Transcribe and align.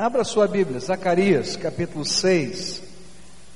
Abra 0.00 0.24
sua 0.24 0.48
Bíblia, 0.48 0.80
Zacarias, 0.80 1.56
capítulo 1.56 2.06
6, 2.06 2.82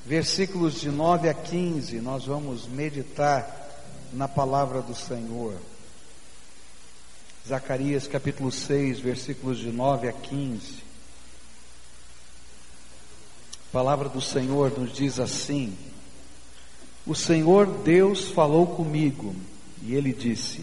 versículos 0.05 0.79
de 0.79 0.91
9 0.91 1.31
a 1.31 1.33
15. 1.33 2.03
Nós 2.03 2.27
vamos 2.27 2.67
meditar 2.67 3.67
na 4.13 4.29
palavra 4.29 4.83
do 4.83 4.95
Senhor. 4.95 5.55
Zacarias, 7.49 8.07
capítulo 8.07 8.53
6, 8.53 9.01
versículos 9.01 9.59
de 9.59 9.73
9 9.73 10.07
a 10.07 10.13
15. 10.13 10.83
A 13.71 13.73
palavra 13.73 14.11
do 14.11 14.21
Senhor 14.21 14.79
nos 14.79 14.93
diz 14.93 15.19
assim: 15.19 15.75
O 17.07 17.15
Senhor 17.15 17.67
Deus 17.67 18.31
falou 18.31 18.67
comigo, 18.67 19.35
e 19.81 19.95
ele 19.95 20.13
disse: 20.13 20.61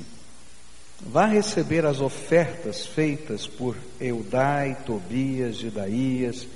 Vá 1.06 1.26
receber 1.26 1.86
as 1.86 2.00
ofertas 2.00 2.86
feitas 2.86 3.48
por 3.48 3.76
Eudai, 4.00 4.78
Tobias, 4.86 5.58
Jedaías, 5.58 6.48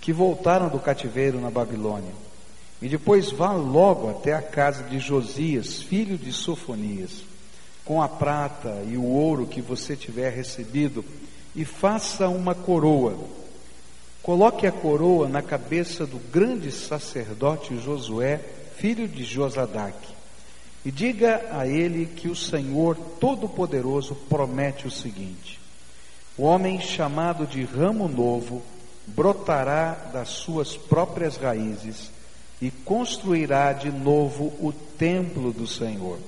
que 0.00 0.12
voltaram 0.12 0.68
do 0.68 0.78
cativeiro 0.78 1.40
na 1.40 1.50
Babilônia. 1.50 2.12
E 2.80 2.88
depois 2.88 3.30
vá 3.30 3.52
logo 3.52 4.10
até 4.10 4.34
a 4.34 4.42
casa 4.42 4.82
de 4.82 4.98
Josias, 4.98 5.80
filho 5.82 6.18
de 6.18 6.32
Sofonias, 6.32 7.24
com 7.84 8.02
a 8.02 8.08
prata 8.08 8.82
e 8.88 8.96
o 8.96 9.04
ouro 9.04 9.46
que 9.46 9.60
você 9.60 9.96
tiver 9.96 10.30
recebido, 10.30 11.04
e 11.54 11.64
faça 11.64 12.28
uma 12.28 12.54
coroa. 12.54 13.16
Coloque 14.20 14.66
a 14.66 14.72
coroa 14.72 15.28
na 15.28 15.42
cabeça 15.42 16.04
do 16.04 16.18
grande 16.18 16.72
sacerdote 16.72 17.78
Josué, 17.78 18.40
filho 18.76 19.06
de 19.06 19.22
Josadaque 19.22 20.11
e 20.84 20.90
diga 20.90 21.48
a 21.52 21.66
ele 21.66 22.06
que 22.06 22.28
o 22.28 22.34
Senhor 22.34 22.96
Todo-Poderoso 23.20 24.16
promete 24.28 24.86
o 24.86 24.90
seguinte: 24.90 25.60
o 26.36 26.42
homem 26.42 26.80
chamado 26.80 27.46
de 27.46 27.62
ramo 27.64 28.08
novo 28.08 28.62
brotará 29.06 29.92
das 30.12 30.28
suas 30.28 30.76
próprias 30.76 31.36
raízes 31.36 32.10
e 32.60 32.70
construirá 32.70 33.72
de 33.72 33.90
novo 33.90 34.52
o 34.60 34.72
templo 34.72 35.52
do 35.52 35.66
Senhor. 35.66 36.18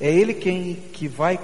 É 0.00 0.10
ele 0.10 0.34
quem 0.34 0.74
que 0.92 1.08
vai 1.08 1.38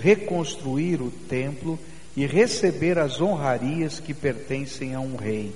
reconstruir 0.00 1.00
o 1.00 1.10
templo 1.10 1.78
e 2.16 2.26
receber 2.26 2.98
as 2.98 3.20
honrarias 3.20 4.00
que 4.00 4.12
pertencem 4.12 4.94
a 4.94 5.00
um 5.00 5.16
rei. 5.16 5.54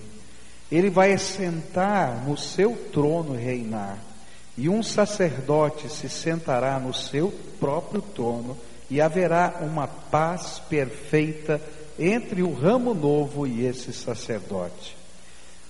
Ele 0.70 0.90
vai 0.90 1.12
assentar 1.12 2.24
no 2.26 2.36
seu 2.36 2.76
trono 2.92 3.38
e 3.38 3.42
reinar 3.42 4.09
e 4.56 4.68
um 4.68 4.82
sacerdote 4.82 5.88
se 5.88 6.08
sentará 6.08 6.78
no 6.78 6.92
seu 6.92 7.32
próprio 7.58 8.02
trono, 8.02 8.56
e 8.90 9.00
haverá 9.00 9.60
uma 9.60 9.86
paz 9.86 10.60
perfeita 10.68 11.60
entre 11.98 12.42
o 12.42 12.52
ramo 12.52 12.92
novo 12.92 13.46
e 13.46 13.64
esse 13.64 13.92
sacerdote. 13.92 14.96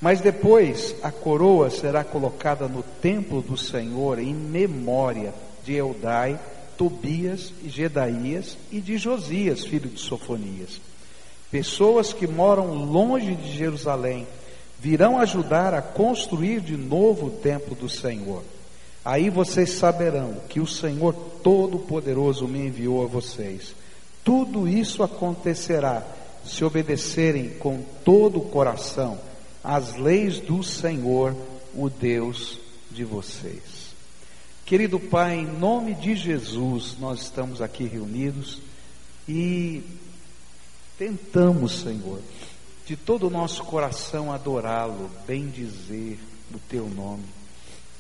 Mas 0.01 0.21
depois 0.21 0.95
a 1.03 1.13
coroa 1.13 1.69
será 1.69 2.03
colocada 2.03 2.67
no 2.67 2.83
templo 2.83 3.43
do 3.43 3.59
Senhor 3.59 4.19
em 4.19 4.33
memória 4.33 5.35
de 5.63 5.75
Eudai, 5.75 6.41
Tobias 6.79 7.53
e 7.63 7.69
Gedaías 7.69 8.57
e 8.73 8.81
de 8.81 8.97
Josias, 8.97 9.67
filho 9.67 9.91
de 9.91 10.01
Sofonias. 10.01 10.81
Pessoas 11.51 12.15
que 12.15 12.27
moram 12.27 12.73
longe 12.73 13.35
de 13.35 13.53
Jerusalém 13.53 14.27
virão 14.79 15.19
ajudar 15.19 15.75
a 15.75 15.83
construir 15.83 16.61
de 16.61 16.77
novo 16.77 17.27
o 17.27 17.31
templo 17.31 17.75
do 17.75 17.89
Senhor. 17.89 18.43
Aí 19.05 19.31
vocês 19.31 19.71
saberão 19.71 20.37
que 20.49 20.61
o 20.61 20.67
Senhor 20.67 21.15
Todo-Poderoso 21.43 22.47
me 22.47 22.67
enviou 22.67 23.03
a 23.03 23.07
vocês. 23.07 23.75
Tudo 24.23 24.69
isso 24.69 25.03
acontecerá 25.03 26.07
se 26.45 26.65
obedecerem 26.65 27.51
com 27.59 27.83
todo 28.05 28.39
o 28.39 28.49
coração 28.49 29.19
às 29.65 29.97
leis 29.97 30.41
do 30.41 30.63
Senhor, 30.63 31.35
o 31.75 31.89
Deus 31.89 32.59
de 32.91 33.05
vocês. 33.05 33.91
Querido 34.65 35.01
Pai, 35.01 35.39
em 35.39 35.47
nome 35.47 35.95
de 35.95 36.15
Jesus, 36.15 36.97
nós 36.99 37.23
estamos 37.23 37.61
aqui 37.61 37.85
reunidos 37.85 38.61
e 39.29 39.83
tentamos, 40.99 41.81
Senhor, 41.81 42.21
de 42.87 42.97
todo 42.97 43.27
o 43.27 43.31
nosso 43.31 43.65
coração 43.65 44.33
adorá-lo, 44.33 45.11
bem 45.27 45.49
dizer 45.49 46.19
o 46.55 46.59
teu 46.69 46.89
nome. 46.89 47.40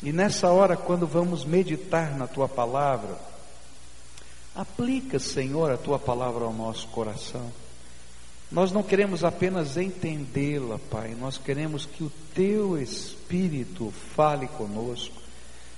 E 0.02 0.12
nessa 0.12 0.50
hora, 0.50 0.76
quando 0.76 1.06
vamos 1.06 1.44
meditar 1.44 2.16
na 2.16 2.26
tua 2.26 2.48
palavra, 2.48 3.16
aplica, 4.54 5.18
Senhor, 5.18 5.70
a 5.70 5.76
tua 5.76 5.98
palavra 5.98 6.44
ao 6.44 6.52
nosso 6.52 6.88
coração. 6.88 7.52
Nós 8.50 8.72
não 8.72 8.82
queremos 8.82 9.22
apenas 9.22 9.76
entendê-la, 9.76 10.78
Pai, 10.90 11.14
nós 11.18 11.38
queremos 11.38 11.86
que 11.86 12.02
o 12.02 12.10
teu 12.34 12.80
Espírito 12.80 13.92
fale 14.16 14.48
conosco 14.48 15.14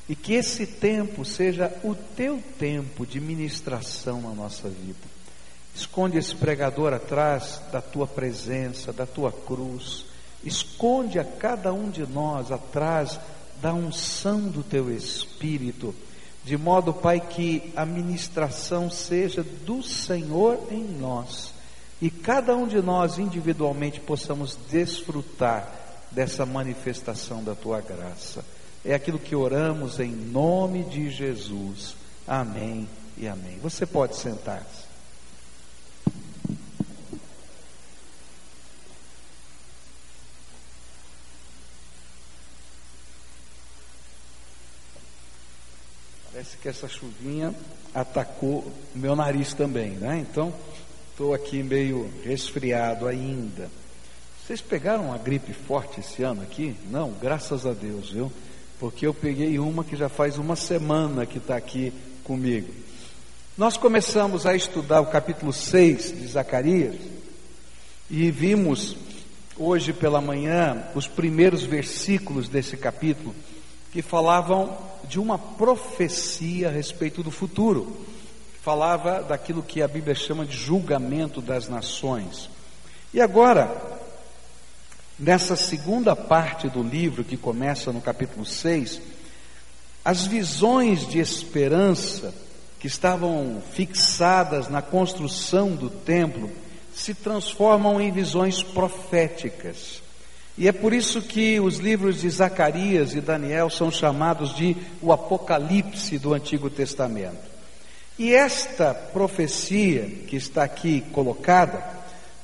e 0.09 0.17
que 0.17 0.33
esse 0.33 0.67
tempo 0.67 1.25
seja 1.25 1.73
o 1.85 1.95
teu 1.95 2.43
tempo 2.59 3.05
de 3.05 3.21
ministração 3.21 4.23
na 4.23 4.31
nossa 4.31 4.69
vida. 4.69 5.13
Esconde 5.75 6.19
esse 6.19 6.35
pregador 6.35 6.93
atrás 6.93 7.61
da 7.71 7.81
tua 7.81 8.07
presença, 8.07 8.93
da 8.93 9.07
tua 9.07 9.33
cruz. 9.33 10.07
Esconde 10.45 11.19
a 11.19 11.25
cada 11.25 11.73
um 11.73 11.91
de 11.91 12.07
nós 12.07 12.51
atrás 12.51 13.19
da 13.63 13.73
unção 13.73 14.41
do 14.41 14.63
teu 14.63 14.95
Espírito, 14.95 15.95
de 16.45 16.59
modo, 16.59 16.93
Pai, 16.93 17.21
que 17.21 17.73
a 17.77 17.87
ministração 17.87 18.91
seja 18.91 19.43
do 19.43 19.83
Senhor 19.83 20.59
em 20.71 20.83
nós 20.83 21.53
e 22.03 22.11
cada 22.11 22.57
um 22.57 22.67
de 22.67 22.83
nós 22.83 23.17
individualmente 23.17 24.01
possamos 24.01 24.59
desfrutar 24.69 25.73
dessa 26.11 26.45
manifestação 26.45 27.45
da 27.45 27.55
tua 27.55 27.81
graça. 27.81 28.45
É 28.85 28.93
aquilo 28.93 29.21
que 29.21 29.37
oramos 29.37 30.01
em 30.01 30.11
nome 30.11 30.83
de 30.83 31.09
Jesus. 31.09 31.95
Amém 32.27 32.89
e 33.17 33.29
amém. 33.29 33.57
Você 33.63 33.87
pode 33.87 34.17
sentar-se. 34.17 34.92
Parece 46.43 46.57
que 46.57 46.69
essa 46.69 46.89
chuvinha 46.89 47.55
atacou 47.95 48.67
meu 48.97 49.15
nariz 49.15 49.55
também, 49.55 49.91
né? 49.91 50.27
Então, 50.29 50.53
estou 51.09 51.33
aqui 51.33 51.63
meio 51.63 52.11
resfriado 52.25 53.07
ainda. 53.07 53.71
Vocês 54.45 54.61
pegaram 54.61 55.05
uma 55.05 55.19
gripe 55.19 55.53
forte 55.53 56.01
esse 56.01 56.25
ano 56.25 56.43
aqui? 56.43 56.75
Não, 56.91 57.13
graças 57.13 57.65
a 57.65 57.73
Deus, 57.73 58.11
viu? 58.11 58.33
Porque 58.81 59.07
eu 59.07 59.15
peguei 59.15 59.57
uma 59.61 59.85
que 59.85 59.95
já 59.95 60.09
faz 60.09 60.37
uma 60.37 60.57
semana 60.57 61.25
que 61.25 61.39
está 61.39 61.57
aqui 61.57 61.93
comigo. 62.25 62.75
Nós 63.57 63.77
começamos 63.77 64.45
a 64.45 64.57
estudar 64.57 65.01
o 65.01 65.07
capítulo 65.07 65.53
6 65.53 66.23
de 66.23 66.27
Zacarias 66.27 66.97
e 68.11 68.33
vimos 68.33 68.97
hoje 69.57 69.93
pela 69.93 70.21
manhã 70.21 70.89
os 70.93 71.07
primeiros 71.07 71.63
versículos 71.63 72.49
desse 72.49 72.77
capítulo 72.77 73.33
que 73.93 74.01
falavam 74.01 74.77
de 75.05 75.21
uma 75.21 75.39
profecia 75.39 76.69
a 76.69 76.73
respeito 76.73 77.23
do 77.23 77.31
futuro. 77.31 77.95
Falava 78.63 79.23
daquilo 79.23 79.63
que 79.63 79.83
a 79.83 79.89
Bíblia 79.89 80.15
chama 80.15 80.47
de 80.47 80.57
julgamento 80.57 81.43
das 81.43 81.69
nações. 81.69 82.49
E 83.13 83.21
agora, 83.21 83.71
nessa 85.19 85.55
segunda 85.55 86.17
parte 86.17 86.69
do 86.69 86.83
livro, 86.83 87.23
que 87.23 87.37
começa 87.37 87.93
no 87.93 88.01
capítulo 88.01 88.47
6, 88.47 89.01
as 90.05 90.27
visões 90.27 91.07
de 91.07 91.19
esperança 91.19 92.35
que 92.81 92.87
estavam 92.87 93.63
fixadas 93.73 94.69
na 94.69 94.81
construção 94.81 95.77
do 95.77 95.91
templo 95.91 96.51
se 96.95 97.15
transformam 97.15 98.01
em 98.01 98.11
visões 98.11 98.63
proféticas. 98.63 100.02
E 100.57 100.69
é 100.69 100.73
por 100.73 100.93
isso 100.93 101.23
que 101.23 101.59
os 101.59 101.79
livros 101.79 102.21
de 102.21 102.29
Zacarias 102.29 103.15
e 103.15 103.21
Daniel 103.21 103.71
são 103.71 103.91
chamados 103.91 104.55
de 104.55 104.77
o 105.01 105.13
Apocalipse 105.13 106.19
do 106.19 106.35
Antigo 106.35 106.69
Testamento. 106.69 107.51
E 108.19 108.35
esta 108.35 108.93
profecia 108.93 110.03
que 110.27 110.37
está 110.37 110.63
aqui 110.63 111.01
colocada 111.13 111.83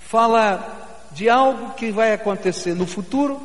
fala 0.00 1.06
de 1.12 1.28
algo 1.28 1.75
que 1.75 1.90
vai 1.90 2.12
acontecer 2.12 2.75
no 2.75 2.87
futuro 2.87 3.40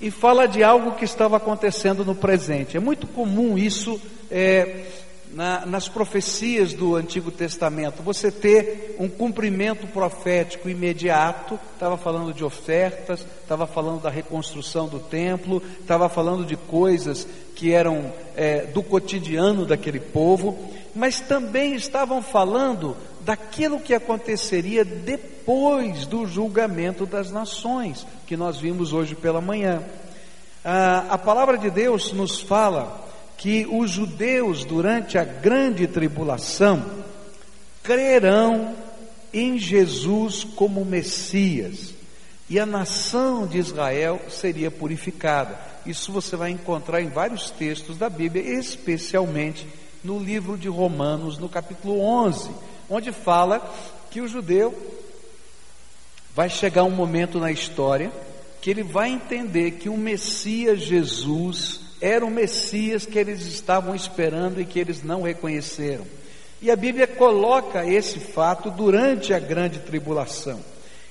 e 0.00 0.10
fala 0.10 0.48
de 0.48 0.62
algo 0.62 0.92
que 0.92 1.04
estava 1.04 1.36
acontecendo 1.36 2.04
no 2.04 2.14
presente. 2.14 2.76
É 2.76 2.80
muito 2.80 3.06
comum 3.06 3.58
isso 3.58 4.00
é, 4.30 4.86
na, 5.32 5.64
nas 5.64 5.88
profecias 5.88 6.72
do 6.72 6.96
Antigo 6.96 7.30
Testamento, 7.30 8.02
você 8.02 8.30
ter 8.30 8.96
um 8.98 9.08
cumprimento 9.08 9.86
profético 9.86 10.68
imediato, 10.68 11.58
estava 11.72 11.96
falando 11.96 12.34
de 12.34 12.44
ofertas, 12.44 13.24
estava 13.42 13.66
falando 13.66 14.02
da 14.02 14.10
reconstrução 14.10 14.88
do 14.88 14.98
templo, 14.98 15.62
estava 15.80 16.08
falando 16.08 16.44
de 16.44 16.56
coisas 16.56 17.26
que 17.54 17.72
eram 17.72 18.12
é, 18.36 18.66
do 18.66 18.82
cotidiano 18.82 19.64
daquele 19.64 20.00
povo, 20.00 20.58
mas 20.94 21.20
também 21.20 21.74
estavam 21.74 22.20
falando 22.20 22.96
daquilo 23.20 23.78
que 23.78 23.94
aconteceria 23.94 24.84
depois 24.84 26.06
do 26.06 26.26
julgamento 26.26 27.06
das 27.06 27.30
nações, 27.30 28.06
que 28.26 28.36
nós 28.36 28.58
vimos 28.58 28.92
hoje 28.92 29.14
pela 29.14 29.40
manhã. 29.40 29.82
Ah, 30.64 31.06
a 31.10 31.18
palavra 31.18 31.56
de 31.56 31.70
Deus 31.70 32.12
nos 32.12 32.40
fala 32.40 33.09
que 33.40 33.66
os 33.66 33.90
judeus, 33.90 34.66
durante 34.66 35.16
a 35.16 35.24
grande 35.24 35.86
tribulação, 35.86 36.84
crerão 37.82 38.76
em 39.32 39.58
Jesus 39.58 40.44
como 40.44 40.84
Messias 40.84 41.94
e 42.50 42.60
a 42.60 42.66
nação 42.66 43.46
de 43.46 43.56
Israel 43.56 44.20
seria 44.28 44.70
purificada. 44.70 45.58
Isso 45.86 46.12
você 46.12 46.36
vai 46.36 46.50
encontrar 46.50 47.00
em 47.00 47.08
vários 47.08 47.50
textos 47.50 47.96
da 47.96 48.10
Bíblia, 48.10 48.58
especialmente 48.58 49.66
no 50.04 50.18
livro 50.18 50.58
de 50.58 50.68
Romanos, 50.68 51.38
no 51.38 51.48
capítulo 51.48 51.98
11, 51.98 52.50
onde 52.90 53.10
fala 53.10 53.74
que 54.10 54.20
o 54.20 54.28
judeu 54.28 54.76
vai 56.36 56.50
chegar 56.50 56.84
um 56.84 56.90
momento 56.90 57.40
na 57.40 57.50
história 57.50 58.12
que 58.60 58.68
ele 58.68 58.82
vai 58.82 59.08
entender 59.08 59.70
que 59.70 59.88
o 59.88 59.96
Messias 59.96 60.80
Jesus 60.80 61.88
era 62.00 62.24
o 62.24 62.30
Messias 62.30 63.04
que 63.04 63.18
eles 63.18 63.42
estavam 63.42 63.94
esperando 63.94 64.60
e 64.60 64.64
que 64.64 64.78
eles 64.78 65.02
não 65.02 65.22
reconheceram. 65.22 66.06
E 66.62 66.70
a 66.70 66.76
Bíblia 66.76 67.06
coloca 67.06 67.86
esse 67.86 68.18
fato 68.18 68.70
durante 68.70 69.32
a 69.32 69.38
grande 69.38 69.78
tribulação. 69.80 70.60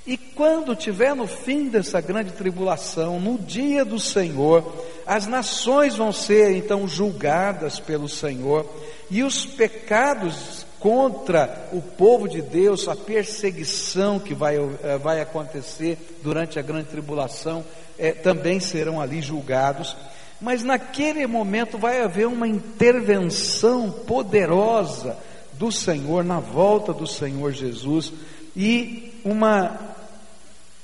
E 0.06 0.18
quando 0.18 0.76
tiver 0.76 1.16
no 1.16 1.28
fim 1.28 1.70
dessa 1.70 2.02
grande 2.02 2.32
tribulação, 2.32 3.20
no 3.20 3.38
dia 3.38 3.86
do 3.86 4.00
Senhor, 4.00 4.86
as 5.06 5.28
nações 5.28 5.96
vão 5.96 6.12
ser 6.12 6.52
então 6.56 6.88
julgadas 6.88 7.80
pelo 7.80 8.10
Senhor, 8.10 8.66
e 9.10 9.24
os 9.24 9.46
pecados 9.46 10.66
contra 10.80 11.68
o 11.74 11.82
povo 11.82 12.28
de 12.28 12.42
Deus, 12.42 12.88
a 12.88 12.96
perseguição 12.96 14.18
que 14.18 14.34
vai, 14.34 14.56
eh, 14.58 14.98
vai 14.98 15.20
acontecer 15.20 15.98
durante 16.24 16.58
a 16.58 16.62
grande 16.62 16.88
tribulação, 16.88 17.64
é, 17.98 18.12
também 18.12 18.60
serão 18.60 19.02
ali 19.02 19.22
julgados. 19.22 19.96
Mas 20.42 20.64
naquele 20.64 21.28
momento 21.28 21.78
vai 21.78 22.02
haver 22.02 22.28
uma 22.28 22.48
intervenção 22.48 23.92
poderosa 23.92 25.18
do 25.54 25.72
Senhor, 25.72 26.24
na 26.24 26.40
volta 26.40 26.94
do 26.94 27.06
Senhor 27.06 27.52
Jesus, 27.52 28.14
e 28.56 29.14
uma, 29.24 29.78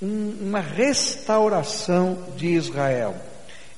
um, 0.01 0.35
uma 0.41 0.59
restauração 0.59 2.17
de 2.35 2.47
Israel. 2.47 3.15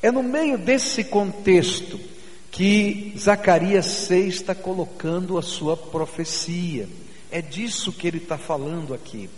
É 0.01 0.11
no 0.11 0.23
meio 0.23 0.57
desse 0.57 1.03
contexto 1.03 1.99
que 2.51 3.13
Zacarias 3.17 3.85
6 3.85 4.35
está 4.35 4.55
colocando 4.55 5.37
a 5.37 5.43
sua 5.43 5.77
profecia. 5.77 6.89
É 7.29 7.41
disso 7.41 7.91
que 7.91 8.07
ele 8.07 8.17
está 8.17 8.37
falando 8.37 8.93
aqui. 8.93 9.29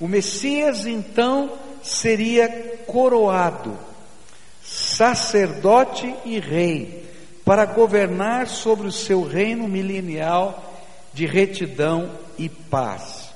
O 0.00 0.08
Messias 0.08 0.86
então 0.86 1.52
seria 1.82 2.48
coroado, 2.86 3.76
sacerdote 4.62 6.14
e 6.24 6.38
rei, 6.38 7.10
para 7.44 7.64
governar 7.64 8.46
sobre 8.46 8.86
o 8.86 8.92
seu 8.92 9.22
reino 9.22 9.66
milenial 9.68 10.72
de 11.12 11.26
retidão 11.26 12.10
e 12.38 12.48
paz. 12.48 13.32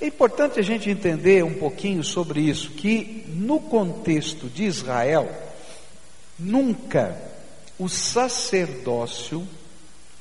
É 0.00 0.06
importante 0.06 0.58
a 0.58 0.62
gente 0.62 0.90
entender 0.90 1.44
um 1.44 1.54
pouquinho 1.54 2.02
sobre 2.02 2.40
isso, 2.40 2.70
que 2.70 3.24
no 3.28 3.60
contexto 3.60 4.48
de 4.48 4.64
Israel, 4.64 5.30
nunca 6.38 7.16
o 7.78 7.88
sacerdócio 7.88 9.46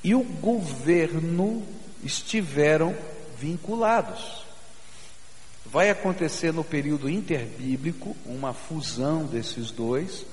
e 0.04 0.16
o 0.16 0.24
governo 0.24 1.64
estiveram 2.04 2.96
vinculados. 3.40 4.46
Vai 5.72 5.90
acontecer 5.90 6.52
no 6.52 6.66
período 6.66 7.10
interbíblico 7.10 8.14
uma 8.26 8.54
fusão 8.54 9.24
desses 9.24 9.72
dois 9.72 10.26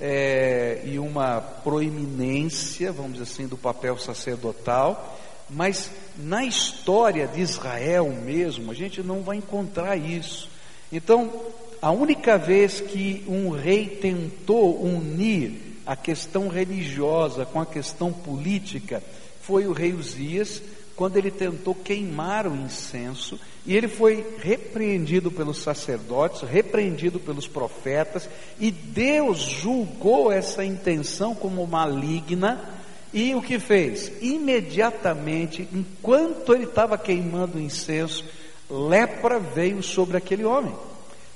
é, 0.00 0.82
e 0.84 0.98
uma 0.98 1.40
proeminência, 1.40 2.90
vamos 2.90 3.12
dizer 3.12 3.22
assim, 3.22 3.46
do 3.46 3.56
papel 3.56 3.96
sacerdotal, 3.98 5.16
mas 5.48 5.92
na 6.16 6.44
história 6.44 7.28
de 7.28 7.40
Israel 7.40 8.08
mesmo, 8.08 8.72
a 8.72 8.74
gente 8.74 9.00
não 9.00 9.22
vai 9.22 9.36
encontrar 9.36 9.96
isso. 9.96 10.50
Então, 10.90 11.32
a 11.80 11.92
única 11.92 12.36
vez 12.36 12.80
que 12.80 13.24
um 13.28 13.50
rei 13.50 13.86
tentou 13.86 14.82
unir 14.82 15.78
a 15.86 15.94
questão 15.94 16.48
religiosa 16.48 17.46
com 17.46 17.60
a 17.60 17.66
questão 17.66 18.12
política 18.12 19.00
foi 19.40 19.68
o 19.68 19.72
rei 19.72 19.92
Uzias, 19.92 20.60
quando 21.00 21.16
ele 21.16 21.30
tentou 21.30 21.74
queimar 21.74 22.46
o 22.46 22.54
incenso, 22.54 23.40
e 23.64 23.74
ele 23.74 23.88
foi 23.88 24.36
repreendido 24.38 25.30
pelos 25.30 25.62
sacerdotes, 25.62 26.42
repreendido 26.42 27.18
pelos 27.18 27.48
profetas, 27.48 28.28
e 28.58 28.70
Deus 28.70 29.38
julgou 29.38 30.30
essa 30.30 30.62
intenção 30.62 31.34
como 31.34 31.66
maligna, 31.66 32.68
e 33.14 33.34
o 33.34 33.40
que 33.40 33.58
fez? 33.58 34.12
Imediatamente, 34.20 35.66
enquanto 35.72 36.52
ele 36.52 36.64
estava 36.64 36.98
queimando 36.98 37.56
o 37.56 37.62
incenso, 37.62 38.22
lepra 38.68 39.38
veio 39.38 39.82
sobre 39.82 40.18
aquele 40.18 40.44
homem, 40.44 40.74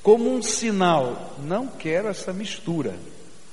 como 0.03 0.31
um 0.31 0.43
sinal, 0.43 1.37
não 1.43 1.69
quero 1.69 2.09
essa 2.09 2.35
mistura, 2.35 2.95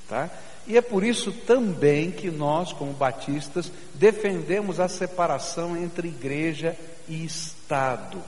tá? 0.10 0.30
E 0.72 0.78
é 0.78 0.82
por 0.82 1.04
isso 1.04 1.34
também 1.34 2.12
que 2.12 2.32
nós, 2.32 2.72
como 2.72 2.94
batistas, 2.94 3.70
defendemos 3.94 4.80
a 4.80 4.88
separação 4.88 5.76
entre 5.76 6.08
igreja 6.08 6.78
e 7.10 7.26
Estado. 7.26 8.20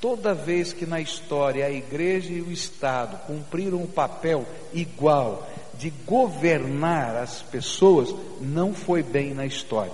Toda 0.00 0.34
vez 0.34 0.72
que 0.72 0.84
na 0.84 1.00
história 1.00 1.64
a 1.64 1.70
igreja 1.70 2.32
e 2.32 2.42
o 2.42 2.50
Estado 2.50 3.16
cumpriram 3.24 3.78
um 3.80 3.86
papel 3.86 4.44
igual 4.72 5.48
de 5.78 5.90
governar 6.04 7.14
as 7.14 7.40
pessoas, 7.40 8.12
não 8.40 8.74
foi 8.74 9.04
bem 9.04 9.32
na 9.32 9.46
história. 9.46 9.92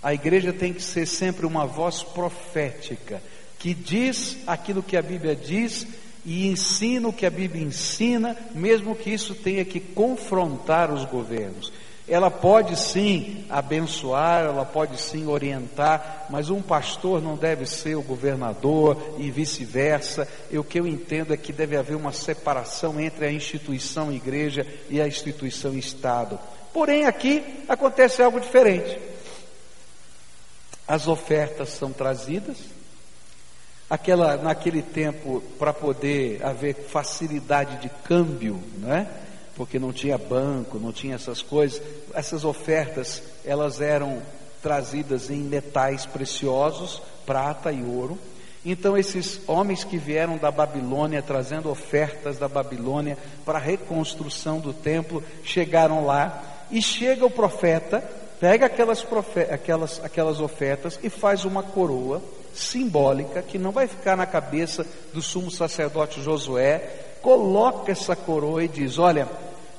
A 0.00 0.14
igreja 0.14 0.52
tem 0.52 0.72
que 0.72 0.82
ser 0.82 1.06
sempre 1.06 1.44
uma 1.44 1.66
voz 1.66 2.04
profética, 2.04 3.20
que 3.58 3.74
diz 3.74 4.36
aquilo 4.46 4.80
que 4.80 4.96
a 4.96 5.02
Bíblia 5.02 5.34
diz 5.34 5.88
e 6.26 6.48
ensina 6.48 7.06
o 7.06 7.12
que 7.12 7.24
a 7.24 7.30
Bíblia 7.30 7.64
ensina, 7.64 8.36
mesmo 8.52 8.96
que 8.96 9.10
isso 9.10 9.32
tenha 9.32 9.64
que 9.64 9.78
confrontar 9.78 10.92
os 10.92 11.04
governos. 11.04 11.72
Ela 12.08 12.30
pode 12.30 12.76
sim 12.76 13.44
abençoar, 13.48 14.44
ela 14.44 14.64
pode 14.64 15.00
sim 15.00 15.26
orientar, 15.26 16.26
mas 16.28 16.50
um 16.50 16.60
pastor 16.60 17.22
não 17.22 17.36
deve 17.36 17.64
ser 17.64 17.94
o 17.94 18.02
governador 18.02 19.14
e 19.18 19.30
vice-versa. 19.30 20.26
E 20.50 20.58
o 20.58 20.64
que 20.64 20.80
eu 20.80 20.86
entendo 20.86 21.32
é 21.32 21.36
que 21.36 21.52
deve 21.52 21.76
haver 21.76 21.96
uma 21.96 22.12
separação 22.12 23.00
entre 23.00 23.26
a 23.26 23.32
instituição 23.32 24.12
igreja 24.12 24.66
e 24.90 25.00
a 25.00 25.06
instituição 25.06 25.74
Estado. 25.74 26.38
Porém, 26.72 27.06
aqui 27.06 27.64
acontece 27.68 28.20
algo 28.20 28.40
diferente. 28.40 28.98
As 30.88 31.06
ofertas 31.06 31.70
são 31.70 31.92
trazidas, 31.92 32.58
aquela 33.88 34.36
naquele 34.36 34.82
tempo 34.82 35.42
para 35.58 35.72
poder 35.72 36.44
haver 36.44 36.74
facilidade 36.74 37.80
de 37.80 37.88
câmbio, 38.04 38.60
não 38.78 38.92
é? 38.92 39.06
Porque 39.54 39.78
não 39.78 39.92
tinha 39.92 40.18
banco, 40.18 40.78
não 40.78 40.92
tinha 40.92 41.14
essas 41.14 41.40
coisas. 41.40 41.80
Essas 42.12 42.44
ofertas, 42.44 43.22
elas 43.44 43.80
eram 43.80 44.20
trazidas 44.62 45.30
em 45.30 45.38
metais 45.38 46.04
preciosos, 46.04 47.00
prata 47.24 47.72
e 47.72 47.82
ouro. 47.82 48.18
Então 48.64 48.98
esses 48.98 49.40
homens 49.46 49.84
que 49.84 49.96
vieram 49.96 50.36
da 50.36 50.50
Babilônia 50.50 51.22
trazendo 51.22 51.70
ofertas 51.70 52.36
da 52.36 52.48
Babilônia 52.48 53.16
para 53.44 53.58
a 53.58 53.62
reconstrução 53.62 54.58
do 54.58 54.72
templo, 54.72 55.22
chegaram 55.44 56.04
lá 56.04 56.42
e 56.70 56.82
chega 56.82 57.24
o 57.24 57.30
profeta, 57.30 58.02
pega 58.40 58.66
aquelas, 58.66 59.06
aquelas, 59.50 60.04
aquelas 60.04 60.40
ofertas 60.40 60.98
e 61.02 61.08
faz 61.08 61.44
uma 61.44 61.62
coroa 61.62 62.20
simbólica 62.56 63.42
que 63.42 63.58
não 63.58 63.70
vai 63.70 63.86
ficar 63.86 64.16
na 64.16 64.26
cabeça 64.26 64.86
do 65.12 65.20
sumo 65.20 65.50
sacerdote 65.50 66.22
Josué, 66.22 66.78
coloca 67.20 67.92
essa 67.92 68.16
coroa 68.16 68.64
e 68.64 68.68
diz: 68.68 68.98
Olha, 68.98 69.28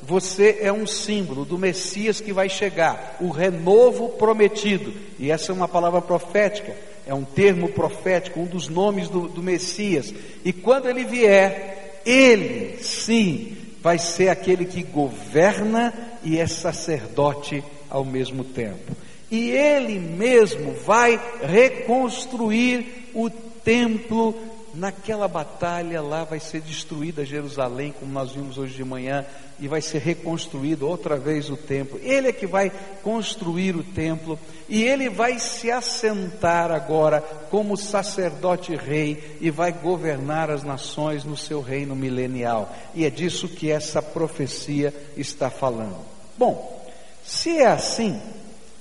você 0.01 0.59
é 0.61 0.71
um 0.71 0.85
símbolo 0.85 1.43
do 1.43 1.57
Messias 1.57 2.21
que 2.21 2.31
vai 2.31 2.47
chegar, 2.47 3.17
o 3.19 3.29
renovo 3.29 4.09
prometido. 4.09 4.93
E 5.17 5.31
essa 5.31 5.51
é 5.51 5.55
uma 5.55 5.67
palavra 5.67 6.01
profética, 6.01 6.75
é 7.05 7.13
um 7.13 7.23
termo 7.23 7.69
profético, 7.69 8.39
um 8.39 8.45
dos 8.45 8.67
nomes 8.67 9.09
do, 9.09 9.27
do 9.27 9.41
Messias. 9.41 10.13
E 10.45 10.53
quando 10.53 10.87
ele 10.87 11.03
vier, 11.03 12.01
ele 12.05 12.77
sim 12.83 13.57
vai 13.81 13.97
ser 13.97 14.29
aquele 14.29 14.65
que 14.65 14.83
governa 14.83 15.93
e 16.23 16.37
é 16.37 16.45
sacerdote 16.45 17.63
ao 17.89 18.05
mesmo 18.05 18.43
tempo 18.43 19.06
e 19.29 19.49
ele 19.49 19.99
mesmo 19.99 20.73
vai 20.85 21.19
reconstruir 21.41 23.09
o 23.13 23.29
templo 23.29 24.35
naquela 24.77 25.27
batalha 25.27 26.01
lá 26.01 26.23
vai 26.23 26.39
ser 26.39 26.61
destruída 26.61 27.25
Jerusalém, 27.25 27.93
como 27.99 28.11
nós 28.11 28.31
vimos 28.31 28.57
hoje 28.57 28.75
de 28.75 28.83
manhã, 28.83 29.25
e 29.59 29.67
vai 29.67 29.81
ser 29.81 29.99
reconstruído 29.99 30.87
outra 30.87 31.17
vez 31.17 31.49
o 31.49 31.57
templo. 31.57 31.99
Ele 32.03 32.27
é 32.27 32.31
que 32.31 32.45
vai 32.45 32.71
construir 33.01 33.75
o 33.75 33.83
templo 33.83 34.39
e 34.69 34.83
ele 34.83 35.09
vai 35.09 35.39
se 35.39 35.71
assentar 35.71 36.71
agora 36.71 37.21
como 37.49 37.75
sacerdote 37.75 38.75
rei 38.75 39.37
e 39.41 39.49
vai 39.49 39.71
governar 39.71 40.51
as 40.51 40.63
nações 40.63 41.23
no 41.23 41.35
seu 41.35 41.59
reino 41.59 41.95
milenial. 41.95 42.73
E 42.93 43.03
é 43.03 43.09
disso 43.09 43.47
que 43.47 43.71
essa 43.71 44.01
profecia 44.01 44.93
está 45.17 45.49
falando. 45.49 45.97
Bom, 46.37 46.85
se 47.23 47.57
é 47.57 47.65
assim, 47.65 48.21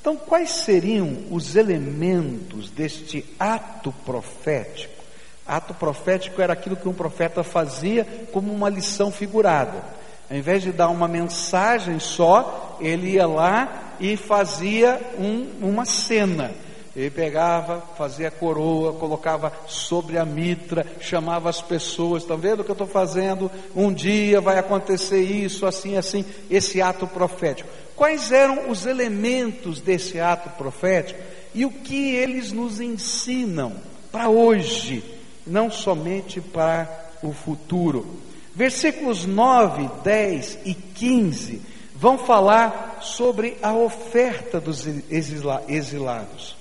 então 0.07 0.17
quais 0.17 0.51
seriam 0.51 1.25
os 1.33 1.57
elementos 1.57 2.71
deste 2.71 3.25
ato 3.41 3.93
profético? 4.05 5.03
Ato 5.45 5.75
profético 5.75 6.41
era 6.41 6.53
aquilo 6.53 6.77
que 6.77 6.89
um 6.89 6.93
profeta 6.93 7.43
fazia 7.43 8.07
como 8.33 8.53
uma 8.53 8.69
lição 8.69 9.11
figurada. 9.11 9.83
Ao 10.31 10.37
invés 10.37 10.63
de 10.63 10.71
dar 10.71 10.91
uma 10.91 11.09
mensagem 11.09 11.99
só, 11.99 12.79
ele 12.81 13.15
ia 13.15 13.27
lá 13.27 13.97
e 13.99 14.17
fazia 14.17 15.01
um, 15.19 15.51
uma 15.61 15.85
cena. 15.85 16.53
Ele 16.95 17.11
pegava, 17.11 17.83
fazia 17.99 18.29
a 18.29 18.31
coroa, 18.31 18.93
colocava 18.93 19.53
sobre 19.67 20.19
a 20.19 20.25
mitra, 20.25 20.87
chamava 21.01 21.51
as 21.51 21.61
pessoas, 21.61 22.23
estão 22.23 22.39
vendo 22.39 22.61
o 22.61 22.65
que 22.65 22.71
eu 22.71 22.75
estou 22.75 22.87
fazendo? 22.87 23.51
Um 23.75 23.93
dia 23.93 24.41
vai 24.41 24.57
acontecer 24.57 25.21
isso, 25.21 25.67
assim, 25.67 25.97
assim, 25.97 26.25
esse 26.49 26.81
ato 26.81 27.09
profético. 27.09 27.69
Quais 27.97 28.31
eram 28.31 28.69
os 28.69 28.85
elementos 28.85 29.81
desse 29.81 30.21
ato 30.21 30.51
profético 30.51 31.19
e 31.55 31.65
o 31.65 31.71
que 31.71 32.15
eles 32.15 32.53
nos 32.53 32.79
ensinam 32.79 33.75
para 34.13 34.29
hoje, 34.29 35.03
não 35.47 35.71
somente 35.71 36.39
para 36.39 37.11
o 37.23 37.33
futuro? 37.33 38.21
Versículos 38.55 39.25
9, 39.25 39.89
10 40.05 40.59
e 40.67 40.75
15 40.75 41.63
vão 41.95 42.19
falar 42.19 42.99
sobre 43.01 43.57
a 43.63 43.75
oferta 43.75 44.61
dos 44.61 44.87
exilados. 45.09 46.55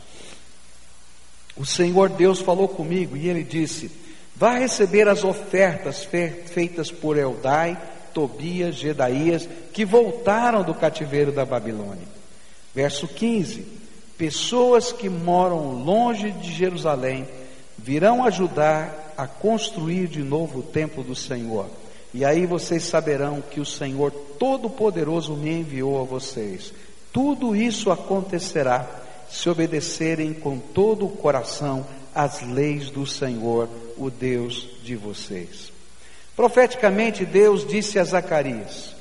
O 1.58 1.66
Senhor 1.66 2.10
Deus 2.10 2.40
falou 2.40 2.70
comigo 2.70 3.18
e 3.18 3.28
ele 3.28 3.44
disse: 3.44 3.92
Vá 4.36 4.58
receber 4.58 5.08
as 5.08 5.24
ofertas 5.24 6.08
feitas 6.48 6.92
por 6.92 7.18
Eldai, 7.18 7.78
Tobias, 8.16 8.76
Gedaías, 8.76 9.48
que 9.72 9.86
voltaram 9.86 10.64
do 10.64 10.74
cativeiro 10.74 11.32
da 11.32 11.46
Babilônia. 11.46 12.08
Verso 12.74 13.08
15: 13.08 13.68
Pessoas 14.18 14.92
que 14.92 15.08
moram 15.08 15.84
longe 15.84 16.32
de 16.32 16.52
Jerusalém 16.52 17.28
virão 17.78 18.26
ajudar 18.26 19.14
a 19.16 19.28
construir 19.28 20.08
de 20.08 20.24
novo 20.24 20.60
o 20.60 20.64
templo 20.64 21.04
do 21.04 21.14
Senhor 21.14 21.70
e 22.16 22.24
aí 22.24 22.46
vocês 22.46 22.86
saberão 22.86 23.42
que 23.42 23.60
o 23.60 23.66
Senhor 23.66 24.10
Todo-Poderoso 24.10 25.36
me 25.36 25.52
enviou 25.52 26.00
a 26.00 26.06
vocês. 26.06 26.72
Tudo 27.12 27.54
isso 27.54 27.92
acontecerá 27.92 28.88
se 29.30 29.50
obedecerem 29.50 30.34
com 30.34 30.58
todo 30.58 31.06
o 31.06 31.10
coração 31.10 31.86
às 32.16 32.42
leis 32.42 32.90
do 32.90 33.06
Senhor, 33.06 33.68
o 33.98 34.10
Deus 34.10 34.66
de 34.82 34.96
vocês. 34.96 35.75
Profeticamente, 36.36 37.26
Deus 37.26 37.66
disse 37.66 37.98
a 37.98 38.04
Zacarias: 38.04 38.96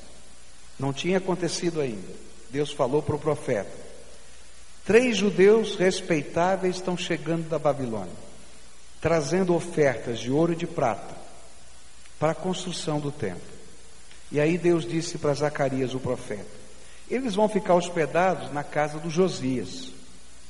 não 0.79 0.93
tinha 0.93 1.19
acontecido 1.19 1.81
ainda. 1.81 2.13
Deus 2.51 2.73
falou 2.73 3.03
para 3.03 3.17
o 3.17 3.19
profeta: 3.19 3.71
três 4.85 5.17
judeus 5.17 5.77
respeitáveis 5.77 6.77
estão 6.77 6.97
chegando 6.97 7.49
da 7.49 7.59
Babilônia, 7.59 8.15
trazendo 9.01 9.55
ofertas 9.55 10.19
de 10.19 10.31
ouro 10.31 10.53
e 10.53 10.57
de 10.57 10.67
prata 10.67 11.15
para 12.19 12.33
a 12.33 12.35
construção 12.35 13.01
do 13.01 13.11
templo. 13.11 13.55
E 14.31 14.41
aí 14.41 14.57
Deus 14.57 14.87
disse 14.87 15.19
para 15.19 15.35
Zacarias, 15.35 15.95
o 15.95 16.01
profeta: 16.01 16.47
eles 17.11 17.35
vão 17.35 17.49
ficar 17.49 17.75
hospedados 17.75 18.53
na 18.53 18.65
casa 18.65 18.99
do 18.99 19.11
Josias, 19.11 19.91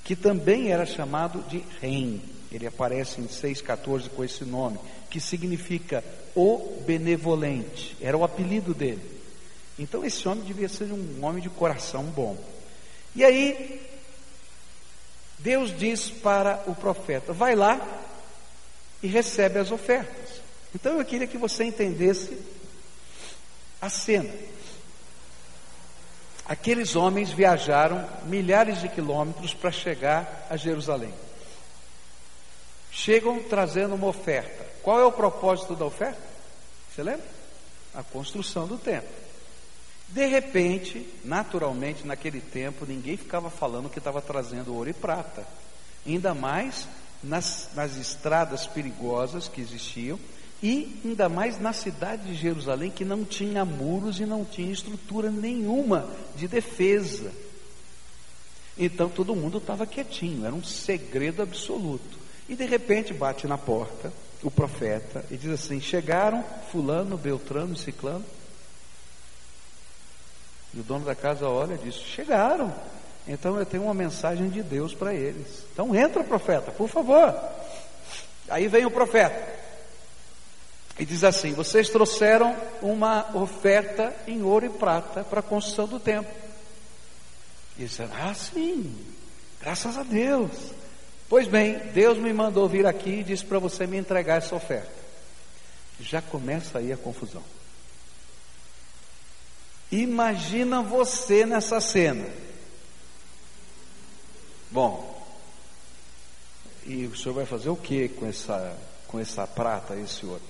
que 0.02 0.14
também 0.14 0.70
era 0.70 0.86
chamado 0.86 1.42
de 1.48 1.64
Rei. 1.80 2.20
Ele 2.52 2.66
aparece 2.66 3.20
em 3.20 3.26
6,14 3.26 4.08
com 4.10 4.22
esse 4.22 4.44
nome, 4.44 4.78
que 5.10 5.20
significa 5.20 6.04
o 6.34 6.82
benevolente, 6.86 7.96
era 8.00 8.16
o 8.16 8.24
apelido 8.24 8.74
dele. 8.74 9.14
Então 9.78 10.04
esse 10.04 10.26
homem 10.28 10.44
devia 10.44 10.68
ser 10.68 10.84
um 10.92 11.24
homem 11.24 11.42
de 11.42 11.48
coração 11.48 12.04
bom. 12.04 12.36
E 13.14 13.24
aí, 13.24 13.80
Deus 15.38 15.76
diz 15.76 16.10
para 16.10 16.62
o 16.66 16.74
profeta: 16.74 17.32
vai 17.32 17.54
lá 17.54 17.80
e 19.02 19.06
recebe 19.06 19.58
as 19.58 19.70
ofertas. 19.70 20.42
Então 20.74 20.98
eu 20.98 21.04
queria 21.04 21.26
que 21.26 21.38
você 21.38 21.64
entendesse 21.64 22.36
a 23.80 23.88
cena. 23.88 24.32
Aqueles 26.46 26.94
homens 26.94 27.30
viajaram 27.30 28.06
milhares 28.24 28.80
de 28.80 28.88
quilômetros 28.88 29.54
para 29.54 29.70
chegar 29.70 30.46
a 30.50 30.56
Jerusalém. 30.56 31.12
Chegam 32.90 33.42
trazendo 33.42 33.94
uma 33.94 34.08
oferta. 34.08 34.63
Qual 34.84 35.00
é 35.00 35.04
o 35.04 35.10
propósito 35.10 35.74
da 35.74 35.86
oferta? 35.86 36.20
Você 36.94 37.02
lembra? 37.02 37.26
A 37.94 38.02
construção 38.02 38.66
do 38.66 38.76
templo. 38.76 39.08
De 40.08 40.26
repente, 40.26 41.08
naturalmente, 41.24 42.06
naquele 42.06 42.38
tempo, 42.38 42.84
ninguém 42.84 43.16
ficava 43.16 43.48
falando 43.48 43.88
que 43.88 43.98
estava 43.98 44.20
trazendo 44.20 44.74
ouro 44.74 44.90
e 44.90 44.92
prata. 44.92 45.46
Ainda 46.06 46.34
mais 46.34 46.86
nas, 47.22 47.70
nas 47.74 47.96
estradas 47.96 48.66
perigosas 48.66 49.48
que 49.48 49.62
existiam, 49.62 50.20
e 50.62 51.00
ainda 51.02 51.30
mais 51.30 51.58
na 51.58 51.72
cidade 51.72 52.26
de 52.26 52.34
Jerusalém, 52.34 52.90
que 52.90 53.06
não 53.06 53.24
tinha 53.24 53.64
muros 53.64 54.20
e 54.20 54.26
não 54.26 54.44
tinha 54.44 54.70
estrutura 54.70 55.30
nenhuma 55.30 56.10
de 56.36 56.46
defesa. 56.46 57.32
Então 58.76 59.08
todo 59.08 59.34
mundo 59.34 59.58
estava 59.58 59.86
quietinho, 59.86 60.44
era 60.44 60.54
um 60.54 60.62
segredo 60.62 61.40
absoluto. 61.40 62.18
E 62.48 62.54
de 62.54 62.66
repente 62.66 63.14
bate 63.14 63.46
na 63.46 63.56
porta 63.56 64.12
o 64.44 64.50
profeta 64.50 65.24
e 65.30 65.36
diz 65.36 65.50
assim: 65.50 65.80
Chegaram 65.80 66.44
Fulano, 66.70 67.16
Beltrano 67.16 67.76
Ciclano. 67.76 68.24
E 70.74 70.80
o 70.80 70.82
dono 70.82 71.06
da 71.06 71.14
casa 71.14 71.48
olha 71.48 71.74
e 71.74 71.78
diz: 71.78 71.94
Chegaram. 71.94 72.72
Então 73.26 73.58
eu 73.58 73.64
tenho 73.64 73.84
uma 73.84 73.94
mensagem 73.94 74.50
de 74.50 74.62
Deus 74.62 74.94
para 74.94 75.14
eles. 75.14 75.64
Então 75.72 75.94
entra, 75.94 76.22
profeta, 76.22 76.70
por 76.70 76.88
favor. 76.88 77.34
Aí 78.48 78.68
vem 78.68 78.84
o 78.84 78.90
profeta. 78.90 79.64
E 80.98 81.06
diz 81.06 81.24
assim: 81.24 81.54
Vocês 81.54 81.88
trouxeram 81.88 82.54
uma 82.82 83.34
oferta 83.34 84.14
em 84.28 84.42
ouro 84.42 84.66
e 84.66 84.70
prata 84.70 85.24
para 85.24 85.40
a 85.40 85.42
construção 85.42 85.88
do 85.88 85.98
templo. 85.98 86.32
E 87.78 87.80
eles 87.80 87.92
disseram: 87.92 88.12
Ah, 88.14 88.34
sim, 88.34 88.94
graças 89.58 89.96
a 89.96 90.02
Deus. 90.02 90.50
Pois 91.28 91.48
bem, 91.48 91.78
Deus 91.92 92.18
me 92.18 92.32
mandou 92.32 92.68
vir 92.68 92.86
aqui 92.86 93.20
e 93.20 93.24
disse 93.24 93.44
para 93.44 93.58
você 93.58 93.86
me 93.86 93.96
entregar 93.96 94.36
essa 94.36 94.54
oferta. 94.54 94.92
Já 96.00 96.20
começa 96.20 96.78
aí 96.78 96.92
a 96.92 96.96
confusão. 96.96 97.42
Imagina 99.90 100.82
você 100.82 101.46
nessa 101.46 101.80
cena. 101.80 102.28
Bom, 104.70 105.14
e 106.84 107.06
o 107.06 107.16
senhor 107.16 107.34
vai 107.34 107.46
fazer 107.46 107.70
o 107.70 107.76
que 107.76 108.08
com 108.08 108.26
essa, 108.26 108.76
com 109.06 109.18
essa 109.18 109.46
prata, 109.46 109.96
esse 109.96 110.26
ouro? 110.26 110.42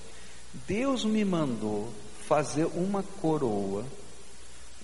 Deus 0.67 1.05
me 1.05 1.23
mandou 1.23 1.91
fazer 2.27 2.65
uma 2.65 3.03
coroa 3.03 3.85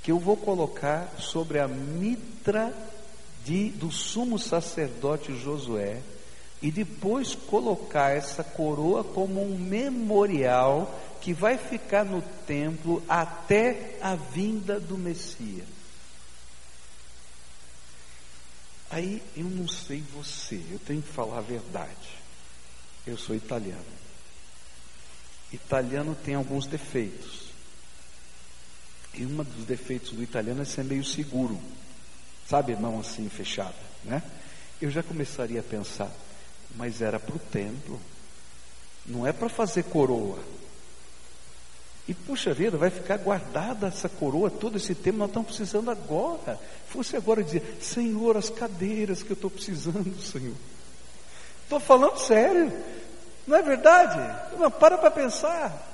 que 0.04 0.12
eu 0.12 0.20
vou 0.20 0.38
colocar 0.38 1.12
sobre 1.18 1.60
a 1.60 1.68
mitra 1.68 2.74
de, 3.46 3.70
do 3.70 3.92
sumo 3.92 4.38
sacerdote 4.38 5.36
Josué 5.36 6.02
e 6.62 6.72
depois 6.72 7.34
colocar 7.34 8.16
essa 8.16 8.44
coroa 8.44 9.04
como 9.04 9.42
um 9.42 9.58
memorial 9.58 11.00
que 11.22 11.34
vai 11.34 11.58
ficar 11.58 12.04
no 12.04 12.22
templo 12.46 13.04
até 13.08 13.98
a 14.02 14.16
vinda 14.16 14.80
do 14.80 14.98
Messias. 14.98 15.68
Aí 18.90 19.22
eu 19.38 19.46
não 19.46 19.68
sei 19.68 20.04
você, 20.14 20.62
eu 20.72 20.80
tenho 20.80 21.02
que 21.02 21.10
falar 21.10 21.38
a 21.38 21.42
verdade. 21.42 22.22
Eu 23.08 23.18
sou 23.18 23.36
italiano 23.36 24.02
italiano 25.54 26.16
tem 26.16 26.36
alguns 26.36 26.66
defeitos. 26.66 27.52
E 29.14 29.26
um 29.26 29.44
dos 29.44 29.66
defeitos 29.66 30.12
do 30.12 30.24
italiano 30.24 30.62
é 30.62 30.66
ser 30.66 30.84
meio 30.84 31.04
seguro. 31.04 31.60
Sabe, 32.52 32.76
mão 32.76 33.00
assim 33.00 33.30
fechada, 33.30 33.74
né? 34.04 34.22
Eu 34.82 34.92
já 34.92 35.02
começaria 35.02 35.62
a 35.62 35.64
pensar, 35.64 36.12
mas 36.76 37.02
era 37.02 37.18
para 37.18 37.34
o 37.34 37.40
templo, 37.40 37.98
não 39.06 39.26
é 39.26 39.32
para 39.32 39.48
fazer 39.48 39.84
coroa. 39.84 40.38
E 42.10 42.14
puxa 42.14 42.54
vida, 42.54 42.78
vai 42.78 42.90
ficar 42.90 43.20
guardada 43.20 43.88
essa 43.88 44.10
coroa, 44.10 44.52
todo 44.52 44.76
esse 44.76 44.94
tempo, 44.94 45.20
nós 45.20 45.30
estamos 45.30 45.48
precisando 45.48 45.90
agora. 45.90 46.60
Fosse 46.90 47.16
agora 47.16 47.42
dizer, 47.42 47.78
Senhor, 47.80 48.36
as 48.36 48.50
cadeiras 48.50 49.24
que 49.24 49.32
eu 49.32 49.36
estou 49.36 49.50
precisando, 49.50 50.14
Senhor. 50.22 50.58
Estou 51.64 51.80
falando 51.80 52.18
sério. 52.18 52.70
Não 53.48 53.56
é 53.56 53.62
verdade? 53.62 54.20
Não, 54.60 54.70
para 54.70 54.98
para 54.98 55.10
pensar. 55.10 55.90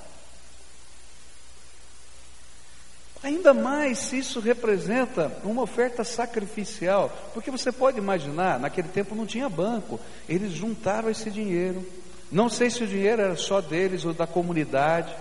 Ainda 3.24 3.54
mais 3.54 3.98
se 3.98 4.20
isso 4.20 4.40
representa 4.40 5.32
uma 5.44 5.64
oferta 5.64 6.04
sacrificial, 6.04 7.12
porque 7.34 7.50
você 7.50 7.72
pode 7.72 7.98
imaginar, 7.98 8.60
naquele 8.60 8.88
tempo 8.88 9.16
não 9.16 9.26
tinha 9.26 9.50
banco, 9.50 10.00
eles 10.30 10.52
juntaram 10.52 11.10
esse 11.10 11.32
dinheiro. 11.32 11.86
Não 12.32 12.48
sei 12.50 12.70
se 12.70 12.84
o 12.84 12.88
dinheiro 12.88 13.22
era 13.22 13.36
só 13.36 13.60
deles 13.60 14.06
ou 14.06 14.14
da 14.14 14.28
comunidade, 14.28 15.14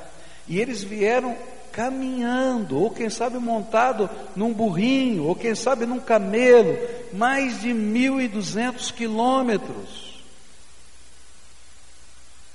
e 0.47 0.61
eles 0.61 0.83
vieram 0.83 1.37
caminhando, 1.73 2.79
ou 2.79 2.91
quem 2.91 3.11
sabe 3.11 3.39
montado 3.39 4.09
num 4.35 4.53
burrinho, 4.53 5.25
ou 5.25 5.35
quem 5.35 5.55
sabe 5.55 5.85
num 5.85 6.01
camelo, 6.01 6.77
mais 7.13 7.61
de 7.61 7.69
1.200 7.69 8.93
quilômetros, 8.93 10.23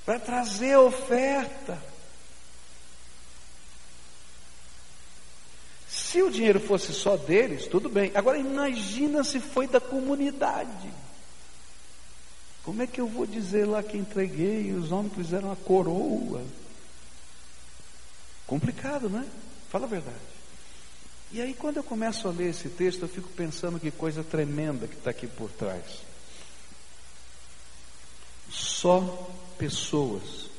para 0.05 0.19
trazer 0.19 0.73
a 0.73 0.81
oferta. 0.81 1.90
Se 6.11 6.21
o 6.21 6.29
dinheiro 6.29 6.59
fosse 6.59 6.91
só 6.93 7.15
deles, 7.15 7.67
tudo 7.67 7.87
bem. 7.87 8.11
Agora 8.13 8.37
imagina 8.37 9.23
se 9.23 9.39
foi 9.39 9.65
da 9.65 9.79
comunidade. 9.79 10.91
Como 12.63 12.81
é 12.81 12.87
que 12.87 12.99
eu 12.99 13.07
vou 13.07 13.25
dizer 13.25 13.65
lá 13.65 13.81
que 13.81 13.97
entreguei 13.97 14.67
e 14.67 14.73
os 14.73 14.91
homens 14.91 15.13
fizeram 15.15 15.49
a 15.49 15.55
coroa? 15.55 16.43
Complicado, 18.45 19.09
né? 19.09 19.25
Fala 19.69 19.85
a 19.85 19.87
verdade. 19.87 20.17
E 21.31 21.41
aí, 21.41 21.53
quando 21.53 21.77
eu 21.77 21.83
começo 21.83 22.27
a 22.27 22.31
ler 22.31 22.49
esse 22.49 22.67
texto, 22.67 23.03
eu 23.03 23.07
fico 23.07 23.29
pensando 23.29 23.79
que 23.79 23.89
coisa 23.89 24.21
tremenda 24.21 24.89
que 24.89 24.95
está 24.95 25.11
aqui 25.11 25.27
por 25.27 25.49
trás. 25.49 26.01
Só 28.49 29.31
pessoas 29.57 30.49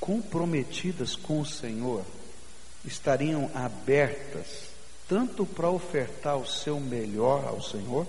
comprometidas 0.00 1.14
com 1.14 1.40
o 1.40 1.46
Senhor 1.46 2.04
estariam 2.86 3.50
abertas 3.54 4.76
tanto 5.08 5.46
para 5.46 5.70
ofertar 5.70 6.36
o 6.36 6.46
seu 6.46 6.80
melhor 6.80 7.44
ao 7.44 7.62
Senhor, 7.62 8.06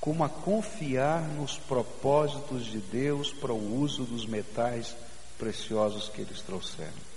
como 0.00 0.24
a 0.24 0.28
confiar 0.28 1.22
nos 1.22 1.58
propósitos 1.58 2.64
de 2.66 2.78
Deus 2.78 3.32
para 3.32 3.52
o 3.52 3.80
uso 3.80 4.04
dos 4.04 4.26
metais 4.26 4.94
preciosos 5.38 6.08
que 6.08 6.22
eles 6.22 6.40
trouxeram. 6.40 7.10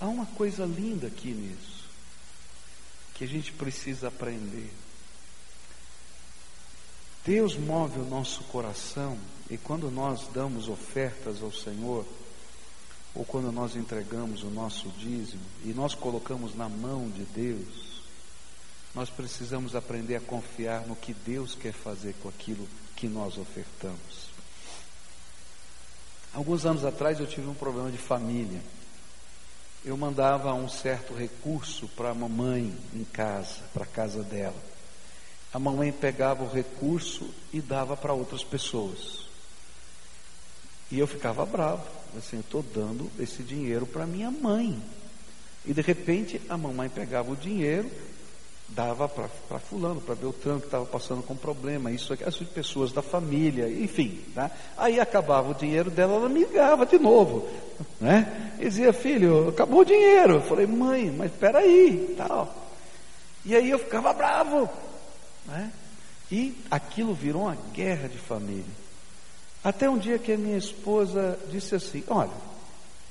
Há 0.00 0.06
uma 0.06 0.26
coisa 0.26 0.64
linda 0.64 1.08
aqui 1.08 1.28
nisso, 1.28 1.84
que 3.14 3.24
a 3.24 3.26
gente 3.26 3.52
precisa 3.52 4.08
aprender. 4.08 4.70
Deus 7.26 7.56
move 7.56 7.98
o 7.98 8.04
nosso 8.04 8.44
coração 8.44 9.18
e 9.50 9.56
quando 9.56 9.90
nós 9.90 10.28
damos 10.32 10.68
ofertas 10.68 11.42
ao 11.42 11.52
Senhor, 11.52 12.04
ou 13.14 13.24
quando 13.24 13.50
nós 13.50 13.74
entregamos 13.74 14.42
o 14.42 14.50
nosso 14.50 14.88
dízimo 14.90 15.42
e 15.64 15.68
nós 15.68 15.94
colocamos 15.94 16.54
na 16.54 16.68
mão 16.68 17.08
de 17.08 17.24
Deus, 17.24 18.02
nós 18.94 19.10
precisamos 19.10 19.74
aprender 19.74 20.16
a 20.16 20.20
confiar 20.20 20.86
no 20.86 20.96
que 20.96 21.12
Deus 21.12 21.54
quer 21.54 21.72
fazer 21.72 22.14
com 22.22 22.28
aquilo 22.28 22.68
que 22.94 23.08
nós 23.08 23.38
ofertamos. 23.38 24.28
Alguns 26.32 26.66
anos 26.66 26.84
atrás 26.84 27.18
eu 27.18 27.26
tive 27.26 27.48
um 27.48 27.54
problema 27.54 27.90
de 27.90 27.98
família. 27.98 28.60
Eu 29.84 29.96
mandava 29.96 30.52
um 30.52 30.68
certo 30.68 31.14
recurso 31.14 31.88
para 31.88 32.10
a 32.10 32.14
mamãe 32.14 32.76
em 32.94 33.04
casa, 33.04 33.62
para 33.72 33.84
a 33.84 33.86
casa 33.86 34.22
dela 34.22 34.56
a 35.52 35.58
mamãe 35.58 35.90
pegava 35.90 36.44
o 36.44 36.50
recurso 36.50 37.30
e 37.52 37.60
dava 37.60 37.96
para 37.96 38.12
outras 38.12 38.44
pessoas. 38.44 39.27
E 40.90 40.98
eu 40.98 41.06
ficava 41.06 41.44
bravo, 41.44 41.82
assim, 42.16 42.36
eu 42.36 42.40
estou 42.40 42.62
dando 42.62 43.10
esse 43.18 43.42
dinheiro 43.42 43.86
para 43.86 44.06
minha 44.06 44.30
mãe. 44.30 44.80
E 45.66 45.72
de 45.74 45.82
repente 45.82 46.40
a 46.48 46.56
mamãe 46.56 46.88
pegava 46.88 47.30
o 47.30 47.36
dinheiro, 47.36 47.90
dava 48.68 49.08
para 49.08 49.58
fulano, 49.58 50.00
para 50.00 50.14
Beltrano 50.14 50.60
que 50.60 50.66
estava 50.66 50.86
passando 50.86 51.22
com 51.22 51.34
problema, 51.34 51.90
isso 51.90 52.16
as 52.24 52.36
pessoas 52.36 52.92
da 52.92 53.02
família, 53.02 53.68
enfim, 53.68 54.22
tá? 54.34 54.50
Aí 54.76 55.00
acabava 55.00 55.50
o 55.50 55.54
dinheiro 55.54 55.90
dela, 55.90 56.14
ela 56.14 56.28
me 56.28 56.40
ligava 56.40 56.86
de 56.86 56.98
novo, 56.98 57.48
né? 58.00 58.54
E 58.58 58.64
dizia, 58.64 58.92
filho, 58.92 59.48
acabou 59.48 59.80
o 59.80 59.84
dinheiro. 59.84 60.34
Eu 60.34 60.42
falei, 60.42 60.66
mãe, 60.66 61.10
mas 61.10 61.32
espera 61.32 61.58
aí, 61.58 62.14
tal. 62.16 62.54
E 63.44 63.54
aí 63.54 63.70
eu 63.70 63.78
ficava 63.78 64.12
bravo, 64.12 64.68
né? 65.46 65.72
E 66.30 66.54
aquilo 66.70 67.14
virou 67.14 67.42
uma 67.42 67.56
guerra 67.72 68.08
de 68.08 68.18
família. 68.18 68.87
Até 69.62 69.88
um 69.88 69.98
dia 69.98 70.18
que 70.18 70.32
a 70.32 70.38
minha 70.38 70.56
esposa 70.56 71.38
disse 71.50 71.74
assim: 71.74 72.04
Olha, 72.08 72.30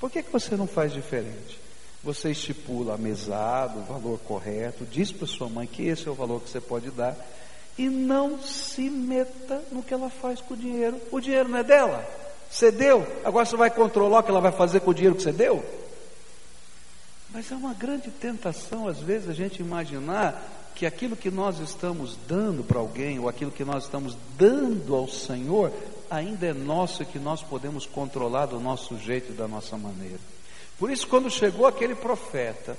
por 0.00 0.10
que, 0.10 0.22
que 0.22 0.32
você 0.32 0.56
não 0.56 0.66
faz 0.66 0.92
diferente? 0.92 1.58
Você 2.02 2.30
estipula 2.30 2.94
a 2.94 2.98
mesada, 2.98 3.78
o 3.78 3.82
valor 3.82 4.18
correto, 4.20 4.86
diz 4.86 5.10
para 5.10 5.26
sua 5.26 5.48
mãe 5.48 5.66
que 5.66 5.86
esse 5.86 6.06
é 6.06 6.10
o 6.10 6.14
valor 6.14 6.40
que 6.40 6.48
você 6.48 6.60
pode 6.60 6.90
dar 6.90 7.16
e 7.78 7.88
não 7.88 8.42
se 8.42 8.90
meta 8.90 9.62
no 9.70 9.82
que 9.82 9.94
ela 9.94 10.10
faz 10.10 10.40
com 10.40 10.54
o 10.54 10.56
dinheiro. 10.56 11.00
O 11.12 11.20
dinheiro 11.20 11.48
não 11.48 11.58
é 11.58 11.62
dela. 11.62 12.04
Você 12.50 12.72
deu, 12.72 13.06
agora 13.24 13.46
você 13.46 13.56
vai 13.56 13.70
controlar 13.70 14.20
o 14.20 14.22
que 14.22 14.30
ela 14.30 14.40
vai 14.40 14.52
fazer 14.52 14.80
com 14.80 14.90
o 14.90 14.94
dinheiro 14.94 15.14
que 15.14 15.22
você 15.22 15.32
deu? 15.32 15.64
Mas 17.30 17.52
é 17.52 17.54
uma 17.54 17.74
grande 17.74 18.10
tentação, 18.10 18.88
às 18.88 18.98
vezes, 18.98 19.28
a 19.28 19.34
gente 19.34 19.60
imaginar 19.60 20.42
que 20.74 20.86
aquilo 20.86 21.14
que 21.14 21.30
nós 21.30 21.60
estamos 21.60 22.16
dando 22.26 22.64
para 22.64 22.78
alguém, 22.78 23.18
ou 23.18 23.28
aquilo 23.28 23.50
que 23.50 23.64
nós 23.64 23.84
estamos 23.84 24.16
dando 24.36 24.94
ao 24.94 25.06
Senhor, 25.06 25.70
ainda 26.10 26.46
é 26.46 26.52
nosso 26.52 27.04
que 27.04 27.18
nós 27.18 27.42
podemos 27.42 27.86
controlar 27.86 28.46
do 28.46 28.60
nosso 28.60 28.98
jeito 28.98 29.32
da 29.32 29.48
nossa 29.48 29.76
maneira. 29.76 30.20
Por 30.78 30.90
isso, 30.90 31.06
quando 31.06 31.30
chegou 31.30 31.66
aquele 31.66 31.94
profeta, 31.94 32.76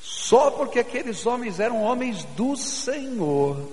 só 0.00 0.50
porque 0.50 0.78
aqueles 0.78 1.26
homens 1.26 1.60
eram 1.60 1.82
homens 1.82 2.24
do 2.36 2.56
Senhor, 2.56 3.68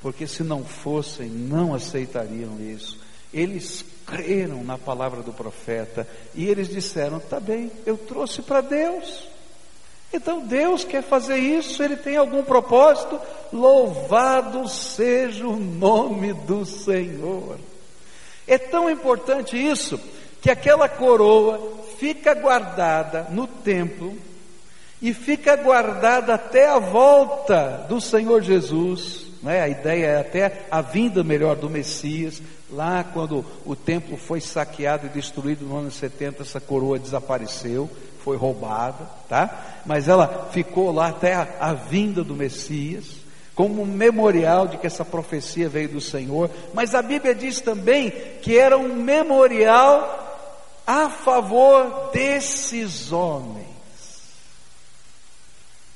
porque 0.00 0.26
se 0.26 0.42
não 0.42 0.64
fossem, 0.64 1.28
não 1.28 1.74
aceitariam 1.74 2.60
isso. 2.60 2.98
Eles 3.32 3.84
creram 4.06 4.62
na 4.62 4.78
palavra 4.78 5.22
do 5.22 5.32
profeta 5.32 6.08
e 6.34 6.46
eles 6.46 6.68
disseram: 6.68 7.18
tá 7.18 7.40
bem, 7.40 7.70
eu 7.84 7.98
trouxe 7.98 8.40
para 8.42 8.60
Deus. 8.60 9.28
Então 10.12 10.46
Deus 10.46 10.84
quer 10.84 11.02
fazer 11.02 11.38
isso, 11.38 11.82
Ele 11.82 11.96
tem 11.96 12.16
algum 12.16 12.44
propósito. 12.44 13.20
Louvado 13.52 14.68
seja 14.68 15.46
o 15.46 15.56
nome 15.56 16.32
do 16.32 16.64
Senhor. 16.64 17.58
É 18.46 18.58
tão 18.58 18.90
importante 18.90 19.56
isso 19.56 19.98
que 20.40 20.50
aquela 20.50 20.88
coroa 20.88 21.58
fica 21.98 22.34
guardada 22.34 23.28
no 23.30 23.46
templo 23.46 24.16
e 25.00 25.12
fica 25.14 25.56
guardada 25.56 26.34
até 26.34 26.68
a 26.68 26.78
volta 26.78 27.86
do 27.88 28.00
Senhor 28.00 28.42
Jesus. 28.42 29.26
Né? 29.42 29.60
A 29.60 29.68
ideia 29.68 30.06
é 30.06 30.20
até 30.20 30.66
a 30.70 30.80
vinda 30.80 31.24
melhor 31.24 31.56
do 31.56 31.70
Messias. 31.70 32.42
Lá 32.70 33.04
quando 33.04 33.44
o 33.64 33.76
templo 33.76 34.16
foi 34.16 34.40
saqueado 34.40 35.06
e 35.06 35.10
destruído 35.10 35.64
no 35.64 35.76
ano 35.76 35.90
70, 35.90 36.42
essa 36.42 36.60
coroa 36.60 36.98
desapareceu 36.98 37.88
foi 38.24 38.38
roubada, 38.38 39.06
tá? 39.28 39.82
Mas 39.84 40.08
ela 40.08 40.48
ficou 40.50 40.90
lá 40.90 41.08
até 41.08 41.34
a, 41.34 41.46
a 41.60 41.74
vinda 41.74 42.24
do 42.24 42.34
Messias, 42.34 43.04
como 43.54 43.82
um 43.82 43.86
memorial 43.86 44.66
de 44.66 44.78
que 44.78 44.86
essa 44.86 45.04
profecia 45.04 45.68
veio 45.68 45.88
do 45.88 46.00
Senhor. 46.00 46.50
Mas 46.72 46.94
a 46.94 47.02
Bíblia 47.02 47.34
diz 47.34 47.60
também 47.60 48.10
que 48.42 48.58
era 48.58 48.76
um 48.76 48.94
memorial 48.94 50.22
a 50.86 51.08
favor 51.08 52.10
desses 52.12 53.10
homens, 53.12 53.66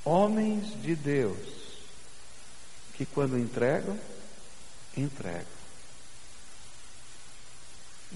homens 0.05 0.81
de 0.81 0.95
Deus, 0.95 1.37
que 2.95 3.05
quando 3.05 3.39
entregam, 3.39 3.99
entregam. 4.97 5.59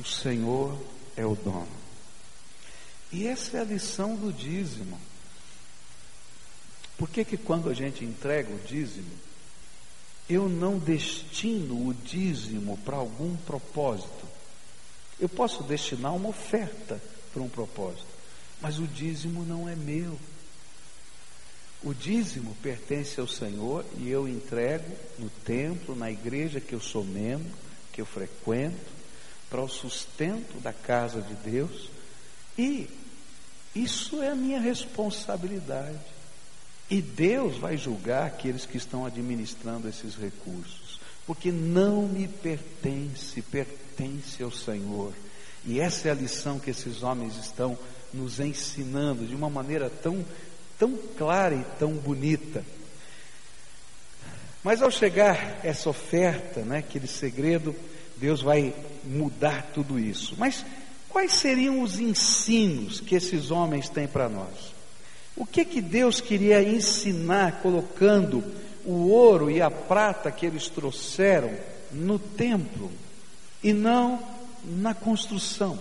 O 0.00 0.04
Senhor 0.04 0.78
é 1.16 1.26
o 1.26 1.34
dono. 1.34 1.68
E 3.12 3.26
essa 3.26 3.58
é 3.58 3.60
a 3.60 3.64
lição 3.64 4.16
do 4.16 4.32
dízimo. 4.32 4.98
Por 6.96 7.10
que 7.10 7.24
que 7.24 7.36
quando 7.36 7.68
a 7.68 7.74
gente 7.74 8.04
entrega 8.04 8.50
o 8.50 8.58
dízimo, 8.60 9.10
eu 10.28 10.48
não 10.48 10.78
destino 10.78 11.88
o 11.88 11.94
dízimo 11.94 12.78
para 12.78 12.96
algum 12.96 13.36
propósito? 13.36 14.26
Eu 15.20 15.28
posso 15.28 15.62
destinar 15.62 16.14
uma 16.14 16.28
oferta 16.28 17.00
para 17.32 17.42
um 17.42 17.48
propósito, 17.48 18.06
mas 18.60 18.78
o 18.78 18.86
dízimo 18.86 19.44
não 19.44 19.68
é 19.68 19.76
meu. 19.76 20.18
O 21.82 21.92
dízimo 21.92 22.56
pertence 22.62 23.20
ao 23.20 23.26
Senhor 23.26 23.84
e 23.98 24.08
eu 24.08 24.28
entrego 24.28 24.96
no 25.18 25.28
templo, 25.44 25.96
na 25.96 26.10
igreja 26.10 26.60
que 26.60 26.72
eu 26.72 26.80
sou 26.80 27.04
membro, 27.04 27.50
que 27.92 28.00
eu 28.00 28.06
frequento, 28.06 28.92
para 29.50 29.60
o 29.60 29.68
sustento 29.68 30.60
da 30.60 30.72
casa 30.72 31.20
de 31.20 31.34
Deus 31.34 31.90
e 32.56 32.88
isso 33.74 34.22
é 34.22 34.28
a 34.28 34.34
minha 34.34 34.60
responsabilidade. 34.60 35.98
E 36.92 37.00
Deus 37.00 37.56
vai 37.56 37.78
julgar 37.78 38.26
aqueles 38.26 38.66
que 38.66 38.76
estão 38.76 39.06
administrando 39.06 39.88
esses 39.88 40.14
recursos. 40.14 41.00
porque 41.26 41.50
não 41.50 42.06
me 42.06 42.28
pertence, 42.28 43.40
pertence 43.40 44.42
ao 44.42 44.50
Senhor. 44.50 45.14
E 45.64 45.80
essa 45.80 46.08
é 46.08 46.10
a 46.10 46.14
lição 46.14 46.58
que 46.58 46.68
esses 46.68 47.02
homens 47.02 47.36
estão 47.36 47.78
nos 48.12 48.40
ensinando 48.40 49.24
de 49.24 49.34
uma 49.34 49.48
maneira 49.48 49.88
tão, 49.88 50.22
tão 50.78 50.98
clara 51.16 51.54
e 51.54 51.64
tão 51.78 51.92
bonita. 51.94 52.62
Mas 54.62 54.82
ao 54.82 54.90
chegar 54.90 55.60
essa 55.64 55.88
oferta, 55.88 56.60
né, 56.60 56.78
aquele 56.78 57.06
segredo, 57.06 57.74
Deus 58.18 58.42
vai 58.42 58.74
mudar 59.02 59.70
tudo 59.72 59.98
isso. 59.98 60.34
Mas 60.36 60.66
quais 61.08 61.32
seriam 61.32 61.80
os 61.80 61.98
ensinos 61.98 63.00
que 63.00 63.14
esses 63.14 63.50
homens 63.50 63.88
têm 63.88 64.06
para 64.06 64.28
nós? 64.28 64.71
O 65.36 65.46
que 65.46 65.64
que 65.64 65.80
Deus 65.80 66.20
queria 66.20 66.62
ensinar 66.62 67.60
colocando 67.62 68.44
o 68.84 69.08
ouro 69.08 69.50
e 69.50 69.62
a 69.62 69.70
prata 69.70 70.30
que 70.30 70.44
eles 70.44 70.68
trouxeram 70.68 71.50
no 71.90 72.18
templo 72.18 72.90
e 73.62 73.72
não 73.72 74.22
na 74.64 74.94
construção? 74.94 75.78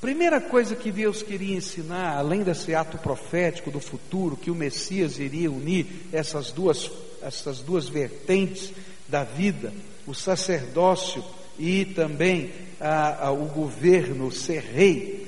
Primeira 0.00 0.40
coisa 0.40 0.76
que 0.76 0.92
Deus 0.92 1.22
queria 1.22 1.56
ensinar, 1.56 2.16
além 2.16 2.42
desse 2.42 2.74
ato 2.74 2.98
profético 2.98 3.70
do 3.70 3.80
futuro, 3.80 4.36
que 4.36 4.50
o 4.50 4.54
Messias 4.54 5.18
iria 5.18 5.50
unir 5.50 5.86
essas 6.12 6.52
duas, 6.52 6.90
essas 7.22 7.60
duas 7.60 7.88
vertentes 7.88 8.72
da 9.08 9.24
vida, 9.24 9.72
o 10.06 10.14
sacerdócio 10.14 11.24
e 11.58 11.86
também 11.86 12.52
a, 12.78 13.28
a, 13.28 13.30
o 13.30 13.46
governo, 13.46 14.30
ser 14.30 14.62
rei. 14.62 15.25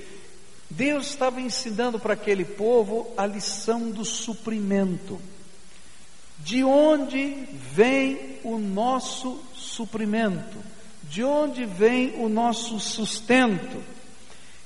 Deus 0.79 1.09
estava 1.09 1.41
ensinando 1.41 1.99
para 1.99 2.15
aquele 2.15 2.45
povo 2.45 3.13
a 3.17 3.27
lição 3.27 3.91
do 3.91 4.05
suprimento. 4.05 5.21
De 6.39 6.63
onde 6.63 7.49
vem 7.75 8.39
o 8.45 8.59
nosso 8.59 9.43
suprimento? 9.53 10.57
De 11.03 11.25
onde 11.25 11.65
vem 11.65 12.15
o 12.23 12.29
nosso 12.29 12.79
sustento? 12.79 13.83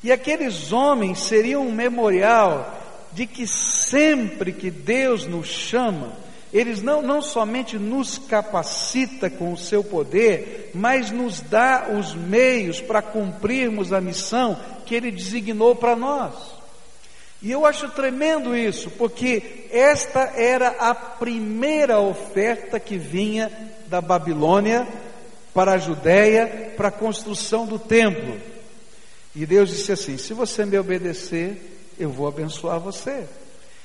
E 0.05 0.13
aqueles 0.13 0.71
homens 0.71 1.19
seriam 1.19 1.67
um 1.67 1.73
memorial 1.73 2.79
de 3.15 3.27
que 3.27 3.47
sempre 3.47 4.53
que 4.53 4.71
Deus 4.71 5.27
nos 5.27 5.47
chama, 5.47 6.13
eles 6.53 6.83
não, 6.83 7.01
não 7.01 7.23
somente 7.23 7.79
nos 7.79 8.19
capacita 8.19 9.31
com 9.31 9.55
o 9.55 9.57
seu 9.57 9.83
poder, 9.83 10.73
mas 10.75 11.11
nos 11.11 11.41
dá 11.41 11.89
os 11.99 12.15
meios 12.15 12.83
para 12.83 13.01
cumprirmos 13.01 13.95
a 13.95 14.01
missão 14.03 14.59
que 14.93 14.97
Ele 14.97 15.11
designou 15.11 15.75
para 15.75 15.97
nós. 15.97 16.35
E 17.41 17.51
eu 17.51 17.65
acho 17.65 17.89
tremendo 17.89 18.55
isso, 18.55 18.91
porque 18.91 19.67
esta 19.71 20.35
era 20.37 20.69
a 20.79 20.95
primeira 20.95 21.99
oferta 21.99 22.79
que 22.79 22.99
vinha 22.99 23.51
da 23.87 24.03
Babilônia 24.03 24.87
para 25.55 25.73
a 25.73 25.79
Judéia 25.79 26.75
para 26.77 26.89
a 26.89 26.93
construção 26.93 27.65
do 27.65 27.79
templo. 27.79 28.39
E 29.35 29.47
Deus 29.47 29.71
disse 29.71 29.93
assim: 29.93 30.19
se 30.19 30.35
você 30.35 30.67
me 30.67 30.77
obedecer, 30.77 31.57
eu 31.99 32.11
vou 32.11 32.29
abençoar 32.29 32.79
você. 32.79 33.25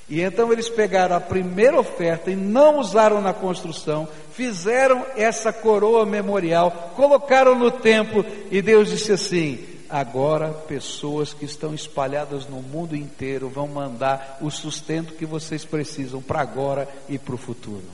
E 0.10 0.20
então 0.20 0.52
eles 0.52 0.68
pegaram 0.68 1.16
a 1.16 1.22
primeira 1.22 1.80
oferta 1.80 2.30
e 2.30 2.36
não 2.36 2.80
usaram 2.80 3.22
na 3.22 3.34
construção, 3.34 4.10
fizeram 4.34 5.06
essa 5.16 5.54
coroa 5.54 6.06
memorial, 6.06 6.92
colocaram 6.98 7.58
no 7.58 7.72
templo 7.72 8.26
e 8.52 8.62
Deus 8.62 8.90
disse 8.90 9.14
assim: 9.14 9.77
agora 9.90 10.52
pessoas 10.52 11.34
que 11.34 11.46
estão 11.46 11.74
espalhadas 11.74 12.48
no 12.48 12.62
mundo 12.62 12.96
inteiro 12.96 13.50
vão 13.50 13.68
mandar 13.68 14.38
o 14.42 14.50
sustento 14.50 15.14
que 15.14 15.26
vocês 15.26 15.66
precisam 15.66 16.22
para 16.22 16.42
agora 16.42 16.88
e 17.08 17.18
para 17.18 17.36
o 17.36 17.38
futuro. 17.38 17.86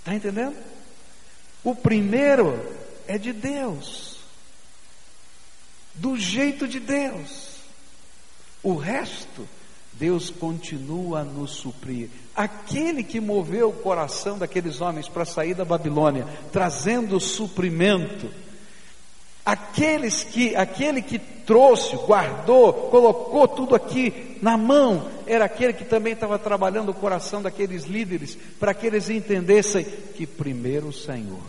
Está 0.00 0.14
entendendo? 0.14 0.56
O 1.64 1.74
primeiro 1.74 2.58
é 3.06 3.18
de 3.18 3.32
Deus 3.32 4.18
do 5.98 6.16
jeito 6.16 6.66
de 6.66 6.80
Deus. 6.80 7.58
O 8.62 8.74
resto, 8.74 9.46
Deus 9.92 10.30
continua 10.30 11.20
a 11.20 11.24
nos 11.24 11.52
suprir. 11.52 12.08
Aquele 12.34 13.02
que 13.02 13.20
moveu 13.20 13.70
o 13.70 13.72
coração 13.72 14.38
daqueles 14.38 14.80
homens 14.80 15.08
para 15.08 15.24
sair 15.24 15.54
da 15.54 15.64
Babilônia, 15.64 16.26
trazendo 16.52 17.18
suprimento, 17.18 18.30
aqueles 19.48 20.22
que, 20.24 20.54
aquele 20.54 21.00
que 21.00 21.18
trouxe, 21.18 21.96
guardou, 21.96 22.70
colocou 22.90 23.48
tudo 23.48 23.74
aqui 23.74 24.36
na 24.42 24.58
mão, 24.58 25.08
era 25.26 25.46
aquele 25.46 25.72
que 25.72 25.86
também 25.86 26.12
estava 26.12 26.38
trabalhando 26.38 26.90
o 26.90 26.94
coração 26.94 27.40
daqueles 27.40 27.84
líderes, 27.84 28.36
para 28.60 28.74
que 28.74 28.86
eles 28.86 29.08
entendessem 29.08 29.86
que 30.14 30.26
primeiro 30.26 30.88
o 30.88 30.92
Senhor. 30.92 31.40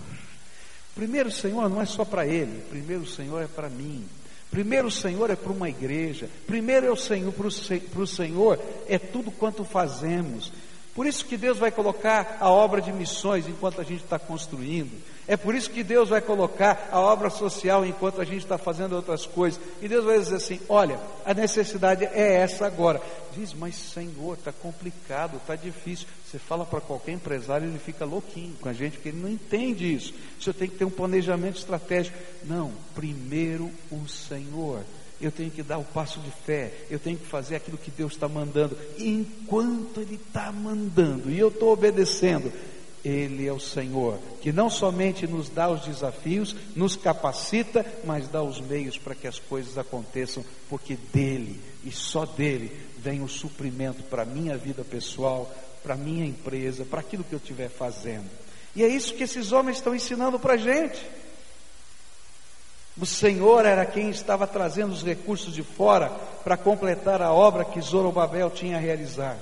Primeiro 0.96 1.28
o 1.28 1.32
Senhor 1.32 1.70
não 1.70 1.82
é 1.82 1.86
só 1.86 2.06
para 2.06 2.26
ele, 2.26 2.64
primeiro 2.70 3.04
o 3.04 3.08
Senhor 3.08 3.42
é 3.42 3.48
para 3.48 3.70
mim. 3.70 4.06
Primeiro 4.50 4.88
o 4.88 4.92
Senhor 4.92 5.30
é 5.30 5.36
para 5.36 5.52
uma 5.52 5.70
igreja, 5.70 6.30
primeiro 6.48 6.88
é 6.88 6.92
o 6.92 6.96
Senhor, 6.96 7.34
para 7.34 8.02
o 8.02 8.08
Senhor 8.08 8.60
é 8.88 8.98
tudo 8.98 9.30
quanto 9.30 9.66
fazemos. 9.66 10.54
Por 10.96 11.06
isso 11.06 11.26
que 11.26 11.36
Deus 11.36 11.58
vai 11.58 11.70
colocar 11.70 12.38
a 12.40 12.50
obra 12.50 12.82
de 12.82 12.94
missões 12.94 13.46
enquanto 13.46 13.82
a 13.82 13.84
gente 13.84 14.04
está 14.04 14.18
construindo. 14.18 14.92
É 15.30 15.38
por 15.38 15.54
isso 15.54 15.70
que 15.70 15.84
Deus 15.84 16.10
vai 16.10 16.22
colocar 16.22 16.90
a 16.92 17.00
obra 17.00 17.30
social 17.30 17.86
enquanto 17.86 18.20
a 18.20 18.26
gente 18.26 18.40
está 18.40 18.58
fazendo 18.58 18.96
outras 18.96 19.28
coisas. 19.28 19.62
E 19.80 19.88
Deus 19.88 20.04
vai 20.04 20.18
dizer 20.18 20.38
assim: 20.38 20.60
olha, 20.68 21.00
a 21.24 21.36
necessidade 21.36 22.04
é 22.04 22.38
essa 22.42 22.66
agora. 22.66 23.00
Diz, 23.38 23.54
mas 23.54 23.76
Senhor, 23.76 24.34
está 24.34 24.52
complicado, 24.52 25.38
está 25.38 25.56
difícil. 25.56 26.08
Você 26.26 26.40
fala 26.40 26.66
para 26.66 26.82
qualquer 26.82 27.12
empresário, 27.12 27.68
ele 27.68 27.78
fica 27.78 28.06
louquinho 28.06 28.56
com 28.60 28.70
a 28.70 28.74
gente, 28.74 28.94
porque 28.94 29.10
ele 29.10 29.22
não 29.22 29.30
entende 29.30 29.94
isso. 29.94 30.16
Você 30.42 30.52
tem 30.52 30.68
que 30.68 30.78
ter 30.78 30.86
um 30.86 30.90
planejamento 30.90 31.60
estratégico. 31.60 32.18
Não, 32.44 32.72
primeiro 32.96 33.70
o 33.92 34.08
Senhor. 34.08 34.82
Eu 35.22 35.32
tenho 35.32 35.52
que 35.52 35.62
dar 35.62 35.78
o 35.78 35.84
passo 35.84 36.20
de 36.22 36.32
fé, 36.32 36.74
eu 36.90 36.98
tenho 36.98 37.18
que 37.18 37.28
fazer 37.28 37.58
aquilo 37.58 37.78
que 37.78 37.92
Deus 37.92 38.14
está 38.14 38.28
mandando, 38.28 38.76
enquanto 38.98 40.00
Ele 40.00 40.16
está 40.16 40.50
mandando, 40.50 41.30
e 41.30 41.38
eu 41.38 41.50
estou 41.50 41.74
obedecendo, 41.74 42.52
ele 43.04 43.48
é 43.48 43.54
o 43.54 43.60
Senhor, 43.60 44.20
que 44.42 44.52
não 44.52 44.70
somente 44.70 45.26
nos 45.28 45.50
dá 45.50 45.70
os 45.70 45.82
desafios, 45.82 46.56
nos 46.76 46.96
capacita, 46.96 47.86
mas 48.04 48.28
dá 48.28 48.42
os 48.44 48.60
meios 48.60 48.98
para 48.98 49.16
que 49.16 49.28
as 49.28 49.40
coisas 49.40 49.78
aconteçam, 49.78 50.44
porque 50.70 50.98
dele 51.14 51.60
e 51.84 51.92
só 51.92 52.26
dele 52.26 52.72
vem 52.98 53.22
o 53.22 53.28
suprimento 53.28 54.04
para 54.04 54.24
a 54.24 54.26
minha 54.26 54.58
vida 54.58 54.84
pessoal, 54.84 55.50
para 55.82 55.94
a 55.94 55.98
minha 55.98 56.26
empresa, 56.26 56.86
para 56.86 57.00
aquilo 57.00 57.24
que 57.24 57.34
eu 57.34 57.40
estiver 57.40 57.70
fazendo. 57.70 58.30
E 58.76 58.84
é 58.84 58.88
isso 58.88 59.14
que 59.14 59.24
esses 59.24 59.52
homens 59.52 59.78
estão 59.78 59.96
ensinando 59.96 60.40
para 60.40 60.54
a 60.54 60.58
gente. 60.58 61.06
O 63.00 63.06
Senhor 63.06 63.66
era 63.66 63.86
quem 63.86 64.10
estava 64.10 64.46
trazendo 64.46 64.92
os 64.92 65.04
recursos 65.04 65.54
de 65.54 65.64
fora 65.64 66.10
para 66.44 66.58
completar 66.58 67.22
a 67.22 67.32
obra 67.32 67.64
que 67.64 67.80
Zorobabel 67.80 68.50
tinha 68.50 68.76
a 68.76 68.80
realizar. 68.80 69.38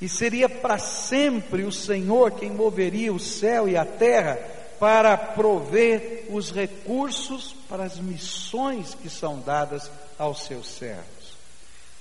E 0.00 0.08
seria 0.08 0.48
para 0.48 0.78
sempre 0.78 1.62
o 1.64 1.72
Senhor 1.72 2.32
quem 2.32 2.50
moveria 2.50 3.12
o 3.12 3.20
céu 3.20 3.68
e 3.68 3.76
a 3.76 3.84
terra 3.84 4.38
para 4.78 5.16
prover 5.16 6.26
os 6.30 6.50
recursos 6.50 7.54
para 7.68 7.84
as 7.84 7.98
missões 7.98 8.94
que 8.94 9.08
são 9.08 9.40
dadas 9.40 9.90
aos 10.18 10.44
seus 10.44 10.66
servos. 10.68 11.04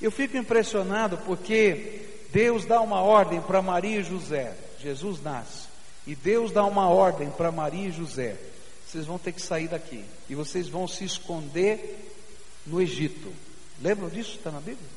Eu 0.02 0.12
fico 0.12 0.36
impressionado 0.36 1.18
porque 1.20 2.02
Deus 2.32 2.66
dá 2.66 2.82
uma 2.82 3.00
ordem 3.02 3.40
para 3.42 3.62
Maria 3.62 4.00
e 4.00 4.04
José. 4.04 4.54
Jesus 4.80 5.22
nasce. 5.22 5.68
E 6.06 6.16
Deus 6.16 6.52
dá 6.52 6.66
uma 6.66 6.90
ordem 6.90 7.30
para 7.30 7.52
Maria 7.52 7.88
e 7.88 7.92
José. 7.92 8.36
Vocês 8.86 9.06
vão 9.06 9.18
ter 9.18 9.32
que 9.32 9.42
sair 9.42 9.68
daqui. 9.68 10.04
E 10.30 10.36
vocês 10.36 10.68
vão 10.68 10.88
se 10.88 11.06
esconder 11.06 12.12
no 12.66 12.82
Egito. 12.82 13.32
Lembram 13.82 14.10
disso? 14.10 14.36
Está 14.36 14.52
na 14.52 14.60
Bíblia? 14.60 14.93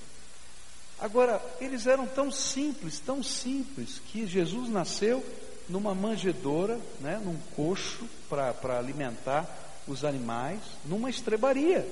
Agora, 0.99 1.43
eles 1.61 1.87
eram 1.87 2.07
tão 2.07 2.31
simples, 2.31 2.99
tão 2.99 3.23
simples, 3.23 4.01
que 4.07 4.27
Jesus 4.27 4.71
nasceu 4.71 5.25
numa 5.69 5.95
manjedoura, 5.95 6.81
né, 7.01 7.21
num 7.23 7.37
coxo 7.55 8.09
para 8.29 8.79
alimentar 8.79 9.47
os 9.87 10.05
animais, 10.05 10.61
numa 10.85 11.11
estrebaria. 11.11 11.87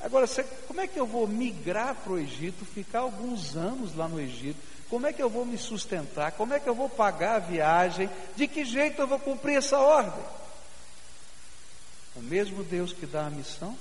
Agora, 0.00 0.26
como 0.66 0.80
é 0.80 0.86
que 0.86 0.98
eu 0.98 1.06
vou 1.06 1.26
migrar 1.26 1.94
para 1.96 2.12
o 2.12 2.18
Egito, 2.18 2.64
ficar 2.64 3.00
alguns 3.00 3.54
anos 3.54 3.94
lá 3.94 4.08
no 4.08 4.18
Egito? 4.18 4.58
Como 4.88 5.06
é 5.06 5.12
que 5.12 5.22
eu 5.22 5.28
vou 5.28 5.44
me 5.44 5.58
sustentar? 5.58 6.32
Como 6.32 6.54
é 6.54 6.58
que 6.58 6.68
eu 6.68 6.74
vou 6.74 6.88
pagar 6.88 7.36
a 7.36 7.38
viagem? 7.38 8.08
De 8.34 8.48
que 8.48 8.64
jeito 8.64 9.00
eu 9.00 9.06
vou 9.06 9.18
cumprir 9.18 9.58
essa 9.58 9.78
ordem? 9.78 10.24
O 12.16 12.22
mesmo 12.22 12.64
Deus 12.64 12.92
que 12.92 13.06
dá 13.06 13.26
a 13.26 13.30
missão 13.30 13.76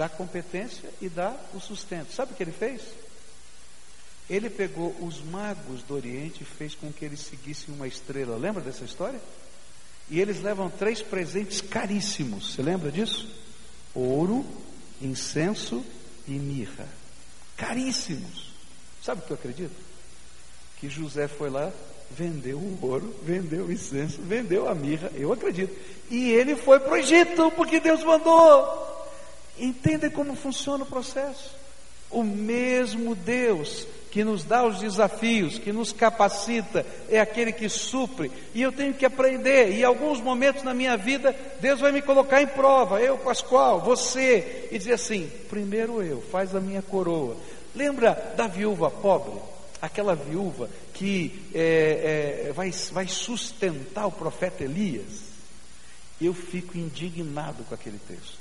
dá 0.00 0.08
competência 0.08 0.88
e 0.98 1.10
dá 1.10 1.36
o 1.52 1.60
sustento. 1.60 2.14
Sabe 2.14 2.32
o 2.32 2.34
que 2.34 2.42
ele 2.42 2.52
fez? 2.52 2.80
Ele 4.30 4.48
pegou 4.48 4.96
os 4.98 5.22
magos 5.22 5.82
do 5.82 5.94
Oriente 5.94 6.42
e 6.42 6.46
fez 6.46 6.74
com 6.74 6.90
que 6.90 7.04
eles 7.04 7.20
seguissem 7.20 7.74
uma 7.74 7.86
estrela. 7.86 8.38
Lembra 8.38 8.62
dessa 8.62 8.82
história? 8.82 9.20
E 10.08 10.18
eles 10.18 10.40
levam 10.40 10.70
três 10.70 11.02
presentes 11.02 11.60
caríssimos. 11.60 12.54
Você 12.54 12.62
lembra 12.62 12.90
disso? 12.90 13.30
Ouro, 13.94 14.46
incenso 15.02 15.84
e 16.26 16.32
mirra. 16.32 16.88
Caríssimos. 17.54 18.54
Sabe 19.02 19.20
o 19.20 19.24
que 19.26 19.32
eu 19.32 19.36
acredito? 19.36 19.76
Que 20.78 20.88
José 20.88 21.28
foi 21.28 21.50
lá 21.50 21.70
vendeu 22.10 22.58
o 22.58 22.78
ouro, 22.82 23.14
vendeu 23.22 23.66
o 23.66 23.72
incenso, 23.72 24.20
vendeu 24.22 24.68
a 24.68 24.74
mirra, 24.74 25.12
eu 25.14 25.32
acredito. 25.32 25.72
E 26.10 26.32
ele 26.32 26.56
foi 26.56 26.80
para 26.80 26.92
o 26.92 26.96
Egito, 26.96 27.52
porque 27.52 27.78
Deus 27.78 28.02
mandou. 28.02 28.89
Entendem 29.60 30.10
como 30.10 30.34
funciona 30.34 30.84
o 30.84 30.86
processo? 30.86 31.54
O 32.10 32.24
mesmo 32.24 33.14
Deus 33.14 33.86
que 34.10 34.24
nos 34.24 34.42
dá 34.42 34.66
os 34.66 34.80
desafios, 34.80 35.58
que 35.58 35.72
nos 35.72 35.92
capacita, 35.92 36.84
é 37.08 37.20
aquele 37.20 37.52
que 37.52 37.68
supre, 37.68 38.30
e 38.52 38.60
eu 38.60 38.72
tenho 38.72 38.92
que 38.92 39.06
aprender, 39.06 39.70
e 39.70 39.80
em 39.80 39.84
alguns 39.84 40.20
momentos 40.20 40.64
na 40.64 40.74
minha 40.74 40.96
vida, 40.96 41.34
Deus 41.60 41.80
vai 41.80 41.92
me 41.92 42.02
colocar 42.02 42.42
em 42.42 42.46
prova, 42.46 43.00
eu, 43.00 43.16
Pascoal, 43.18 43.80
você, 43.80 44.68
e 44.72 44.78
dizer 44.78 44.94
assim: 44.94 45.30
primeiro 45.48 46.02
eu, 46.02 46.20
faz 46.20 46.54
a 46.54 46.60
minha 46.60 46.82
coroa. 46.82 47.36
Lembra 47.74 48.34
da 48.36 48.48
viúva 48.48 48.90
pobre? 48.90 49.40
Aquela 49.80 50.14
viúva 50.14 50.68
que 50.92 51.46
é, 51.54 52.48
é, 52.48 52.52
vai, 52.52 52.70
vai 52.92 53.06
sustentar 53.06 54.06
o 54.06 54.12
profeta 54.12 54.64
Elias? 54.64 55.30
Eu 56.20 56.34
fico 56.34 56.76
indignado 56.76 57.64
com 57.64 57.74
aquele 57.74 57.98
texto. 58.06 58.39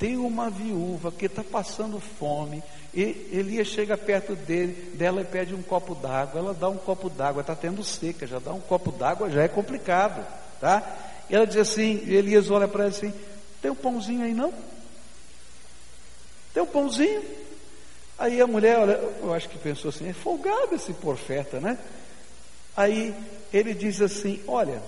Tem 0.00 0.16
uma 0.16 0.48
viúva 0.48 1.12
que 1.12 1.26
está 1.26 1.44
passando 1.44 2.00
fome, 2.00 2.62
e 2.94 3.28
Elias 3.30 3.68
chega 3.68 3.98
perto 3.98 4.34
dele, 4.34 4.96
dela 4.96 5.20
e 5.20 5.26
pede 5.26 5.54
um 5.54 5.62
copo 5.62 5.94
d'água. 5.94 6.40
Ela 6.40 6.54
dá 6.54 6.70
um 6.70 6.78
copo 6.78 7.10
d'água, 7.10 7.42
está 7.42 7.54
tendo 7.54 7.84
seca, 7.84 8.26
já 8.26 8.38
dá 8.38 8.50
um 8.50 8.62
copo 8.62 8.90
d'água, 8.90 9.28
já 9.28 9.42
é 9.42 9.48
complicado, 9.48 10.26
tá? 10.58 10.82
E 11.28 11.36
ela 11.36 11.46
diz 11.46 11.58
assim, 11.58 12.02
Elias 12.08 12.50
olha 12.50 12.66
para 12.66 12.84
ela 12.84 12.90
assim: 12.90 13.12
tem 13.60 13.70
um 13.70 13.74
pãozinho 13.74 14.24
aí 14.24 14.32
não? 14.32 14.54
Tem 16.54 16.62
um 16.62 16.66
pãozinho? 16.66 17.22
Aí 18.18 18.40
a 18.40 18.46
mulher, 18.46 18.78
olha, 18.78 18.92
eu 18.92 19.34
acho 19.34 19.50
que 19.50 19.58
pensou 19.58 19.90
assim, 19.90 20.08
é 20.08 20.14
folgado 20.14 20.74
esse 20.74 20.94
profeta, 20.94 21.60
né? 21.60 21.78
Aí 22.74 23.14
ele 23.52 23.74
diz 23.74 24.00
assim: 24.00 24.42
olha, 24.48 24.82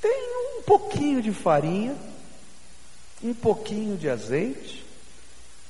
tem 0.00 0.28
um 0.58 0.62
pouquinho 0.62 1.20
de 1.20 1.32
farinha 1.32 1.96
um 3.22 3.34
pouquinho 3.34 3.96
de 3.96 4.08
azeite 4.08 4.84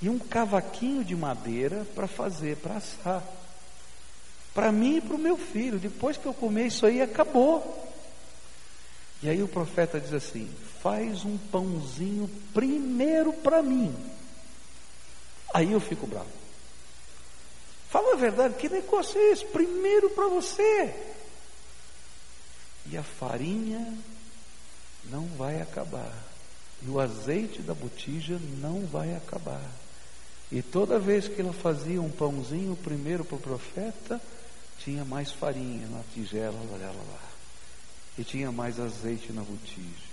e 0.00 0.08
um 0.08 0.18
cavaquinho 0.18 1.04
de 1.04 1.14
madeira 1.14 1.86
para 1.94 2.06
fazer, 2.06 2.56
para 2.56 2.76
assar. 2.76 3.22
Para 4.54 4.72
mim 4.72 4.96
e 4.96 5.00
para 5.00 5.14
o 5.14 5.18
meu 5.18 5.36
filho. 5.36 5.78
Depois 5.78 6.16
que 6.16 6.26
eu 6.26 6.34
comer 6.34 6.66
isso 6.66 6.86
aí, 6.86 7.00
acabou. 7.00 7.88
E 9.22 9.28
aí 9.28 9.42
o 9.42 9.48
profeta 9.48 10.00
diz 10.00 10.12
assim: 10.12 10.50
faz 10.82 11.24
um 11.24 11.36
pãozinho 11.36 12.28
primeiro 12.54 13.32
para 13.32 13.62
mim. 13.62 13.94
Aí 15.52 15.72
eu 15.72 15.80
fico 15.80 16.06
bravo. 16.06 16.40
Fala 17.90 18.14
a 18.14 18.16
verdade, 18.16 18.54
que 18.54 18.68
negócio 18.68 19.20
é 19.20 19.32
esse? 19.32 19.44
Primeiro 19.46 20.10
para 20.10 20.28
você. 20.28 20.94
E 22.86 22.96
a 22.96 23.02
farinha 23.02 23.98
não 25.04 25.26
vai 25.36 25.60
acabar. 25.60 26.29
E 26.82 26.88
o 26.88 26.98
azeite 26.98 27.60
da 27.60 27.74
botija 27.74 28.40
não 28.60 28.86
vai 28.86 29.14
acabar. 29.14 29.70
E 30.50 30.62
toda 30.62 30.98
vez 30.98 31.28
que 31.28 31.40
ela 31.40 31.52
fazia 31.52 32.00
um 32.02 32.10
pãozinho 32.10 32.76
primeiro 32.82 33.24
para 33.24 33.36
o 33.36 33.40
profeta, 33.40 34.20
tinha 34.78 35.04
mais 35.04 35.30
farinha 35.30 35.86
na 35.88 36.00
tigela, 36.14 36.58
olha 36.72 36.86
lá. 36.86 37.20
E 38.18 38.24
tinha 38.24 38.50
mais 38.50 38.80
azeite 38.80 39.32
na 39.32 39.42
botija. 39.42 40.10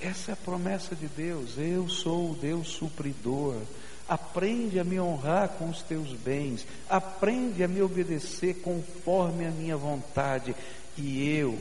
Essa 0.00 0.32
é 0.32 0.34
a 0.34 0.36
promessa 0.36 0.96
de 0.96 1.06
Deus. 1.06 1.56
Eu 1.56 1.88
sou 1.88 2.32
o 2.32 2.34
Deus 2.34 2.68
supridor. 2.68 3.56
Aprende 4.08 4.80
a 4.80 4.84
me 4.84 4.98
honrar 4.98 5.50
com 5.50 5.70
os 5.70 5.80
teus 5.82 6.12
bens. 6.12 6.66
Aprende 6.88 7.62
a 7.62 7.68
me 7.68 7.80
obedecer 7.80 8.56
conforme 8.62 9.46
a 9.46 9.50
minha 9.50 9.76
vontade. 9.76 10.56
E 10.98 11.28
eu 11.36 11.56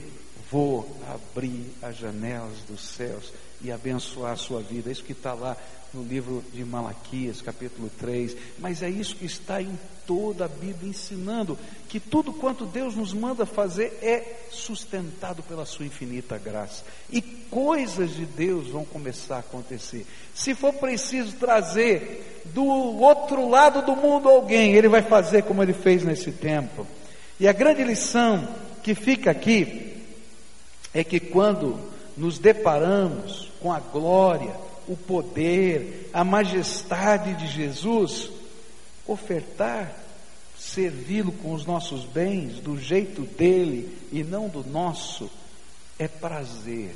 vou 0.49 0.99
abrir 1.07 1.71
as 1.83 1.97
janelas 1.97 2.57
dos 2.67 2.81
céus 2.81 3.31
e 3.63 3.71
abençoar 3.71 4.33
a 4.33 4.37
sua 4.37 4.61
vida. 4.61 4.89
É 4.89 4.91
isso 4.91 5.03
que 5.03 5.11
está 5.11 5.33
lá 5.33 5.55
no 5.93 6.03
livro 6.03 6.43
de 6.53 6.63
Malaquias, 6.63 7.41
capítulo 7.41 7.91
3. 7.99 8.35
Mas 8.59 8.81
é 8.81 8.89
isso 8.89 9.15
que 9.15 9.25
está 9.25 9.61
em 9.61 9.77
toda 10.07 10.45
a 10.45 10.47
Bíblia, 10.47 10.89
ensinando 10.89 11.57
que 11.89 11.99
tudo 11.99 12.33
quanto 12.33 12.65
Deus 12.65 12.95
nos 12.95 13.13
manda 13.13 13.45
fazer 13.45 13.99
é 14.01 14.47
sustentado 14.49 15.43
pela 15.43 15.65
sua 15.65 15.85
infinita 15.85 16.37
graça. 16.37 16.83
E 17.11 17.21
coisas 17.21 18.15
de 18.15 18.25
Deus 18.25 18.69
vão 18.69 18.85
começar 18.85 19.37
a 19.37 19.39
acontecer. 19.39 20.05
Se 20.33 20.55
for 20.55 20.73
preciso 20.73 21.33
trazer 21.33 22.41
do 22.45 22.65
outro 22.65 23.49
lado 23.49 23.81
do 23.85 23.95
mundo 23.95 24.29
alguém, 24.29 24.73
Ele 24.73 24.87
vai 24.87 25.01
fazer 25.01 25.43
como 25.43 25.61
Ele 25.61 25.73
fez 25.73 26.03
nesse 26.03 26.31
tempo. 26.31 26.87
E 27.39 27.47
a 27.47 27.53
grande 27.53 27.83
lição 27.83 28.47
que 28.81 28.95
fica 28.95 29.31
aqui 29.31 29.97
é 30.93 31.03
que 31.03 31.19
quando 31.19 31.77
nos 32.17 32.39
deparamos 32.39 33.50
com 33.61 33.71
a 33.71 33.79
glória, 33.79 34.55
o 34.87 34.97
poder, 34.97 36.09
a 36.11 36.23
majestade 36.23 37.33
de 37.35 37.47
Jesus, 37.47 38.29
ofertar, 39.07 39.95
servi-lo 40.57 41.31
com 41.31 41.53
os 41.53 41.65
nossos 41.65 42.03
bens, 42.05 42.59
do 42.59 42.79
jeito 42.79 43.21
dele 43.21 43.97
e 44.11 44.23
não 44.23 44.47
do 44.47 44.63
nosso, 44.63 45.29
é 45.97 46.07
prazer 46.07 46.95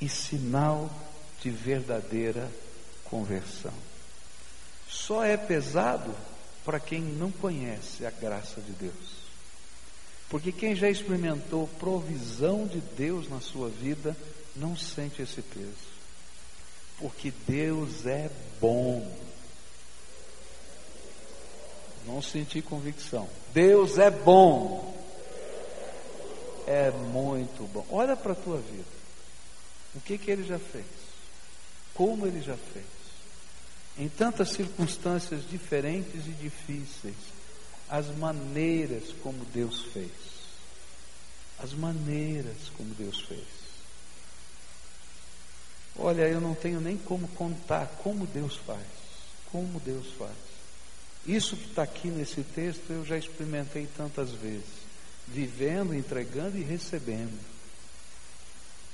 e 0.00 0.08
sinal 0.08 0.90
de 1.42 1.50
verdadeira 1.50 2.50
conversão. 3.04 3.72
Só 4.88 5.24
é 5.24 5.36
pesado 5.36 6.14
para 6.64 6.78
quem 6.78 7.00
não 7.00 7.30
conhece 7.30 8.04
a 8.04 8.10
graça 8.10 8.60
de 8.60 8.72
Deus. 8.72 9.20
Porque 10.28 10.52
quem 10.52 10.76
já 10.76 10.88
experimentou 10.88 11.68
provisão 11.78 12.66
de 12.66 12.80
Deus 12.80 13.28
na 13.28 13.40
sua 13.40 13.68
vida, 13.68 14.16
não 14.56 14.76
sente 14.76 15.22
esse 15.22 15.42
peso. 15.42 15.90
Porque 16.98 17.32
Deus 17.46 18.06
é 18.06 18.30
bom. 18.60 19.10
Não 22.06 22.20
senti 22.20 22.60
convicção. 22.60 23.28
Deus 23.54 23.98
é 23.98 24.10
bom. 24.10 24.94
É 26.66 26.90
muito 26.90 27.66
bom. 27.72 27.86
Olha 27.90 28.16
para 28.16 28.32
a 28.32 28.36
tua 28.36 28.58
vida. 28.58 29.00
O 29.94 30.00
que, 30.00 30.18
que 30.18 30.30
ele 30.30 30.44
já 30.44 30.58
fez? 30.58 30.86
Como 31.94 32.26
ele 32.26 32.42
já 32.42 32.56
fez? 32.56 32.86
Em 33.98 34.08
tantas 34.08 34.50
circunstâncias 34.50 35.48
diferentes 35.48 36.26
e 36.26 36.30
difíceis, 36.30 37.16
as 37.88 38.06
maneiras 38.16 39.12
como 39.22 39.44
Deus 39.46 39.82
fez. 39.92 40.12
As 41.58 41.72
maneiras 41.72 42.56
como 42.76 42.94
Deus 42.94 43.20
fez. 43.22 43.59
Olha, 46.02 46.22
eu 46.22 46.40
não 46.40 46.54
tenho 46.54 46.80
nem 46.80 46.96
como 46.96 47.28
contar 47.28 47.86
como 48.02 48.26
Deus 48.26 48.56
faz. 48.56 48.86
Como 49.52 49.78
Deus 49.80 50.06
faz. 50.18 50.32
Isso 51.26 51.54
que 51.54 51.68
está 51.68 51.82
aqui 51.82 52.08
nesse 52.08 52.42
texto 52.42 52.90
eu 52.90 53.04
já 53.04 53.18
experimentei 53.18 53.86
tantas 53.96 54.30
vezes. 54.30 54.80
Vivendo, 55.28 55.94
entregando 55.94 56.56
e 56.56 56.62
recebendo. 56.62 57.38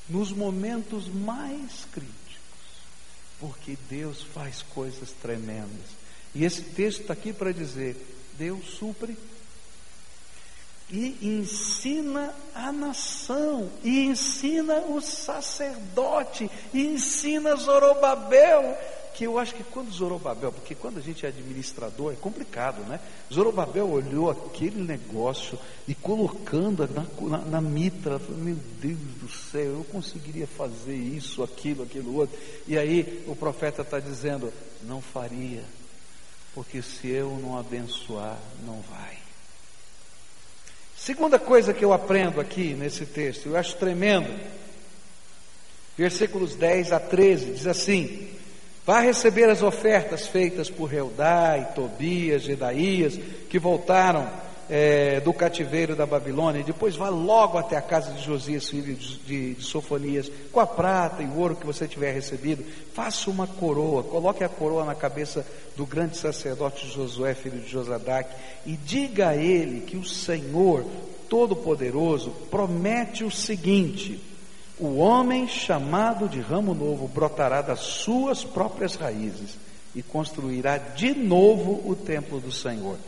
Nos 0.08 0.32
momentos 0.32 1.06
mais 1.06 1.86
críticos. 1.92 2.36
Porque 3.38 3.78
Deus 3.88 4.22
faz 4.22 4.62
coisas 4.62 5.12
tremendas. 5.12 5.86
E 6.34 6.44
esse 6.44 6.62
texto 6.62 7.02
está 7.02 7.12
aqui 7.12 7.32
para 7.32 7.52
dizer: 7.52 7.96
Deus 8.36 8.66
supre 8.78 9.16
e 10.90 11.16
ensina 11.20 12.32
a 12.54 12.70
nação, 12.70 13.70
e 13.82 14.04
ensina 14.04 14.76
o 14.82 15.00
sacerdote, 15.00 16.48
e 16.76 16.86
ensina 16.86 17.56
Zorobabel, 17.56 18.76
que 19.14 19.24
eu 19.24 19.38
acho 19.38 19.54
que 19.54 19.64
quando 19.64 19.90
Zorobabel, 19.90 20.52
porque 20.52 20.74
quando 20.74 20.98
a 20.98 21.00
gente 21.00 21.24
é 21.24 21.30
administrador 21.30 22.12
é 22.12 22.16
complicado, 22.16 22.82
né? 22.82 23.00
Zorobabel 23.32 23.88
olhou 23.88 24.30
aquele 24.30 24.82
negócio 24.82 25.58
e 25.88 25.94
colocando 25.94 26.86
na, 26.86 27.28
na, 27.28 27.38
na 27.46 27.60
mitra, 27.62 28.20
meu 28.28 28.56
Deus 28.78 28.98
do 28.98 29.28
céu, 29.30 29.78
eu 29.78 29.86
conseguiria 29.90 30.46
fazer 30.46 30.94
isso, 30.94 31.42
aquilo, 31.42 31.82
aquilo 31.82 32.14
outro. 32.14 32.38
E 32.68 32.76
aí 32.76 33.24
o 33.26 33.34
profeta 33.34 33.80
está 33.80 33.98
dizendo: 33.98 34.52
não 34.82 35.00
faria, 35.00 35.64
porque 36.54 36.82
se 36.82 37.08
eu 37.08 37.38
não 37.40 37.58
abençoar, 37.58 38.38
não 38.66 38.82
vai. 38.82 39.16
Segunda 40.94 41.38
coisa 41.38 41.72
que 41.72 41.82
eu 41.82 41.94
aprendo 41.94 42.38
aqui 42.38 42.74
nesse 42.74 43.06
texto, 43.06 43.46
eu 43.46 43.56
acho 43.56 43.76
tremendo. 43.76 44.28
Versículos 45.96 46.54
10 46.54 46.92
a 46.92 47.00
13 47.00 47.52
diz 47.52 47.66
assim: 47.66 48.28
Vá 48.84 49.00
receber 49.00 49.48
as 49.48 49.62
ofertas 49.62 50.26
feitas 50.26 50.70
por 50.70 50.86
Reudai, 50.86 51.72
Tobias, 51.74 52.42
Gedaías, 52.42 53.18
que 53.48 53.58
voltaram 53.58 54.28
é, 54.68 55.20
do 55.20 55.32
cativeiro 55.32 55.94
da 55.94 56.06
Babilônia, 56.06 56.60
e 56.60 56.64
depois 56.64 56.96
vá 56.96 57.08
logo 57.08 57.56
até 57.56 57.76
a 57.76 57.82
casa 57.82 58.12
de 58.12 58.22
Josias, 58.22 58.68
filho 58.68 58.94
de, 58.94 59.16
de, 59.18 59.54
de, 59.54 59.64
Sofonias, 59.64 60.30
com 60.52 60.60
a 60.60 60.66
prata 60.66 61.22
e 61.22 61.26
o 61.26 61.38
ouro 61.38 61.56
que 61.56 61.66
você 61.66 61.86
tiver 61.86 62.12
recebido, 62.12 62.64
faça 62.92 63.30
uma 63.30 63.46
coroa, 63.46 64.02
coloque 64.02 64.42
a 64.42 64.48
coroa 64.48 64.84
na 64.84 64.94
cabeça 64.94 65.46
do 65.76 65.86
grande 65.86 66.16
sacerdote 66.16 66.88
Josué, 66.88 67.34
filho 67.34 67.60
de 67.60 67.70
Josadac, 67.70 68.28
e 68.64 68.76
diga 68.76 69.28
a 69.28 69.36
ele 69.36 69.80
que 69.80 69.96
o 69.96 70.04
Senhor, 70.04 70.84
Todo-Poderoso 71.28 72.30
promete 72.50 73.24
o 73.24 73.30
seguinte: 73.30 74.20
o 74.78 74.96
homem 74.96 75.48
chamado 75.48 76.28
de 76.28 76.40
ramo 76.40 76.74
novo 76.74 77.08
brotará 77.08 77.62
das 77.62 77.80
suas 77.80 78.44
próprias 78.44 78.94
raízes 78.94 79.56
e 79.94 80.02
construirá 80.02 80.76
de 80.76 81.14
novo 81.14 81.88
o 81.88 81.94
templo 81.96 82.38
do 82.38 82.52
Senhor. 82.52 82.98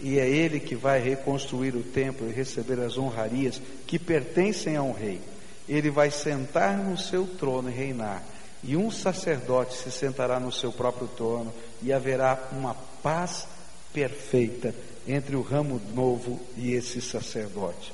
E 0.00 0.18
é 0.18 0.28
ele 0.28 0.60
que 0.60 0.76
vai 0.76 1.00
reconstruir 1.00 1.74
o 1.74 1.82
templo 1.82 2.28
e 2.28 2.32
receber 2.32 2.78
as 2.80 2.98
honrarias 2.98 3.60
que 3.86 3.98
pertencem 3.98 4.76
a 4.76 4.82
um 4.82 4.92
rei. 4.92 5.20
Ele 5.66 5.90
vai 5.90 6.10
sentar 6.10 6.76
no 6.76 6.96
seu 6.96 7.26
trono 7.26 7.70
e 7.70 7.74
reinar. 7.74 8.22
E 8.62 8.76
um 8.76 8.90
sacerdote 8.90 9.76
se 9.76 9.90
sentará 9.90 10.38
no 10.38 10.52
seu 10.52 10.70
próprio 10.70 11.08
trono 11.08 11.52
e 11.82 11.92
haverá 11.92 12.38
uma 12.52 12.74
paz 13.02 13.46
perfeita 13.92 14.74
entre 15.06 15.34
o 15.34 15.42
ramo 15.42 15.80
novo 15.94 16.38
e 16.56 16.72
esse 16.72 17.00
sacerdote. 17.00 17.92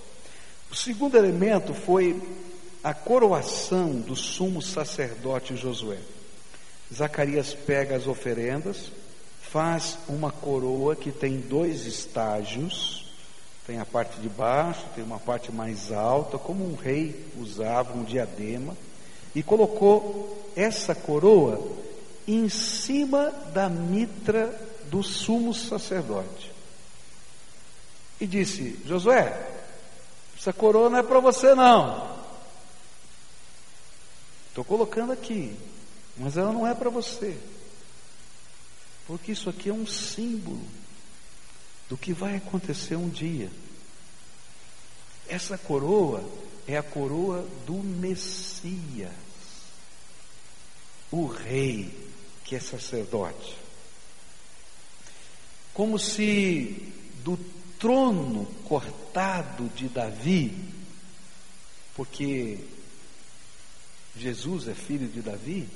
O 0.71 0.75
segundo 0.75 1.17
elemento 1.17 1.73
foi 1.73 2.21
a 2.85 2.93
coroação 2.93 3.93
do 3.95 4.15
sumo 4.15 4.61
sacerdote 4.61 5.57
Josué. 5.57 5.97
Zacarias 6.93 7.55
pega 7.55 7.97
as 7.97 8.07
oferendas, 8.07 8.93
faz 9.41 9.97
uma 10.07 10.31
coroa 10.31 10.95
que 10.95 11.11
tem 11.11 11.41
dois 11.41 11.87
estágios, 11.87 13.11
tem 13.67 13.81
a 13.81 13.87
parte 13.87 14.21
de 14.21 14.29
baixo, 14.29 14.85
tem 14.95 15.03
uma 15.03 15.19
parte 15.19 15.51
mais 15.51 15.91
alta, 15.91 16.37
como 16.37 16.63
um 16.63 16.77
rei 16.77 17.25
usava, 17.41 17.95
um 17.95 18.05
diadema, 18.05 18.77
e 19.35 19.43
colocou 19.43 20.53
essa 20.55 20.95
coroa 20.95 21.67
em 22.29 22.51
cima 22.51 23.33
da 23.55 23.67
mitra 23.71 24.55
do 24.91 25.03
sumo 25.03 25.55
sacerdote. 25.55 26.53
E 28.21 28.27
disse: 28.27 28.79
Josué, 28.85 29.35
essa 30.39 30.53
coroa 30.53 30.91
não 30.91 30.99
é 30.99 31.03
para 31.03 31.21
você 31.21 31.55
não. 31.55 32.24
Estou 34.55 34.65
colocando 34.65 35.11
aqui, 35.11 35.53
mas 36.17 36.37
ela 36.37 36.53
não 36.53 36.65
é 36.65 36.73
para 36.73 36.89
você. 36.89 37.37
Porque 39.05 39.33
isso 39.33 39.51
aqui 39.51 39.69
é 39.69 39.73
um 39.73 39.85
símbolo 39.85 40.65
do 41.89 41.97
que 41.97 42.13
vai 42.13 42.37
acontecer 42.37 42.95
um 42.95 43.09
dia. 43.09 43.51
Essa 45.27 45.59
coroa 45.59 46.23
é 46.69 46.77
a 46.77 46.85
coroa 46.85 47.45
do 47.67 47.75
Messias, 47.83 49.11
o 51.11 51.27
rei 51.27 51.93
que 52.45 52.55
é 52.55 52.61
sacerdote. 52.61 53.57
Como 55.73 55.99
se 55.99 56.93
do 57.25 57.37
trono 57.81 58.47
cortado 58.69 59.69
de 59.75 59.89
Davi, 59.89 60.57
porque 61.97 62.73
Jesus 64.17 64.69
é 64.69 64.75
filho 64.75 65.09
de 65.09 65.21
Davi, 65.21 65.69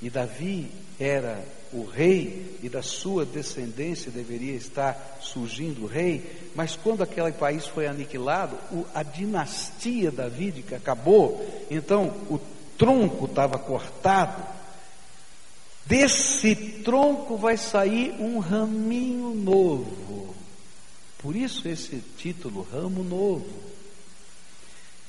e 0.00 0.08
Davi 0.08 0.70
era 0.98 1.44
o 1.72 1.84
rei, 1.84 2.58
e 2.62 2.68
da 2.68 2.82
sua 2.82 3.24
descendência 3.26 4.10
deveria 4.10 4.54
estar 4.54 5.18
surgindo 5.20 5.84
o 5.84 5.86
rei, 5.86 6.50
mas 6.54 6.76
quando 6.76 7.02
aquele 7.02 7.32
país 7.32 7.66
foi 7.66 7.86
aniquilado, 7.86 8.56
a 8.94 9.02
dinastia 9.02 10.10
davídica 10.10 10.76
acabou, 10.76 11.44
então 11.70 12.06
o 12.30 12.40
tronco 12.76 13.24
estava 13.24 13.58
cortado. 13.58 14.42
Desse 15.84 16.54
tronco 16.84 17.36
vai 17.36 17.56
sair 17.56 18.12
um 18.20 18.38
raminho 18.38 19.34
novo. 19.34 20.34
Por 21.18 21.34
isso 21.34 21.66
esse 21.66 22.02
título, 22.16 22.66
Ramo 22.70 23.02
Novo. 23.02 23.46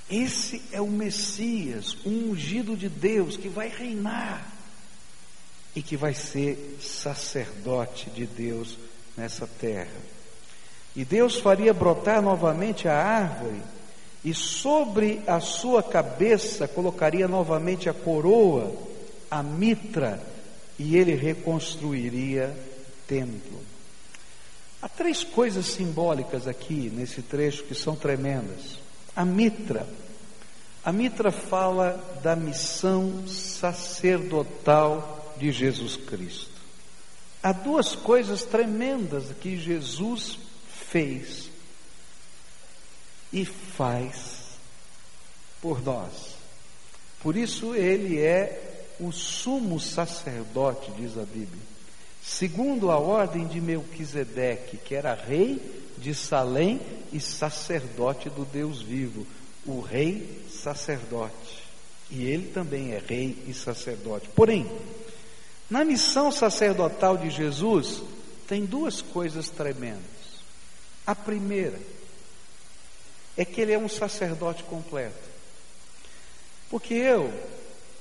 Esse 0.10 0.62
é 0.72 0.82
o 0.82 0.88
Messias, 0.88 1.98
um 2.06 2.32
ungido 2.32 2.76
de 2.76 2.90
Deus 2.90 3.38
que 3.38 3.48
vai 3.48 3.70
reinar 3.70 4.52
e 5.76 5.84
que 5.84 5.96
vai 5.96 6.16
ser 6.16 6.78
sacerdote 6.82 8.10
de 8.10 8.26
Deus 8.26 8.78
nessa 9.16 9.46
terra. 9.46 10.00
E 10.96 11.06
Deus 11.06 11.38
faria 11.38 11.74
brotar 11.74 12.22
novamente 12.22 12.88
a 12.88 12.96
árvore, 12.96 13.62
e 14.26 14.34
sobre 14.34 15.22
a 15.28 15.40
sua 15.40 15.82
cabeça 15.82 16.68
colocaria 16.68 17.28
novamente 17.28 17.88
a 17.88 17.94
coroa, 17.94 18.76
a 19.30 19.42
mitra, 19.44 20.22
e 20.78 20.98
ele 20.98 21.14
reconstruiria 21.14 22.48
o 22.50 23.08
templo. 23.08 23.62
Há 24.82 24.90
três 24.90 25.24
coisas 25.24 25.68
simbólicas 25.68 26.48
aqui 26.48 26.92
nesse 26.94 27.22
trecho 27.22 27.64
que 27.64 27.76
são 27.76 27.96
tremendas. 27.96 28.80
A 29.20 29.26
mitra. 29.26 29.86
A 30.82 30.94
mitra 30.94 31.30
fala 31.30 32.02
da 32.24 32.38
missão 32.38 33.28
sacerdotal 33.28 35.36
de 35.36 35.52
Jesus 35.52 35.98
Cristo. 35.98 36.54
Há 37.44 37.52
duas 37.52 37.98
coisas 37.98 38.44
tremendas 38.44 39.26
que 39.42 39.60
Jesus 39.60 40.40
fez 40.70 41.50
e 43.34 43.44
faz 43.44 44.58
por 45.62 45.84
nós. 45.84 46.38
Por 47.22 47.36
isso 47.36 47.76
ele 47.76 48.22
é 48.22 48.86
o 49.02 49.12
sumo 49.12 49.82
sacerdote, 49.82 50.94
diz 50.94 51.18
a 51.18 51.26
Bíblia. 51.26 51.62
Segundo 52.24 52.90
a 52.90 52.98
ordem 52.98 53.46
de 53.48 53.60
Melquisedeque, 53.60 54.78
que 54.78 54.96
era 54.96 55.14
rei 55.14 55.79
de 56.00 56.14
Salém 56.14 56.82
e 57.12 57.20
sacerdote 57.20 58.30
do 58.30 58.46
Deus 58.46 58.82
vivo, 58.82 59.26
o 59.66 59.82
rei 59.82 60.46
sacerdote. 60.50 61.64
E 62.10 62.24
ele 62.24 62.48
também 62.52 62.94
é 62.94 63.00
rei 63.00 63.44
e 63.48 63.54
sacerdote. 63.54 64.30
Porém, 64.36 64.70
na 65.70 65.86
missão 65.86 66.32
sacerdotal 66.32 67.18
de 67.18 67.30
Jesus, 67.30 68.02
tem 68.48 68.66
duas 68.66 69.02
coisas 69.02 69.50
tremendas. 69.50 70.02
A 71.06 71.14
primeira 71.14 71.80
é 73.38 73.46
que 73.46 73.62
ele 73.62 73.74
é 73.74 73.78
um 73.78 73.90
sacerdote 73.90 74.64
completo. 74.64 75.30
Porque 76.70 76.94
eu, 76.94 77.32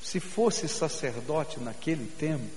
se 0.03 0.21
fosse 0.21 0.69
sacerdote 0.69 1.61
naquele 1.61 2.07
tempo, 2.07 2.49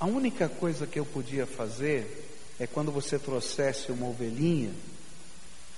a 0.00 0.06
única 0.06 0.48
coisa 0.48 0.86
que 0.86 0.98
eu 0.98 1.06
podia 1.06 1.46
fazer 1.46 2.33
é 2.58 2.66
quando 2.66 2.92
você 2.92 3.18
trouxesse 3.18 3.90
uma 3.90 4.06
ovelhinha, 4.06 4.70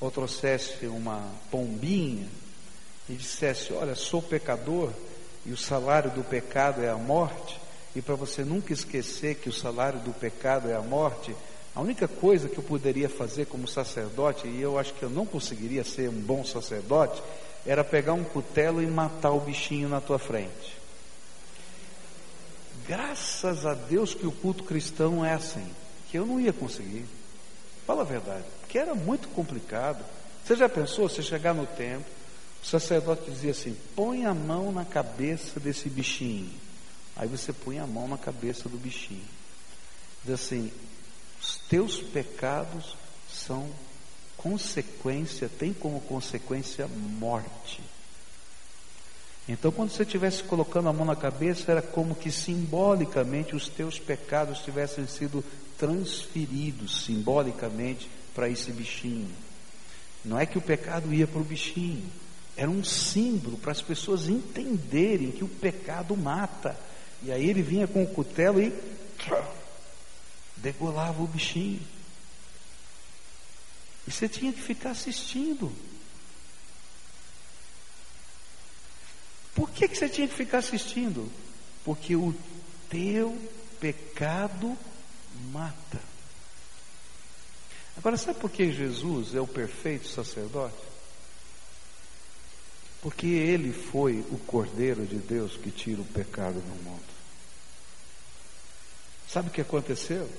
ou 0.01 0.11
trouxesse 0.11 0.87
uma 0.87 1.27
pombinha, 1.51 2.29
e 3.09 3.15
dissesse: 3.15 3.73
Olha, 3.73 3.95
sou 3.95 4.21
pecador, 4.21 4.91
e 5.45 5.53
o 5.53 5.57
salário 5.57 6.11
do 6.11 6.23
pecado 6.23 6.83
é 6.83 6.91
a 6.91 6.97
morte, 6.97 7.59
e 7.95 8.03
para 8.03 8.15
você 8.15 8.45
nunca 8.45 8.73
esquecer 8.73 9.37
que 9.37 9.49
o 9.49 9.53
salário 9.53 10.01
do 10.01 10.13
pecado 10.13 10.69
é 10.69 10.75
a 10.75 10.83
morte, 10.83 11.35
a 11.75 11.81
única 11.81 12.07
coisa 12.07 12.49
que 12.49 12.59
eu 12.59 12.65
poderia 12.65 13.09
fazer 13.09 13.47
como 13.47 13.67
sacerdote, 13.67 14.47
e 14.47 14.61
eu 14.61 14.79
acho 14.79 14.93
que 14.95 15.03
eu 15.03 15.11
não 15.11 15.25
conseguiria 15.25 15.85
ser 15.85 16.11
um 16.11 16.21
bom 16.21 16.45
sacerdote, 16.45 17.23
era 17.65 17.83
pegar 17.83 18.13
um 18.13 18.25
cutelo 18.25 18.83
e 18.83 18.87
matar 18.87 19.31
o 19.33 19.41
bichinho 19.41 19.89
na 19.89 20.01
tua 20.01 20.19
frente. 20.19 20.77
Graças 22.87 23.67
a 23.67 23.75
Deus 23.75 24.15
que 24.15 24.27
o 24.27 24.33
culto 24.33 24.63
cristão 24.63 25.25
é 25.25 25.33
assim 25.33 25.67
eu 26.17 26.27
não 26.27 26.41
ia 26.41 26.53
conseguir. 26.53 27.05
Fala 27.87 28.03
a 28.03 28.05
verdade, 28.05 28.45
porque 28.61 28.79
era 28.79 28.95
muito 28.95 29.29
complicado. 29.29 30.05
Você 30.45 30.57
já 30.57 30.69
pensou, 30.69 31.09
você 31.09 31.23
chegar 31.23 31.55
no 31.55 31.67
templo, 31.67 32.11
o 32.63 32.67
sacerdote 32.67 33.31
dizia 33.31 33.53
assim: 33.53 33.77
põe 33.95 34.27
a 34.27 34.35
mão 34.35 34.73
na 34.73 34.85
cabeça 34.85 35.61
desse 35.61 35.89
bichinho. 35.89 36.53
Aí 37.15 37.29
você 37.29 37.53
põe 37.53 37.79
a 37.79 37.87
mão 37.87 38.09
na 38.09 38.19
cabeça 38.19 38.69
do 38.69 38.77
bichinho. 38.77 39.25
Diz 40.25 40.35
assim: 40.35 40.73
os 41.41 41.57
teus 41.69 42.01
pecados 42.01 42.97
são 43.33 43.71
consequência, 44.37 45.49
tem 45.49 45.73
como 45.73 46.01
consequência 46.01 46.89
morte. 46.89 47.81
Então, 49.49 49.71
quando 49.71 49.91
você 49.91 50.03
estivesse 50.03 50.43
colocando 50.43 50.89
a 50.89 50.93
mão 50.93 51.07
na 51.07 51.15
cabeça, 51.15 51.71
era 51.71 51.83
como 51.83 52.17
que 52.17 52.33
simbolicamente 52.33 53.55
os 53.55 53.69
teus 53.69 53.99
pecados 53.99 54.59
tivessem 54.59 55.07
sido 55.07 55.45
transferidos 55.79 57.05
simbolicamente 57.05 58.11
para 58.35 58.49
esse 58.49 58.73
bichinho. 58.73 59.31
Não 60.25 60.39
é 60.39 60.47
que 60.47 60.59
o 60.59 60.63
pecado 60.63 61.15
ia 61.15 61.27
para 61.27 61.41
o 61.41 61.45
bichinho, 61.45 62.05
era 62.57 62.71
um 62.71 62.83
símbolo 62.83 63.57
para 63.59 63.71
as 63.71 63.83
pessoas 63.83 64.29
entenderem 64.29 65.31
que 65.31 65.45
o 65.45 65.49
pecado 65.49 66.17
mata. 66.17 66.77
E 67.23 67.31
aí 67.31 67.49
ele 67.49 67.63
vinha 67.63 67.87
com 67.87 68.03
o 68.03 68.07
cutelo 68.07 68.61
e 68.61 68.73
degolava 70.57 71.23
o 71.23 71.27
bichinho. 71.27 71.81
E 74.09 74.11
você 74.11 74.29
tinha 74.29 74.53
que 74.53 74.61
ficar 74.61 74.91
assistindo. 74.91 75.71
Por 79.57 79.71
que, 79.71 79.89
que 79.89 79.97
você 79.97 80.07
tinha 80.07 80.29
que 80.29 80.35
ficar 80.35 80.59
assistindo? 80.59 81.33
Porque 81.83 82.15
o 82.15 82.35
teu 82.91 83.37
pecado 83.81 84.77
mata. 85.51 85.99
Agora, 87.97 88.19
sabe 88.19 88.39
por 88.39 88.51
que 88.51 88.71
Jesus 88.71 89.35
é 89.35 89.41
o 89.41 89.47
perfeito 89.47 90.07
sacerdote? 90.09 90.77
Porque 93.01 93.27
ele 93.27 93.73
foi 93.73 94.19
o 94.31 94.39
Cordeiro 94.47 95.07
de 95.07 95.17
Deus 95.17 95.57
que 95.57 95.71
tira 95.71 96.03
o 96.03 96.05
pecado 96.05 96.61
do 96.61 96.85
mundo. 96.85 97.17
Sabe 99.27 99.49
o 99.49 99.53
que 99.53 99.63
aconteceu? 99.63 100.31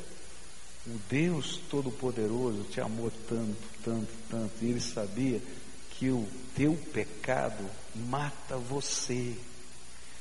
O 0.85 0.97
Deus 1.09 1.59
Todo-Poderoso 1.71 2.65
te 2.65 2.79
amou 2.79 3.11
tanto, 3.27 3.57
tanto, 3.83 4.13
tanto, 4.29 4.53
e 4.61 4.69
ele 4.69 4.79
sabia 4.79 5.41
que 5.91 6.11
o 6.11 6.27
teu 6.55 6.75
pecado 6.93 7.67
mata 8.09 8.57
você, 8.57 9.35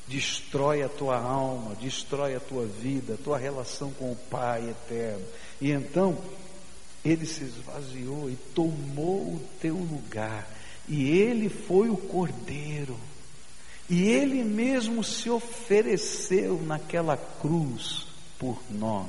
destrói 0.09 0.83
a 0.83 0.89
tua 0.89 1.18
alma, 1.18 1.74
destrói 1.77 2.35
a 2.35 2.41
tua 2.41 2.66
vida, 2.66 3.14
a 3.14 3.18
tua 3.18 3.39
relação 3.39 3.93
com 3.93 4.12
o 4.12 4.16
Pai 4.16 4.68
eterno. 4.70 5.24
E 5.61 5.70
então, 5.70 6.18
ele 7.05 7.27
se 7.27 7.45
esvaziou 7.45 8.31
e 8.31 8.37
tomou 8.55 9.35
o 9.35 9.49
teu 9.61 9.74
lugar. 9.74 10.49
E 10.89 11.11
ele 11.11 11.49
foi 11.49 11.89
o 11.89 11.97
cordeiro. 11.97 12.99
E 13.89 14.03
ele 14.03 14.43
mesmo 14.43 15.05
se 15.05 15.31
ofereceu 15.31 16.61
naquela 16.62 17.16
cruz 17.16 18.07
por 18.39 18.61
nós. 18.70 19.09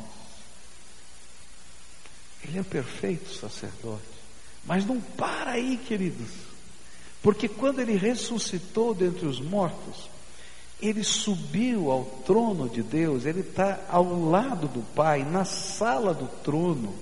Ele 2.44 2.60
é 2.60 2.62
o 2.62 2.66
perfeito 2.66 3.34
sacerdote. 3.34 4.04
Mas 4.66 4.86
não 4.86 5.02
para 5.02 5.52
aí, 5.52 5.78
queridos. 5.78 6.30
Porque 7.22 7.48
quando 7.48 7.80
ele 7.80 7.96
ressuscitou 7.98 8.94
dentre 8.94 9.26
os 9.26 9.40
mortos, 9.40 10.10
ele 10.82 11.04
subiu 11.04 11.92
ao 11.92 12.06
trono 12.26 12.70
de 12.70 12.84
Deus, 12.84 13.26
ele 13.26 13.40
está 13.40 13.80
ao 13.90 14.30
lado 14.30 14.68
do 14.68 14.82
Pai, 14.94 15.24
na 15.24 15.44
sala 15.44 16.14
do 16.14 16.28
trono. 16.44 16.94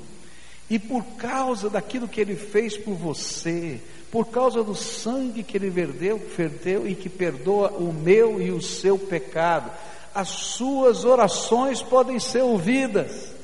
E 0.70 0.80
por 0.80 1.04
causa 1.18 1.70
daquilo 1.70 2.08
que 2.08 2.22
ele 2.22 2.36
fez 2.36 2.78
por 2.78 2.96
você, 2.96 3.80
por 4.10 4.28
causa 4.28 4.64
do 4.64 4.74
sangue 4.74 5.44
que 5.44 5.58
ele 5.58 5.70
verteu, 5.70 6.18
verteu 6.18 6.88
e 6.88 6.96
que 6.96 7.10
perdoa 7.10 7.70
o 7.72 7.92
meu 7.94 8.42
e 8.42 8.50
o 8.50 8.62
seu 8.62 8.98
pecado, 8.98 9.70
as 10.14 10.30
suas 10.30 11.04
orações 11.04 11.82
podem 11.84 12.18
ser 12.20 12.42
ouvidas. 12.42 13.35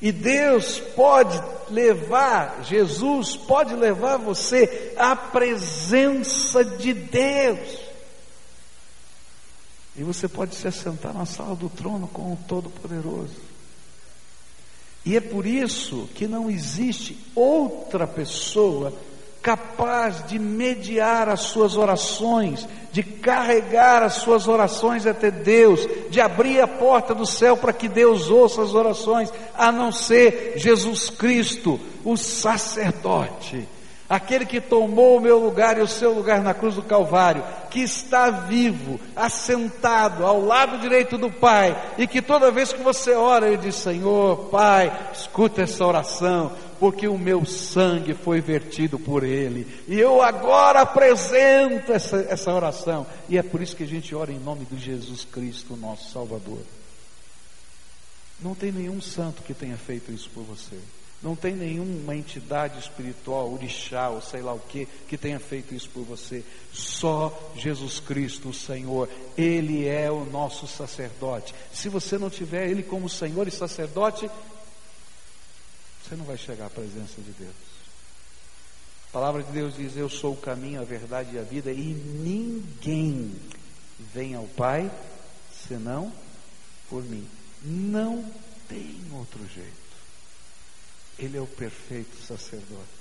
E 0.00 0.10
Deus 0.10 0.78
pode 0.78 1.40
levar, 1.70 2.64
Jesus 2.64 3.36
pode 3.36 3.74
levar 3.74 4.16
você 4.16 4.94
à 4.96 5.14
presença 5.14 6.64
de 6.64 6.94
Deus. 6.94 7.78
E 9.96 10.02
você 10.02 10.26
pode 10.26 10.54
se 10.54 10.66
assentar 10.66 11.12
na 11.12 11.26
sala 11.26 11.54
do 11.54 11.68
trono 11.68 12.08
com 12.08 12.32
o 12.32 12.38
Todo-Poderoso. 12.48 13.50
E 15.04 15.16
é 15.16 15.20
por 15.20 15.46
isso 15.46 16.08
que 16.14 16.26
não 16.26 16.50
existe 16.50 17.18
outra 17.34 18.06
pessoa 18.06 18.94
capaz 19.42 20.26
de 20.26 20.38
mediar 20.38 21.28
as 21.28 21.40
suas 21.40 21.76
orações, 21.76 22.68
de 22.92 23.02
carregar 23.02 24.02
as 24.02 24.14
suas 24.14 24.48
orações 24.48 25.06
até 25.06 25.30
Deus, 25.30 25.86
de 26.10 26.20
abrir 26.20 26.60
a 26.60 26.68
porta 26.68 27.14
do 27.14 27.24
céu 27.24 27.56
para 27.56 27.72
que 27.72 27.88
Deus 27.88 28.30
ouça 28.30 28.62
as 28.62 28.74
orações, 28.74 29.32
a 29.54 29.72
não 29.72 29.90
ser 29.90 30.54
Jesus 30.56 31.08
Cristo, 31.10 31.80
o 32.04 32.16
sacerdote 32.16 33.66
aquele 34.10 34.44
que 34.44 34.60
tomou 34.60 35.16
o 35.16 35.20
meu 35.20 35.38
lugar 35.38 35.78
e 35.78 35.82
o 35.82 35.86
seu 35.86 36.12
lugar 36.12 36.42
na 36.42 36.52
cruz 36.52 36.74
do 36.74 36.82
Calvário, 36.82 37.44
que 37.70 37.80
está 37.80 38.28
vivo, 38.28 38.98
assentado 39.14 40.26
ao 40.26 40.44
lado 40.44 40.78
direito 40.78 41.16
do 41.16 41.30
Pai, 41.30 41.94
e 41.96 42.08
que 42.08 42.20
toda 42.20 42.50
vez 42.50 42.72
que 42.72 42.82
você 42.82 43.12
ora, 43.12 43.46
ele 43.46 43.58
diz: 43.58 43.76
Senhor, 43.76 44.48
Pai, 44.50 44.92
escuta 45.14 45.62
essa 45.62 45.86
oração, 45.86 46.50
porque 46.80 47.06
o 47.06 47.16
meu 47.16 47.46
sangue 47.46 48.12
foi 48.12 48.40
vertido 48.40 48.98
por 48.98 49.22
ele, 49.22 49.64
e 49.86 49.96
eu 49.96 50.20
agora 50.20 50.80
apresento 50.80 51.92
essa, 51.92 52.26
essa 52.28 52.52
oração, 52.52 53.06
e 53.28 53.38
é 53.38 53.42
por 53.44 53.62
isso 53.62 53.76
que 53.76 53.84
a 53.84 53.88
gente 53.88 54.12
ora 54.12 54.32
em 54.32 54.40
nome 54.40 54.64
de 54.64 54.76
Jesus 54.76 55.24
Cristo, 55.24 55.76
nosso 55.76 56.10
Salvador. 56.10 56.58
Não 58.42 58.54
tem 58.54 58.72
nenhum 58.72 59.00
santo 59.00 59.42
que 59.42 59.54
tenha 59.54 59.76
feito 59.76 60.10
isso 60.10 60.28
por 60.30 60.42
você. 60.42 60.76
Não 61.22 61.36
tem 61.36 61.54
nenhuma 61.54 62.16
entidade 62.16 62.78
espiritual, 62.78 63.52
orixá 63.52 64.08
ou 64.08 64.22
sei 64.22 64.40
lá 64.40 64.54
o 64.54 64.60
que, 64.60 64.86
que 65.06 65.18
tenha 65.18 65.38
feito 65.38 65.74
isso 65.74 65.88
por 65.90 66.02
você. 66.02 66.42
Só 66.72 67.52
Jesus 67.56 68.00
Cristo, 68.00 68.48
o 68.48 68.54
Senhor. 68.54 69.06
Ele 69.36 69.86
é 69.86 70.10
o 70.10 70.24
nosso 70.24 70.66
sacerdote. 70.66 71.54
Se 71.72 71.90
você 71.90 72.16
não 72.16 72.30
tiver 72.30 72.70
Ele 72.70 72.82
como 72.82 73.06
Senhor 73.06 73.46
e 73.46 73.50
sacerdote, 73.50 74.30
você 76.02 76.16
não 76.16 76.24
vai 76.24 76.38
chegar 76.38 76.66
à 76.66 76.70
presença 76.70 77.20
de 77.20 77.32
Deus. 77.32 77.70
A 79.10 79.12
palavra 79.12 79.42
de 79.42 79.52
Deus 79.52 79.76
diz: 79.76 79.96
Eu 79.96 80.08
sou 80.08 80.32
o 80.32 80.38
caminho, 80.38 80.80
a 80.80 80.84
verdade 80.84 81.34
e 81.34 81.38
a 81.38 81.42
vida, 81.42 81.70
e 81.70 81.92
ninguém 81.92 83.34
vem 84.14 84.34
ao 84.34 84.46
Pai 84.46 84.90
senão 85.68 86.10
por 86.88 87.02
mim. 87.04 87.28
Não 87.62 88.24
tem 88.68 88.96
outro 89.12 89.46
jeito. 89.54 89.79
Ele 91.20 91.36
é 91.36 91.40
o 91.40 91.46
perfeito 91.46 92.16
sacerdote. 92.24 93.00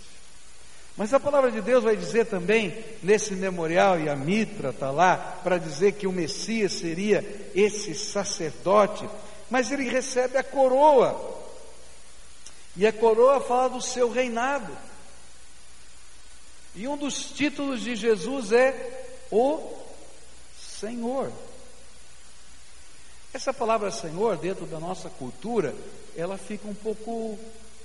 Mas 0.98 1.14
a 1.14 1.20
palavra 1.20 1.50
de 1.50 1.62
Deus 1.62 1.84
vai 1.84 1.96
dizer 1.96 2.26
também, 2.26 2.84
nesse 3.02 3.34
memorial, 3.34 3.98
e 3.98 4.10
a 4.10 4.16
Mitra 4.18 4.72
está 4.72 4.92
lá, 4.92 5.40
para 5.42 5.58
dizer 5.58 5.94
que 5.94 6.06
o 6.06 6.12
Messias 6.12 6.74
seria 6.74 7.24
esse 7.56 7.96
sacerdote, 7.96 9.10
mas 9.50 9.72
ele 9.72 9.90
recebe 9.90 10.38
a 10.38 10.44
coroa. 10.44 11.40
E 12.76 12.86
a 12.86 12.92
coroa 12.92 13.40
fala 13.40 13.70
do 13.70 13.82
seu 13.82 14.12
reinado. 14.12 14.76
E 16.76 16.86
um 16.86 16.98
dos 16.98 17.32
títulos 17.32 17.82
de 17.82 17.96
Jesus 17.96 18.52
é 18.52 19.16
o 19.32 19.74
Senhor. 20.60 21.32
Essa 23.34 23.54
palavra 23.54 23.92
Senhor, 23.92 24.38
dentro 24.38 24.66
da 24.66 24.80
nossa 24.80 25.10
cultura, 25.10 25.74
ela 26.16 26.38
fica 26.38 26.68
um 26.68 26.74
pouco 26.74 27.40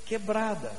quebrada, 0.07 0.73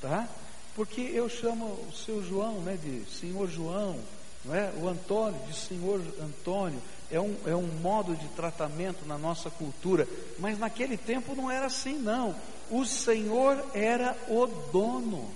tá? 0.00 0.28
Porque 0.74 1.00
eu 1.00 1.28
chamo 1.28 1.66
o 1.66 1.92
seu 1.92 2.22
João, 2.22 2.60
né, 2.60 2.76
de 2.76 3.04
Senhor 3.10 3.48
João, 3.48 3.98
não 4.44 4.54
é? 4.54 4.72
O 4.76 4.88
Antônio 4.88 5.40
de 5.46 5.54
Senhor 5.54 6.00
Antônio. 6.20 6.80
É 7.10 7.20
um, 7.20 7.36
é 7.46 7.54
um 7.54 7.66
modo 7.66 8.16
de 8.16 8.26
tratamento 8.28 9.06
na 9.06 9.16
nossa 9.16 9.48
cultura, 9.48 10.08
mas 10.38 10.58
naquele 10.58 10.96
tempo 10.96 11.36
não 11.36 11.50
era 11.50 11.66
assim, 11.66 11.98
não. 11.98 12.34
O 12.68 12.84
Senhor 12.84 13.64
era 13.74 14.16
o 14.28 14.46
dono. 14.46 15.32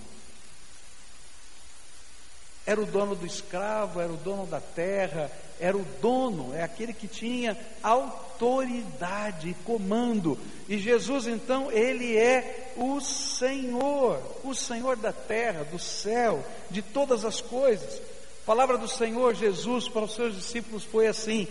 Era 2.67 2.81
o 2.81 2.87
dono 2.87 3.15
do 3.15 3.25
escravo, 3.25 4.01
era 4.01 4.13
o 4.13 4.17
dono 4.17 4.47
da 4.47 4.61
terra, 4.61 5.31
era 5.61 5.77
o 5.77 5.85
dono, 6.01 6.55
é 6.55 6.63
aquele 6.63 6.95
que 6.95 7.07
tinha 7.07 7.57
autoridade, 7.83 9.55
comando. 9.65 10.39
E 10.67 10.79
Jesus, 10.79 11.27
então, 11.27 11.71
ele 11.71 12.17
é 12.17 12.73
o 12.77 12.99
Senhor, 13.01 14.23
o 14.43 14.55
Senhor 14.55 14.97
da 14.97 15.13
terra, 15.13 15.63
do 15.65 15.79
céu, 15.79 16.43
de 16.71 16.81
todas 16.81 17.27
as 17.27 17.43
coisas. 17.43 18.01
A 18.43 18.47
palavra 18.47 18.79
do 18.79 18.89
Senhor 18.89 19.35
Jesus 19.35 19.87
para 19.87 20.05
os 20.05 20.15
seus 20.15 20.35
discípulos 20.35 20.83
foi 20.83 21.07
assim: 21.07 21.47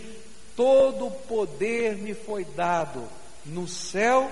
Todo 0.56 1.10
poder 1.28 1.96
me 1.96 2.12
foi 2.12 2.44
dado 2.44 3.08
no 3.46 3.68
céu 3.68 4.30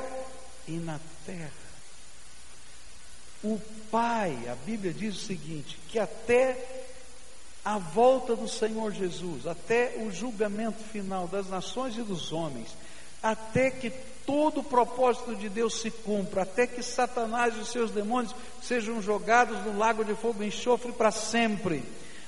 e 0.66 0.72
na 0.72 0.98
terra. 1.24 1.52
O 3.44 3.60
Pai, 3.90 4.36
a 4.50 4.56
Bíblia 4.66 4.92
diz 4.92 5.16
o 5.16 5.24
seguinte: 5.24 5.78
que 5.88 5.98
até 5.98 6.77
a 7.68 7.76
volta 7.76 8.34
do 8.34 8.48
Senhor 8.48 8.90
Jesus, 8.92 9.46
até 9.46 9.96
o 9.98 10.10
julgamento 10.10 10.82
final 10.84 11.28
das 11.28 11.50
nações 11.50 11.98
e 11.98 12.00
dos 12.00 12.32
homens, 12.32 12.74
até 13.22 13.70
que 13.70 13.90
todo 14.24 14.60
o 14.60 14.64
propósito 14.64 15.36
de 15.36 15.50
Deus 15.50 15.78
se 15.78 15.90
cumpra, 15.90 16.44
até 16.44 16.66
que 16.66 16.82
Satanás 16.82 17.54
e 17.58 17.66
seus 17.66 17.90
demônios 17.90 18.34
sejam 18.62 19.02
jogados 19.02 19.62
no 19.66 19.76
lago 19.76 20.02
de 20.02 20.14
fogo 20.14 20.42
e 20.42 20.46
enxofre 20.46 20.92
para 20.92 21.10
sempre. 21.10 21.82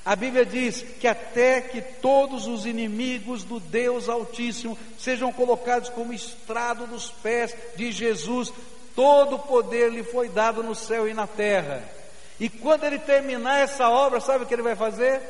A 0.04 0.14
Bíblia 0.14 0.44
diz 0.44 0.82
que 0.82 1.08
até 1.08 1.62
que 1.62 1.80
todos 1.80 2.46
os 2.46 2.66
inimigos 2.66 3.42
do 3.42 3.58
Deus 3.58 4.10
Altíssimo 4.10 4.76
sejam 4.98 5.32
colocados 5.32 5.88
como 5.88 6.12
estrado 6.12 6.86
dos 6.86 7.10
pés 7.10 7.56
de 7.76 7.90
Jesus, 7.90 8.52
todo 8.94 9.36
o 9.36 9.38
poder 9.38 9.90
lhe 9.90 10.02
foi 10.02 10.28
dado 10.28 10.62
no 10.62 10.74
céu 10.74 11.08
e 11.08 11.14
na 11.14 11.26
terra. 11.26 11.98
E 12.40 12.48
quando 12.48 12.84
ele 12.84 12.98
terminar 12.98 13.58
essa 13.58 13.90
obra, 13.90 14.18
sabe 14.18 14.44
o 14.44 14.46
que 14.46 14.54
ele 14.54 14.62
vai 14.62 14.74
fazer? 14.74 15.20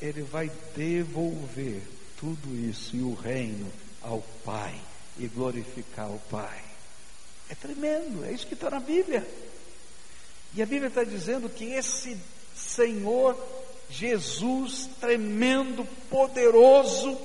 Ele 0.00 0.22
vai 0.22 0.50
devolver 0.76 1.82
tudo 2.16 2.54
isso 2.54 2.94
e 2.94 3.02
o 3.02 3.12
reino 3.12 3.70
ao 4.00 4.22
Pai 4.44 4.74
e 5.18 5.26
glorificar 5.26 6.08
o 6.08 6.20
Pai. 6.30 6.62
É 7.50 7.54
tremendo, 7.56 8.24
é 8.24 8.30
isso 8.30 8.46
que 8.46 8.54
está 8.54 8.70
na 8.70 8.78
Bíblia. 8.78 9.26
E 10.54 10.62
a 10.62 10.66
Bíblia 10.66 10.88
está 10.88 11.02
dizendo 11.02 11.48
que 11.48 11.64
esse 11.72 12.16
Senhor 12.54 13.36
Jesus, 13.90 14.88
tremendo, 15.00 15.84
poderoso, 16.08 17.18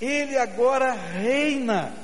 ele 0.00 0.36
agora 0.36 0.92
reina, 0.92 1.94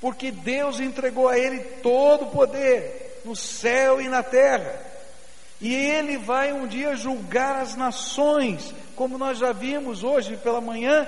porque 0.00 0.30
Deus 0.30 0.80
entregou 0.80 1.28
a 1.28 1.38
ele 1.38 1.60
todo 1.82 2.24
o 2.24 2.30
poder. 2.30 3.20
no 3.22 3.36
céu 3.36 4.00
e 4.00 4.08
na 4.08 4.22
terra. 4.22 4.89
E 5.60 5.74
ele 5.74 6.16
vai 6.16 6.52
um 6.52 6.66
dia 6.66 6.96
julgar 6.96 7.56
as 7.56 7.74
nações, 7.74 8.74
como 8.96 9.18
nós 9.18 9.38
já 9.38 9.52
vimos 9.52 10.02
hoje 10.02 10.36
pela 10.38 10.60
manhã, 10.60 11.06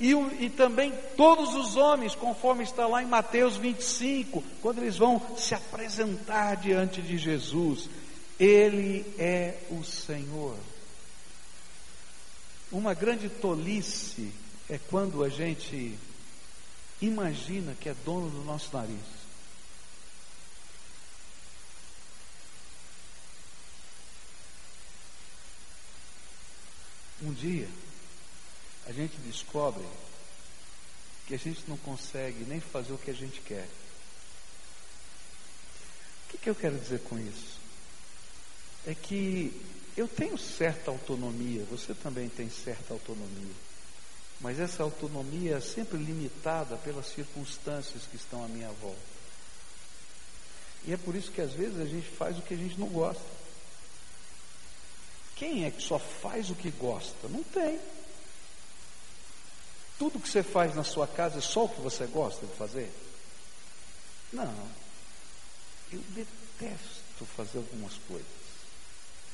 e, 0.00 0.12
e, 0.12 0.48
também 0.50 0.92
todos 1.16 1.56
os 1.56 1.76
homens, 1.76 2.14
conforme 2.14 2.62
está 2.62 2.86
lá 2.86 3.02
em 3.02 3.06
Mateus 3.06 3.56
25, 3.56 4.44
quando 4.62 4.78
eles 4.78 4.96
vão 4.96 5.20
se 5.36 5.54
apresentar 5.54 6.56
diante 6.56 7.02
de 7.02 7.18
Jesus. 7.18 7.90
Ele 8.38 9.04
é 9.18 9.56
o 9.70 9.82
Senhor. 9.82 10.56
Uma 12.70 12.94
grande 12.94 13.28
tolice 13.28 14.32
é 14.70 14.78
quando 14.78 15.24
a 15.24 15.28
gente 15.28 15.98
imagina 17.02 17.74
que 17.80 17.88
é 17.88 17.94
dono 18.04 18.30
do 18.30 18.44
nosso 18.44 18.76
nariz. 18.76 19.17
Um 27.22 27.32
dia, 27.32 27.68
a 28.86 28.92
gente 28.92 29.16
descobre 29.18 29.84
que 31.26 31.34
a 31.34 31.38
gente 31.38 31.62
não 31.68 31.76
consegue 31.76 32.44
nem 32.44 32.60
fazer 32.60 32.92
o 32.92 32.98
que 32.98 33.10
a 33.10 33.14
gente 33.14 33.40
quer. 33.40 33.66
O 36.24 36.30
que, 36.30 36.38
que 36.38 36.50
eu 36.50 36.54
quero 36.54 36.78
dizer 36.78 37.00
com 37.00 37.18
isso? 37.18 37.58
É 38.86 38.94
que 38.94 39.52
eu 39.96 40.06
tenho 40.06 40.38
certa 40.38 40.90
autonomia, 40.90 41.64
você 41.64 41.92
também 41.92 42.28
tem 42.28 42.48
certa 42.48 42.94
autonomia, 42.94 43.54
mas 44.40 44.60
essa 44.60 44.84
autonomia 44.84 45.56
é 45.56 45.60
sempre 45.60 45.98
limitada 45.98 46.76
pelas 46.76 47.06
circunstâncias 47.06 48.04
que 48.04 48.16
estão 48.16 48.44
à 48.44 48.48
minha 48.48 48.70
volta. 48.80 49.18
E 50.86 50.92
é 50.92 50.96
por 50.96 51.16
isso 51.16 51.32
que 51.32 51.40
às 51.40 51.52
vezes 51.52 51.80
a 51.80 51.84
gente 51.84 52.08
faz 52.08 52.38
o 52.38 52.42
que 52.42 52.54
a 52.54 52.56
gente 52.56 52.78
não 52.78 52.86
gosta. 52.86 53.37
Quem 55.38 55.64
é 55.64 55.70
que 55.70 55.82
só 55.82 55.98
faz 55.98 56.50
o 56.50 56.54
que 56.54 56.70
gosta? 56.70 57.28
Não 57.28 57.42
tem. 57.44 57.78
Tudo 59.98 60.20
que 60.20 60.28
você 60.28 60.42
faz 60.42 60.74
na 60.74 60.84
sua 60.84 61.06
casa 61.06 61.38
é 61.38 61.40
só 61.40 61.64
o 61.64 61.68
que 61.68 61.80
você 61.80 62.06
gosta 62.06 62.46
de 62.46 62.54
fazer? 62.54 62.92
Não. 64.32 64.68
Eu 65.92 66.00
detesto 66.10 67.24
fazer 67.36 67.58
algumas 67.58 67.94
coisas. 68.06 68.26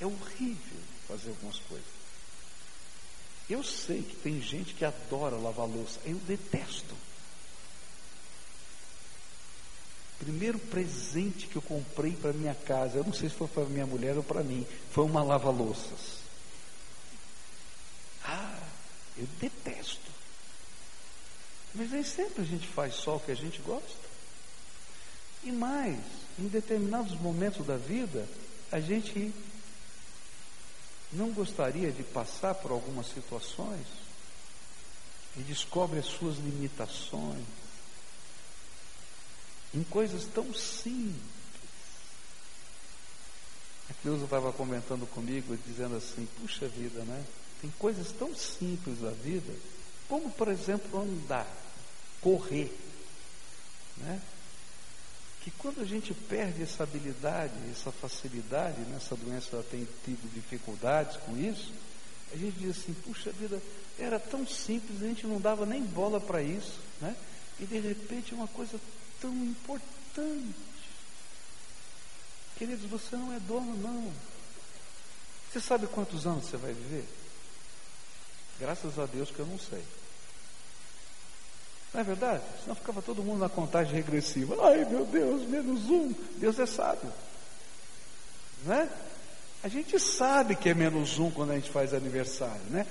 É 0.01 0.07
horrível 0.07 0.81
fazer 1.09 1.31
algumas 1.31 1.59
coisas. 1.61 1.89
Eu 3.49 3.63
sei 3.63 4.03
que 4.03 4.17
tem 4.17 4.41
gente 4.41 4.75
que 4.75 4.85
adora 4.85 5.37
lavar 5.37 5.67
louça. 5.67 6.01
Eu 6.05 6.17
detesto. 6.17 6.95
Primeiro 10.25 10.59
presente 10.59 11.47
que 11.47 11.57
eu 11.57 11.61
comprei 11.61 12.13
para 12.13 12.33
minha 12.33 12.55
casa, 12.55 12.97
eu 12.97 13.05
não 13.05 13.13
sei 13.13 13.29
se 13.29 13.35
foi 13.35 13.47
para 13.47 13.67
minha 13.67 13.85
mulher 13.85 14.17
ou 14.17 14.23
para 14.23 14.43
mim, 14.43 14.67
foi 14.91 15.05
uma 15.05 15.23
lava-louças. 15.23 16.17
Ah, 18.25 18.59
eu 19.19 19.27
detesto. 19.39 20.11
Mas 21.75 21.91
nem 21.91 22.03
sempre 22.03 22.41
a 22.41 22.47
gente 22.47 22.67
faz 22.67 22.95
só 22.95 23.17
o 23.17 23.21
que 23.21 23.33
a 23.33 23.37
gente 23.37 23.61
gosta. 23.61 24.05
E 25.43 25.53
mais, 25.53 25.99
em 26.39 26.49
determinados 26.49 27.13
momentos 27.21 27.67
da 27.67 27.77
vida, 27.77 28.27
a 28.73 28.81
gente 28.81 29.31
não 31.13 31.33
gostaria 31.33 31.93
de 31.93 32.03
passar 32.03 32.55
por 32.55 32.71
algumas 32.71 33.09
situações 33.09 33.87
e 35.37 35.43
descobre 35.43 35.99
as 35.99 36.07
suas 36.07 36.37
limitações 36.37 37.45
em 39.75 39.83
coisas 39.85 40.25
tão 40.27 40.55
simples. 40.55 41.35
A 43.91 43.95
Cleusa 44.03 44.25
estava 44.25 44.53
comentando 44.53 45.07
comigo, 45.07 45.57
dizendo 45.67 45.97
assim: 45.97 46.27
puxa 46.41 46.69
vida, 46.69 47.01
né? 47.03 47.25
Tem 47.61 47.71
coisas 47.79 48.13
tão 48.13 48.35
simples 48.35 49.01
da 49.01 49.11
vida, 49.11 49.53
como 50.09 50.31
por 50.31 50.49
exemplo 50.49 51.01
andar, 51.01 51.49
correr, 52.21 52.73
né? 53.99 54.21
Que 55.43 55.51
quando 55.51 55.83
a 55.83 55.85
gente 55.85 56.15
perde 56.15 56.63
essa 56.63 56.85
habilidade, 56.85 57.53
essa 57.71 57.93
facilidade, 57.93 58.81
né? 58.81 58.99
doença 59.23 59.63
tem 59.71 59.87
tido 60.05 60.33
dificuldades 60.33 61.19
com 61.19 61.37
isso, 61.37 61.71
a 62.33 62.37
gente 62.37 62.59
diz 62.59 62.79
assim: 62.79 62.95
puxa 62.95 63.31
vida, 63.33 63.61
era 63.99 64.19
tão 64.19 64.47
simples, 64.47 65.03
a 65.03 65.07
gente 65.07 65.27
não 65.27 65.41
dava 65.41 65.67
nem 65.67 65.83
bola 65.83 66.21
para 66.21 66.43
isso, 66.43 66.79
né? 67.01 67.15
E 67.61 67.67
de 67.67 67.79
repente 67.79 68.35
uma 68.35 68.49
coisa 68.49 68.81
tão 69.25 69.33
importante. 69.33 70.55
Queridos, 72.59 72.85
você 72.91 73.17
não 73.17 73.33
é 73.33 73.41
dono, 73.41 73.75
não. 73.77 74.13
Você 75.51 75.61
sabe 75.61 75.87
quantos 75.87 76.27
anos 76.27 76.45
você 76.45 76.59
vai 76.59 76.75
viver? 76.75 77.05
Graças 78.61 78.99
a 78.99 79.07
Deus 79.07 79.31
que 79.31 79.39
eu 79.39 79.47
não 79.47 79.59
sei. 79.59 79.83
Não 81.95 82.01
é 82.03 82.05
verdade? 82.05 82.43
Senão 82.63 82.75
ficava 82.75 83.01
todo 83.01 83.23
mundo 83.23 83.41
na 83.41 83.49
contagem 83.49 83.95
regressiva. 83.95 84.57
Ai 84.63 84.85
meu 84.85 85.07
Deus, 85.07 85.49
menos 85.49 85.89
um. 85.89 86.13
Deus 86.37 86.59
é 86.59 86.67
sábio. 86.67 87.11
Né? 88.65 88.91
A 89.63 89.69
gente 89.69 89.99
sabe 89.99 90.55
que 90.55 90.69
é 90.69 90.75
menos 90.75 91.19
um 91.19 91.31
quando 91.31 91.53
a 91.53 91.55
gente 91.55 91.71
faz 91.71 91.95
aniversário, 91.95 92.63
né? 92.69 92.87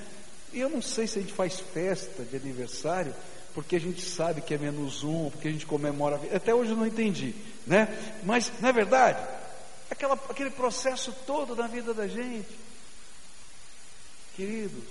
E 0.52 0.60
eu 0.60 0.70
não 0.70 0.82
sei 0.82 1.06
se 1.06 1.20
a 1.20 1.22
gente 1.22 1.34
faz 1.34 1.60
festa 1.60 2.24
de 2.24 2.36
aniversário 2.36 3.14
porque 3.54 3.76
a 3.76 3.80
gente 3.80 4.02
sabe 4.02 4.42
que 4.42 4.54
é 4.54 4.58
menos 4.58 5.04
um, 5.04 5.30
porque 5.30 5.48
a 5.48 5.52
gente 5.52 5.66
comemora. 5.66 6.20
Até 6.36 6.54
hoje 6.54 6.72
eu 6.72 6.78
não 6.78 6.88
entendi, 6.88 7.36
né? 7.68 7.88
Mas, 8.24 8.52
não 8.60 8.70
é 8.70 8.74
verdade? 8.74 9.20
Aquela, 9.90 10.16
aquele 10.30 10.50
processo 10.50 11.14
todo 11.26 11.56
na 11.56 11.68
vida 11.68 11.94
da 11.94 12.08
gente. 12.08 12.50
Queridos, 14.36 14.84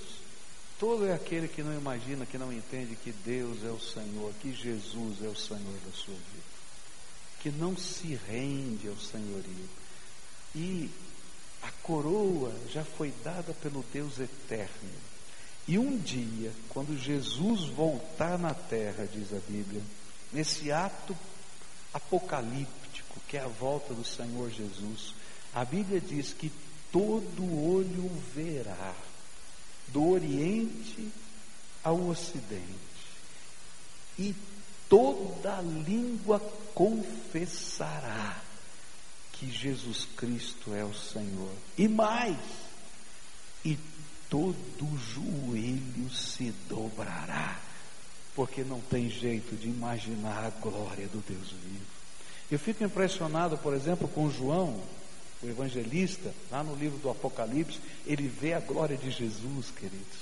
todo 0.78 1.06
é 1.06 1.12
aquele 1.12 1.48
que 1.48 1.62
não 1.62 1.74
imagina, 1.74 2.24
que 2.24 2.38
não 2.38 2.52
entende 2.52 2.96
que 2.96 3.10
Deus 3.10 3.64
é 3.64 3.70
o 3.70 3.80
Senhor, 3.80 4.32
que 4.40 4.52
Jesus 4.52 5.22
é 5.24 5.28
o 5.28 5.36
Senhor 5.36 5.78
da 5.84 5.92
sua 5.92 6.14
vida, 6.14 6.52
que 7.40 7.50
não 7.50 7.76
se 7.76 8.18
rende 8.28 8.88
ao 8.88 8.96
senhorio. 8.96 9.68
E 10.54 10.88
a 11.62 11.70
coroa 11.82 12.54
já 12.70 12.84
foi 12.84 13.12
dada 13.24 13.52
pelo 13.54 13.84
Deus 13.92 14.20
eterno 14.20 15.11
e 15.66 15.78
um 15.78 15.96
dia, 15.96 16.52
quando 16.68 16.98
Jesus 16.98 17.68
voltar 17.68 18.38
na 18.38 18.52
terra, 18.52 19.06
diz 19.06 19.32
a 19.32 19.38
Bíblia, 19.48 19.82
nesse 20.32 20.72
ato 20.72 21.16
apocalíptico, 21.94 23.20
que 23.28 23.36
é 23.36 23.40
a 23.40 23.48
volta 23.48 23.94
do 23.94 24.04
Senhor 24.04 24.50
Jesus, 24.50 25.14
a 25.54 25.64
Bíblia 25.64 26.00
diz 26.00 26.32
que 26.32 26.50
todo 26.90 27.42
olho 27.42 28.10
verá, 28.34 28.94
do 29.88 30.08
Oriente 30.08 31.10
ao 31.84 32.08
Ocidente, 32.08 32.62
e 34.18 34.34
toda 34.88 35.60
língua 35.60 36.40
confessará 36.74 38.42
que 39.32 39.50
Jesus 39.50 40.06
Cristo 40.16 40.74
é 40.74 40.84
o 40.84 40.94
Senhor. 40.94 41.52
E 41.76 41.88
mais, 41.88 42.38
e 43.64 43.76
todo 44.32 44.98
joelho 44.98 46.10
se 46.10 46.54
dobrará, 46.66 47.60
porque 48.34 48.64
não 48.64 48.80
tem 48.80 49.10
jeito 49.10 49.54
de 49.54 49.68
imaginar 49.68 50.46
a 50.46 50.48
glória 50.48 51.06
do 51.08 51.22
Deus 51.28 51.50
vivo. 51.50 51.84
Eu 52.50 52.58
fico 52.58 52.82
impressionado, 52.82 53.58
por 53.58 53.74
exemplo, 53.74 54.08
com 54.08 54.30
João, 54.30 54.82
o 55.42 55.46
evangelista, 55.46 56.32
lá 56.50 56.64
no 56.64 56.74
livro 56.74 56.98
do 56.98 57.10
Apocalipse, 57.10 57.78
ele 58.06 58.26
vê 58.26 58.54
a 58.54 58.60
glória 58.60 58.96
de 58.96 59.10
Jesus, 59.10 59.70
queridos, 59.70 60.18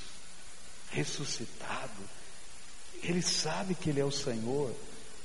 ressuscitado. 0.91 2.03
Ele 3.05 3.23
sabe 3.23 3.77
que 3.77 3.91
ele 3.91 4.01
é 4.01 4.05
o 4.05 4.11
Senhor, 4.11 4.75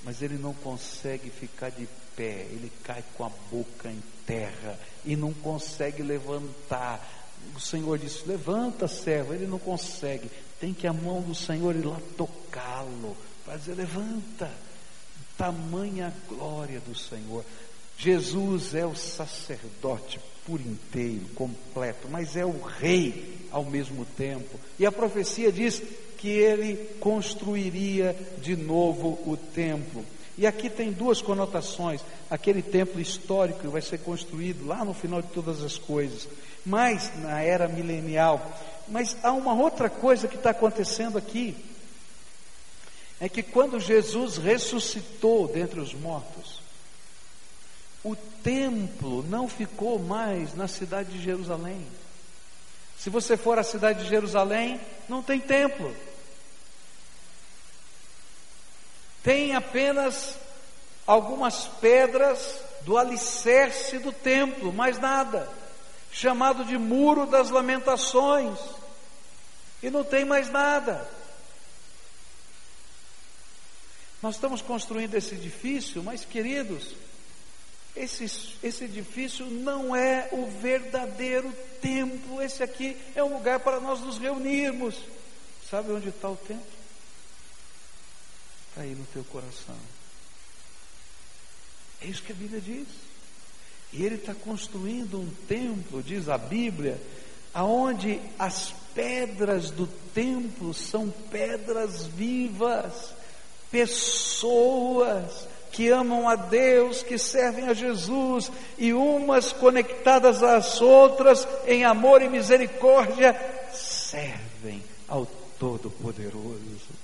mas 0.04 0.22
ele 0.22 0.38
não 0.38 0.54
consegue 0.54 1.32
ficar 1.32 1.72
de 1.72 1.88
pé, 2.16 2.46
ele 2.52 2.72
cai 2.84 3.04
com 3.18 3.26
a 3.26 3.32
boca 3.50 3.90
em 3.90 4.04
terra 4.28 4.80
e 5.04 5.16
não 5.16 5.34
consegue 5.34 6.04
levantar 6.04 7.15
o 7.56 7.60
Senhor 7.60 7.98
disse: 7.98 8.28
Levanta, 8.28 8.88
servo. 8.88 9.34
Ele 9.34 9.48
não 9.48 9.60
consegue. 9.60 10.30
Tem 10.60 10.74
que 10.74 10.88
a 10.88 10.94
mão 10.94 11.22
do 11.22 11.36
Senhor 11.36 11.76
ir 11.76 11.86
lá 11.86 12.00
tocá-lo. 12.18 13.16
Para 13.46 13.58
dizer: 13.58 13.76
Levanta. 13.76 14.50
Tamanha 15.38 16.14
glória 16.30 16.80
do 16.80 16.98
Senhor. 16.98 17.44
Jesus 17.98 18.74
é 18.74 18.86
o 18.86 18.96
sacerdote 18.96 20.20
por 20.46 20.62
inteiro, 20.62 21.26
completo, 21.34 22.08
mas 22.10 22.36
é 22.36 22.46
o 22.46 22.62
rei 22.62 23.48
ao 23.52 23.64
mesmo 23.64 24.06
tempo. 24.18 24.60
E 24.78 24.86
a 24.86 24.92
profecia 24.92 25.52
diz 25.52 25.82
que 26.18 26.30
ele 26.30 26.76
construiria 27.00 28.16
de 28.42 28.56
novo 28.56 29.20
o 29.26 29.38
templo. 29.38 30.06
E 30.38 30.46
aqui 30.46 30.70
tem 30.70 30.92
duas 30.92 31.22
conotações: 31.22 32.02
aquele 32.30 32.62
templo 32.62 33.00
histórico 33.00 33.60
que 33.60 33.68
vai 33.68 33.82
ser 33.82 34.00
construído 34.00 34.66
lá 34.66 34.84
no 34.84 34.94
final 34.94 35.22
de 35.22 35.30
todas 35.30 35.62
as 35.64 35.78
coisas, 35.78 36.28
mais 36.66 37.12
na 37.22 37.42
era 37.42 37.68
milenial. 37.68 38.54
Mas 38.88 39.16
há 39.24 39.32
uma 39.32 39.54
outra 39.54 39.90
coisa 39.90 40.28
que 40.28 40.36
está 40.36 40.50
acontecendo 40.50 41.18
aqui. 41.18 41.56
É 43.20 43.30
que 43.30 43.42
quando 43.42 43.80
Jesus 43.80 44.38
ressuscitou 44.38 45.48
dentre 45.48 45.80
os 45.80 45.94
mortos, 45.94 46.62
o 48.04 48.16
templo 48.16 49.24
não 49.24 49.48
ficou 49.48 49.98
mais 49.98 50.54
na 50.54 50.68
cidade 50.68 51.12
de 51.14 51.24
Jerusalém. 51.24 51.86
Se 52.98 53.10
você 53.10 53.38
for 53.38 53.58
à 53.58 53.64
cidade 53.64 54.04
de 54.04 54.10
Jerusalém, 54.10 54.80
não 55.08 55.24
tem 55.24 55.40
templo. 55.40 55.96
Tem 59.24 59.56
apenas 59.56 60.38
algumas 61.08 61.66
pedras 61.82 62.60
do 62.82 62.98
alicerce 62.98 63.98
do 63.98 64.12
templo, 64.12 64.72
mais 64.72 65.00
nada. 65.00 65.50
Chamado 66.16 66.64
de 66.64 66.78
Muro 66.78 67.26
das 67.26 67.50
Lamentações. 67.50 68.58
E 69.84 69.90
não 69.90 70.02
tem 70.02 70.24
mais 70.24 70.50
nada. 70.50 71.06
Nós 74.22 74.36
estamos 74.36 74.62
construindo 74.62 75.14
esse 75.16 75.36
edifício, 75.36 76.02
mas 76.02 76.24
queridos, 76.24 76.96
esse, 77.94 78.24
esse 78.64 78.86
edifício 78.86 79.46
não 79.46 79.94
é 79.94 80.30
o 80.32 80.48
verdadeiro 80.48 81.52
templo. 81.82 82.42
Esse 82.42 82.64
aqui 82.64 82.98
é 83.14 83.22
um 83.22 83.34
lugar 83.34 83.60
para 83.60 83.82
nós 83.82 84.00
nos 84.00 84.18
reunirmos. 84.18 84.96
Sabe 85.70 85.92
onde 85.92 86.08
está 86.08 86.30
o 86.30 86.38
templo? 86.38 86.66
Está 88.70 88.84
aí 88.84 88.96
no 88.96 89.06
teu 89.08 89.26
coração. 89.26 89.78
É 92.02 92.08
isso 92.08 92.24
que 92.24 92.32
a 92.32 92.36
Bíblia 92.36 92.62
diz. 92.62 92.88
E 93.98 94.04
ele 94.04 94.16
está 94.16 94.34
construindo 94.34 95.18
um 95.18 95.30
templo, 95.48 96.04
diz 96.04 96.28
a 96.28 96.38
Bíblia, 96.38 97.02
aonde 97.54 98.20
as 98.38 98.74
pedras 98.94 99.72
do 99.72 99.88
templo 100.14 100.74
são 100.74 101.10
pedras 101.32 102.06
vivas, 102.06 103.14
pessoas 103.72 105.48
que 105.72 105.90
amam 105.90 106.28
a 106.28 106.36
Deus, 106.36 107.04
que 107.04 107.18
servem 107.18 107.70
a 107.70 107.74
Jesus, 107.74 108.52
e 108.78 108.92
umas 108.92 109.54
conectadas 109.54 110.44
às 110.44 110.82
outras 110.82 111.48
em 111.66 111.86
amor 111.86 112.22
e 112.22 112.28
misericórdia, 112.28 113.34
servem 113.72 114.84
ao 115.08 115.26
Todo-Poderoso. 115.58 116.96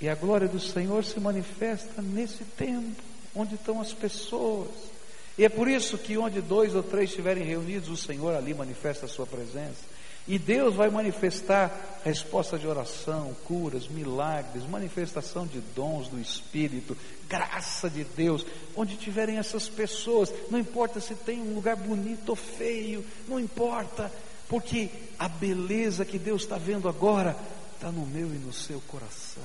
E 0.00 0.08
a 0.08 0.14
glória 0.14 0.48
do 0.48 0.60
Senhor 0.60 1.02
se 1.02 1.18
manifesta 1.18 2.02
nesse 2.02 2.44
tempo, 2.44 3.02
onde 3.34 3.54
estão 3.54 3.80
as 3.80 3.92
pessoas. 3.94 4.97
E 5.38 5.44
é 5.44 5.48
por 5.48 5.68
isso 5.68 5.96
que 5.96 6.18
onde 6.18 6.40
dois 6.40 6.74
ou 6.74 6.82
três 6.82 7.10
estiverem 7.10 7.44
reunidos, 7.44 7.88
o 7.88 7.96
Senhor 7.96 8.34
ali 8.34 8.52
manifesta 8.52 9.06
a 9.06 9.08
sua 9.08 9.24
presença. 9.24 9.84
E 10.26 10.38
Deus 10.38 10.74
vai 10.74 10.90
manifestar 10.90 12.00
resposta 12.04 12.58
de 12.58 12.66
oração, 12.66 13.34
curas, 13.44 13.88
milagres, 13.88 14.68
manifestação 14.68 15.46
de 15.46 15.60
dons 15.74 16.08
do 16.08 16.20
Espírito, 16.20 16.94
graça 17.26 17.88
de 17.88 18.04
Deus, 18.04 18.44
onde 18.76 18.96
tiverem 18.96 19.38
essas 19.38 19.68
pessoas, 19.70 20.30
não 20.50 20.58
importa 20.58 21.00
se 21.00 21.14
tem 21.14 21.40
um 21.40 21.54
lugar 21.54 21.76
bonito 21.76 22.28
ou 22.28 22.36
feio, 22.36 23.02
não 23.26 23.40
importa, 23.40 24.12
porque 24.48 24.90
a 25.18 25.28
beleza 25.28 26.04
que 26.04 26.18
Deus 26.18 26.42
está 26.42 26.58
vendo 26.58 26.90
agora 26.90 27.34
está 27.74 27.90
no 27.90 28.04
meu 28.04 28.26
e 28.26 28.38
no 28.38 28.52
seu 28.52 28.82
coração. 28.82 29.42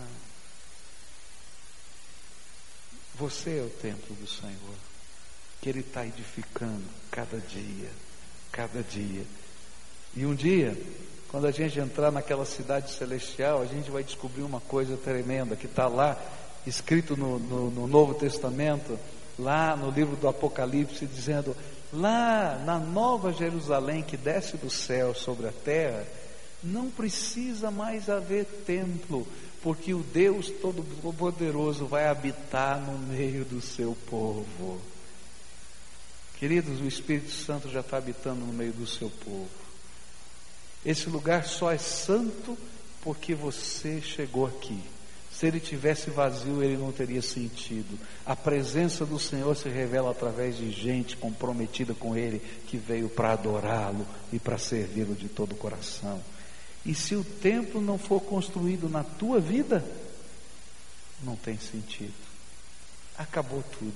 Você 3.15 3.59
é 3.59 3.61
o 3.61 3.69
templo 3.69 4.15
do 4.15 4.27
Senhor, 4.27 4.75
que 5.63 5.69
Ele 5.69 5.79
está 5.79 6.05
edificando 6.05 6.83
cada 7.09 7.37
dia, 7.37 7.89
cada 8.51 8.83
dia. 8.83 9.23
E 10.13 10.25
um 10.25 10.35
dia, 10.35 10.77
quando 11.29 11.47
a 11.47 11.51
gente 11.51 11.79
entrar 11.79 12.11
naquela 12.11 12.43
cidade 12.43 12.91
celestial, 12.91 13.61
a 13.61 13.65
gente 13.65 13.89
vai 13.89 14.03
descobrir 14.03 14.41
uma 14.41 14.59
coisa 14.59 14.97
tremenda 14.97 15.55
que 15.55 15.65
está 15.65 15.87
lá, 15.87 16.21
escrito 16.67 17.15
no, 17.15 17.39
no, 17.39 17.71
no 17.71 17.87
Novo 17.87 18.13
Testamento, 18.13 18.99
lá 19.39 19.73
no 19.77 19.89
livro 19.89 20.17
do 20.17 20.27
Apocalipse, 20.27 21.05
dizendo: 21.05 21.55
lá 21.93 22.61
na 22.65 22.77
Nova 22.77 23.31
Jerusalém 23.31 24.03
que 24.03 24.17
desce 24.17 24.57
do 24.57 24.69
céu 24.69 25.15
sobre 25.15 25.47
a 25.47 25.53
terra, 25.53 26.05
não 26.61 26.89
precisa 26.89 27.71
mais 27.71 28.09
haver 28.09 28.43
templo, 28.65 29.25
porque 29.61 29.93
o 29.93 30.03
Deus 30.03 30.49
Todo-Poderoso 30.49 31.85
vai 31.85 32.05
habitar 32.07 32.81
no 32.81 32.97
meio 32.97 33.45
do 33.45 33.61
seu 33.61 33.95
povo. 34.09 34.92
Queridos, 36.43 36.81
o 36.81 36.85
Espírito 36.85 37.31
Santo 37.31 37.69
já 37.69 37.79
está 37.79 37.95
habitando 37.95 38.45
no 38.45 38.51
meio 38.51 38.73
do 38.73 38.85
seu 38.85 39.09
povo. 39.09 39.47
Esse 40.85 41.09
lugar 41.09 41.45
só 41.45 41.71
é 41.71 41.77
santo 41.77 42.57
porque 43.01 43.33
você 43.33 44.01
chegou 44.01 44.47
aqui. 44.47 44.77
Se 45.31 45.47
ele 45.47 45.61
tivesse 45.61 46.09
vazio, 46.09 46.61
ele 46.61 46.75
não 46.75 46.91
teria 46.91 47.21
sentido. 47.21 47.97
A 48.25 48.35
presença 48.35 49.05
do 49.05 49.17
Senhor 49.17 49.55
se 49.55 49.69
revela 49.69 50.11
através 50.11 50.57
de 50.57 50.69
gente 50.69 51.15
comprometida 51.15 51.93
com 51.93 52.13
Ele, 52.13 52.41
que 52.67 52.75
veio 52.75 53.07
para 53.07 53.31
adorá-lo 53.31 54.05
e 54.33 54.37
para 54.37 54.57
servi-lo 54.57 55.15
de 55.15 55.29
todo 55.29 55.53
o 55.53 55.57
coração. 55.57 56.21
E 56.85 56.93
se 56.93 57.15
o 57.15 57.23
templo 57.23 57.79
não 57.79 57.97
for 57.97 58.19
construído 58.19 58.89
na 58.89 59.05
tua 59.05 59.39
vida, 59.39 59.81
não 61.23 61.37
tem 61.37 61.57
sentido. 61.57 62.11
Acabou 63.17 63.63
tudo. 63.79 63.95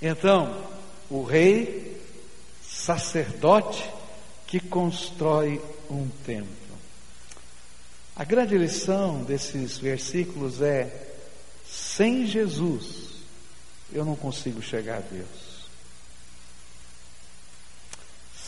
Então, 0.00 0.81
o 1.12 1.22
rei, 1.22 2.00
sacerdote, 2.62 3.88
que 4.46 4.58
constrói 4.58 5.60
um 5.90 6.08
templo. 6.24 6.50
A 8.16 8.24
grande 8.24 8.56
lição 8.56 9.22
desses 9.22 9.76
versículos 9.76 10.62
é: 10.62 11.12
sem 11.68 12.26
Jesus, 12.26 13.10
eu 13.92 14.04
não 14.04 14.16
consigo 14.16 14.62
chegar 14.62 14.98
a 14.98 15.00
Deus. 15.00 15.52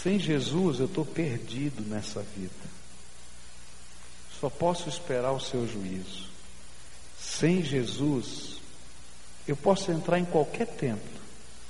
Sem 0.02 0.18
Jesus, 0.18 0.80
eu 0.80 0.86
estou 0.86 1.04
perdido 1.04 1.82
nessa 1.82 2.22
vida. 2.22 2.52
Só 4.40 4.50
posso 4.50 4.88
esperar 4.88 5.32
o 5.32 5.40
seu 5.40 5.66
juízo. 5.66 6.28
Sem 7.18 7.62
Jesus, 7.62 8.58
eu 9.46 9.56
posso 9.56 9.90
entrar 9.90 10.18
em 10.18 10.24
qualquer 10.24 10.66
templo, 10.66 11.13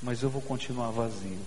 mas 0.05 0.23
eu 0.23 0.31
vou 0.31 0.43
continuar 0.43 0.91
vazio 0.91 1.41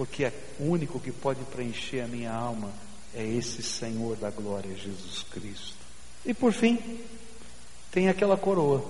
porque 0.00 0.24
é 0.24 0.32
o 0.58 0.64
único 0.64 0.98
que 0.98 1.12
pode 1.12 1.44
preencher 1.44 2.00
a 2.00 2.06
minha 2.06 2.32
alma 2.32 2.72
é 3.14 3.22
esse 3.22 3.62
Senhor 3.62 4.16
da 4.16 4.30
glória, 4.30 4.74
Jesus 4.74 5.24
Cristo. 5.30 5.76
E 6.24 6.32
por 6.32 6.54
fim, 6.54 6.78
tem 7.92 8.08
aquela 8.08 8.38
coroa 8.38 8.82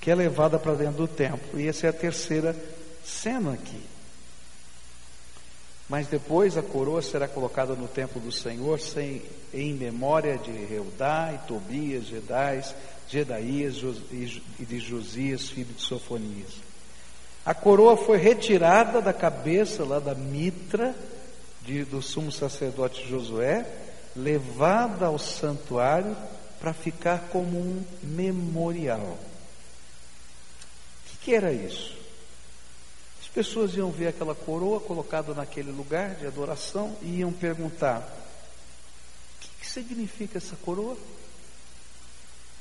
que 0.00 0.10
é 0.10 0.14
levada 0.16 0.58
para 0.58 0.74
dentro 0.74 0.96
do 0.96 1.06
templo, 1.06 1.60
e 1.60 1.68
essa 1.68 1.86
é 1.86 1.90
a 1.90 1.92
terceira 1.92 2.56
cena 3.04 3.52
aqui. 3.52 3.80
Mas 5.88 6.08
depois 6.08 6.56
a 6.56 6.62
coroa 6.62 7.00
será 7.00 7.28
colocada 7.28 7.76
no 7.76 7.86
templo 7.86 8.20
do 8.20 8.32
Senhor 8.32 8.80
sem, 8.80 9.22
em 9.54 9.72
memória 9.72 10.36
de 10.36 10.50
Reudá 10.50 11.32
e 11.32 11.46
Tobias, 11.46 12.06
Jedais, 12.06 12.74
Jedaías 13.08 13.76
e 14.10 14.64
de 14.64 14.80
Josias, 14.80 15.48
filho 15.48 15.74
de 15.74 15.82
Sofonias. 15.82 16.69
A 17.44 17.54
coroa 17.54 17.96
foi 17.96 18.18
retirada 18.18 19.00
da 19.00 19.12
cabeça 19.12 19.84
lá 19.84 19.98
da 19.98 20.14
mitra 20.14 20.94
de, 21.62 21.84
do 21.84 22.02
sumo 22.02 22.30
sacerdote 22.30 23.08
Josué, 23.08 23.66
levada 24.14 25.06
ao 25.06 25.18
santuário 25.18 26.16
para 26.58 26.74
ficar 26.74 27.28
como 27.30 27.58
um 27.58 27.84
memorial. 28.02 29.00
O 29.00 29.18
que, 31.06 31.16
que 31.24 31.34
era 31.34 31.52
isso? 31.52 31.96
As 33.22 33.28
pessoas 33.28 33.74
iam 33.74 33.90
ver 33.90 34.08
aquela 34.08 34.34
coroa 34.34 34.80
colocada 34.80 35.32
naquele 35.32 35.70
lugar 35.70 36.16
de 36.16 36.26
adoração 36.26 36.94
e 37.00 37.20
iam 37.20 37.32
perguntar: 37.32 38.00
o 38.00 39.40
que, 39.40 39.48
que 39.60 39.66
significa 39.66 40.36
essa 40.36 40.56
coroa? 40.56 40.94
O 40.94 40.98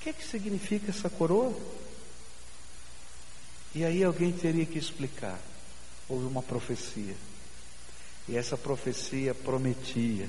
que, 0.02 0.14
que 0.14 0.26
significa 0.26 0.92
essa 0.92 1.10
coroa? 1.10 1.54
E 3.74 3.86
aí 3.86 4.04
alguém 4.04 4.32
teria 4.32 4.66
que 4.66 4.80
explicar. 4.80 5.40
Houve 6.08 6.26
uma 6.26 6.42
profecia. 6.42 7.16
E 8.28 8.36
essa 8.36 8.58
profecia 8.58 9.34
prometia 9.34 10.28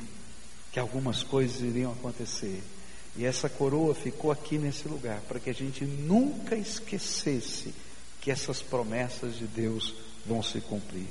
que 0.73 0.79
algumas 0.79 1.23
coisas 1.23 1.61
iriam 1.61 1.93
acontecer. 1.93 2.63
E 3.17 3.25
essa 3.25 3.49
coroa 3.49 3.95
ficou 3.95 4.31
aqui 4.31 4.57
nesse 4.57 4.87
lugar, 4.87 5.21
para 5.23 5.41
que 5.41 5.51
a 5.51 5.55
gente 5.55 5.85
nunca 5.85 6.55
esquecesse 6.55 7.75
que 8.21 8.31
essas 8.31 8.63
promessas 8.63 9.37
de 9.37 9.47
Deus 9.47 9.95
vão 10.25 10.43
se 10.43 10.61
cumprir. 10.61 11.07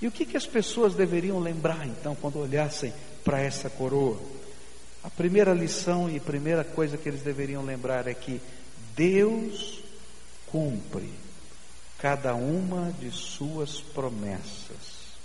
E 0.00 0.06
o 0.06 0.12
que, 0.12 0.26
que 0.26 0.36
as 0.36 0.46
pessoas 0.46 0.94
deveriam 0.94 1.40
lembrar 1.40 1.86
então, 1.86 2.14
quando 2.14 2.38
olhassem 2.38 2.92
para 3.24 3.40
essa 3.40 3.70
coroa? 3.70 4.20
A 5.02 5.10
primeira 5.10 5.52
lição 5.52 6.10
e 6.10 6.20
primeira 6.20 6.62
coisa 6.62 6.96
que 6.96 7.08
eles 7.08 7.22
deveriam 7.22 7.64
lembrar 7.64 8.06
é 8.06 8.14
que 8.14 8.40
Deus 8.94 9.80
cumpre 10.46 11.10
cada 12.04 12.34
uma 12.34 12.92
de 12.92 13.10
suas 13.10 13.80
promessas. 13.80 15.16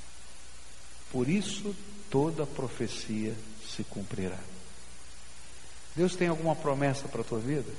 Por 1.11 1.27
isso 1.27 1.75
toda 2.09 2.47
profecia 2.47 3.35
se 3.67 3.83
cumprirá. 3.83 4.39
Deus 5.93 6.15
tem 6.15 6.29
alguma 6.29 6.55
promessa 6.55 7.09
para 7.09 7.19
a 7.19 7.25
tua 7.25 7.39
vida? 7.39 7.69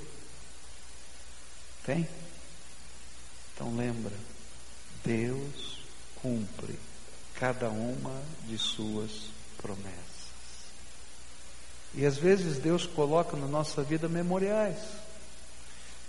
Tem? 1.82 2.06
Então 3.54 3.74
lembra, 3.74 4.12
Deus 5.02 5.78
cumpre 6.20 6.78
cada 7.36 7.70
uma 7.70 8.22
de 8.46 8.58
suas 8.58 9.30
promessas. 9.56 9.94
E 11.94 12.04
às 12.04 12.18
vezes 12.18 12.58
Deus 12.58 12.84
coloca 12.84 13.34
na 13.34 13.46
nossa 13.46 13.82
vida 13.82 14.10
memoriais, 14.10 14.76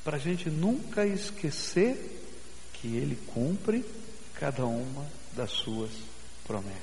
para 0.03 0.17
a 0.17 0.19
gente 0.19 0.49
nunca 0.49 1.07
esquecer 1.07 2.20
que 2.81 2.97
Ele 2.97 3.15
cumpre 3.33 3.85
cada 4.33 4.65
uma 4.65 5.05
das 5.33 5.51
suas 5.51 5.91
promessas. 6.47 6.81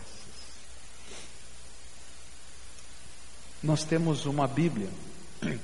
Nós 3.60 3.82
temos 3.82 4.24
uma 4.24 4.46
Bíblia, 4.46 4.88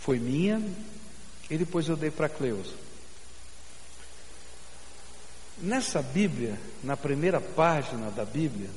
foi 0.00 0.18
minha, 0.18 0.60
e 1.48 1.56
depois 1.56 1.88
eu 1.88 1.96
dei 1.96 2.10
para 2.10 2.28
Cleusa. 2.28 2.74
Nessa 5.58 6.02
Bíblia, 6.02 6.58
na 6.82 6.96
primeira 6.96 7.40
página 7.40 8.10
da 8.10 8.24
Bíblia, 8.24 8.70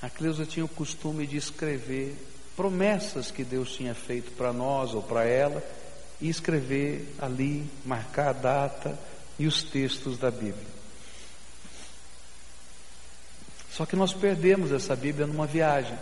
a 0.00 0.08
Cleusa 0.08 0.46
tinha 0.46 0.64
o 0.64 0.68
costume 0.68 1.26
de 1.26 1.36
escrever 1.36 2.16
promessas 2.56 3.30
que 3.30 3.44
Deus 3.44 3.74
tinha 3.74 3.94
feito 3.94 4.32
para 4.32 4.52
nós 4.52 4.94
ou 4.94 5.02
para 5.02 5.24
ela, 5.24 5.62
e 6.20 6.28
escrever 6.28 7.14
ali, 7.18 7.68
marcar 7.84 8.28
a 8.28 8.32
data 8.32 8.98
e 9.38 9.46
os 9.46 9.62
textos 9.62 10.18
da 10.18 10.30
Bíblia. 10.30 10.74
Só 13.70 13.84
que 13.84 13.96
nós 13.96 14.12
perdemos 14.12 14.70
essa 14.70 14.94
Bíblia 14.94 15.26
numa 15.26 15.46
viagem. 15.46 15.98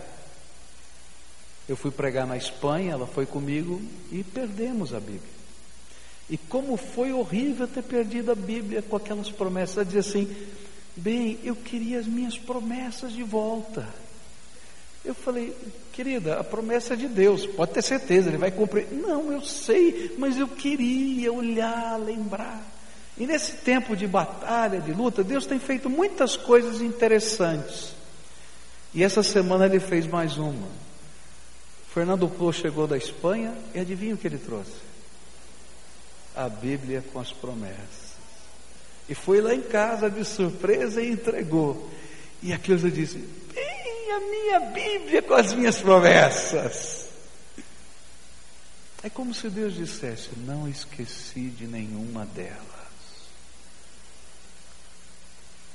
Eu 1.67 1.75
fui 1.75 1.89
pregar 1.89 2.27
na 2.27 2.37
Espanha, 2.37 2.91
ela 2.91 3.07
foi 3.07 3.25
comigo 3.25 3.81
e 4.11 4.23
perdemos 4.23 4.93
a 4.93 4.99
Bíblia. 4.99 5.33
E 6.29 6.37
como 6.37 6.77
foi 6.77 7.11
horrível 7.11 7.67
ter 7.67 7.83
perdido 7.83 8.31
a 8.31 8.35
Bíblia 8.35 8.81
com 8.81 8.95
aquelas 8.95 9.31
promessas. 9.31 9.77
Ela 9.77 9.85
dizia 9.85 9.99
assim: 10.01 10.35
Bem, 10.95 11.39
eu 11.43 11.55
queria 11.55 11.99
as 11.99 12.07
minhas 12.07 12.37
promessas 12.37 13.11
de 13.11 13.23
volta. 13.23 13.87
Eu 15.03 15.13
falei, 15.13 15.55
querida, 15.91 16.39
a 16.39 16.43
promessa 16.43 16.93
é 16.93 16.97
de 16.97 17.07
Deus, 17.07 17.45
pode 17.45 17.73
ter 17.73 17.81
certeza, 17.81 18.29
Ele 18.29 18.37
vai 18.37 18.51
cumprir. 18.51 18.87
Não, 18.91 19.31
eu 19.31 19.41
sei, 19.41 20.15
mas 20.17 20.37
eu 20.37 20.47
queria 20.47 21.31
olhar, 21.31 21.99
lembrar. 21.99 22.63
E 23.17 23.27
nesse 23.27 23.57
tempo 23.57 23.95
de 23.95 24.07
batalha, 24.07 24.79
de 24.79 24.93
luta, 24.93 25.23
Deus 25.23 25.45
tem 25.45 25.59
feito 25.59 25.89
muitas 25.89 26.37
coisas 26.37 26.81
interessantes. 26.81 27.93
E 28.93 29.03
essa 29.03 29.21
semana 29.21 29.65
Ele 29.65 29.79
fez 29.79 30.07
mais 30.07 30.37
uma. 30.37 30.83
Fernando 31.93 32.27
Plo 32.27 32.51
chegou 32.51 32.87
da 32.87 32.97
Espanha 32.97 33.53
e 33.75 33.79
adivinha 33.79 34.15
o 34.15 34.17
que 34.17 34.25
ele 34.25 34.39
trouxe? 34.39 34.71
A 36.35 36.49
Bíblia 36.49 37.03
com 37.13 37.19
as 37.19 37.31
promessas. 37.31 38.13
E 39.07 39.13
foi 39.13 39.41
lá 39.41 39.53
em 39.53 39.61
casa 39.61 40.09
de 40.09 40.25
surpresa 40.25 40.99
e 41.01 41.11
entregou. 41.11 41.91
E 42.41 42.51
a 42.51 42.57
Cleusa 42.57 42.89
disse: 42.89 43.23
a 44.13 44.19
minha 44.19 44.59
Bíblia 44.71 45.21
com 45.21 45.33
as 45.33 45.53
minhas 45.53 45.79
promessas. 45.79 47.07
É 49.03 49.09
como 49.09 49.33
se 49.33 49.49
Deus 49.49 49.73
dissesse: 49.73 50.29
Não 50.37 50.67
esqueci 50.67 51.49
de 51.49 51.67
nenhuma 51.67 52.25
delas. 52.25 52.63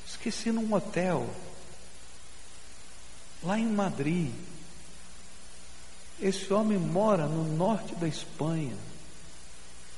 Esqueci 0.07 0.51
num 0.51 0.73
hotel, 0.73 1.29
lá 3.43 3.59
em 3.59 3.67
Madrid. 3.67 4.33
Esse 6.21 6.53
homem 6.53 6.79
mora 6.79 7.27
no 7.27 7.45
norte 7.45 7.95
da 7.95 8.09
Espanha. 8.09 8.77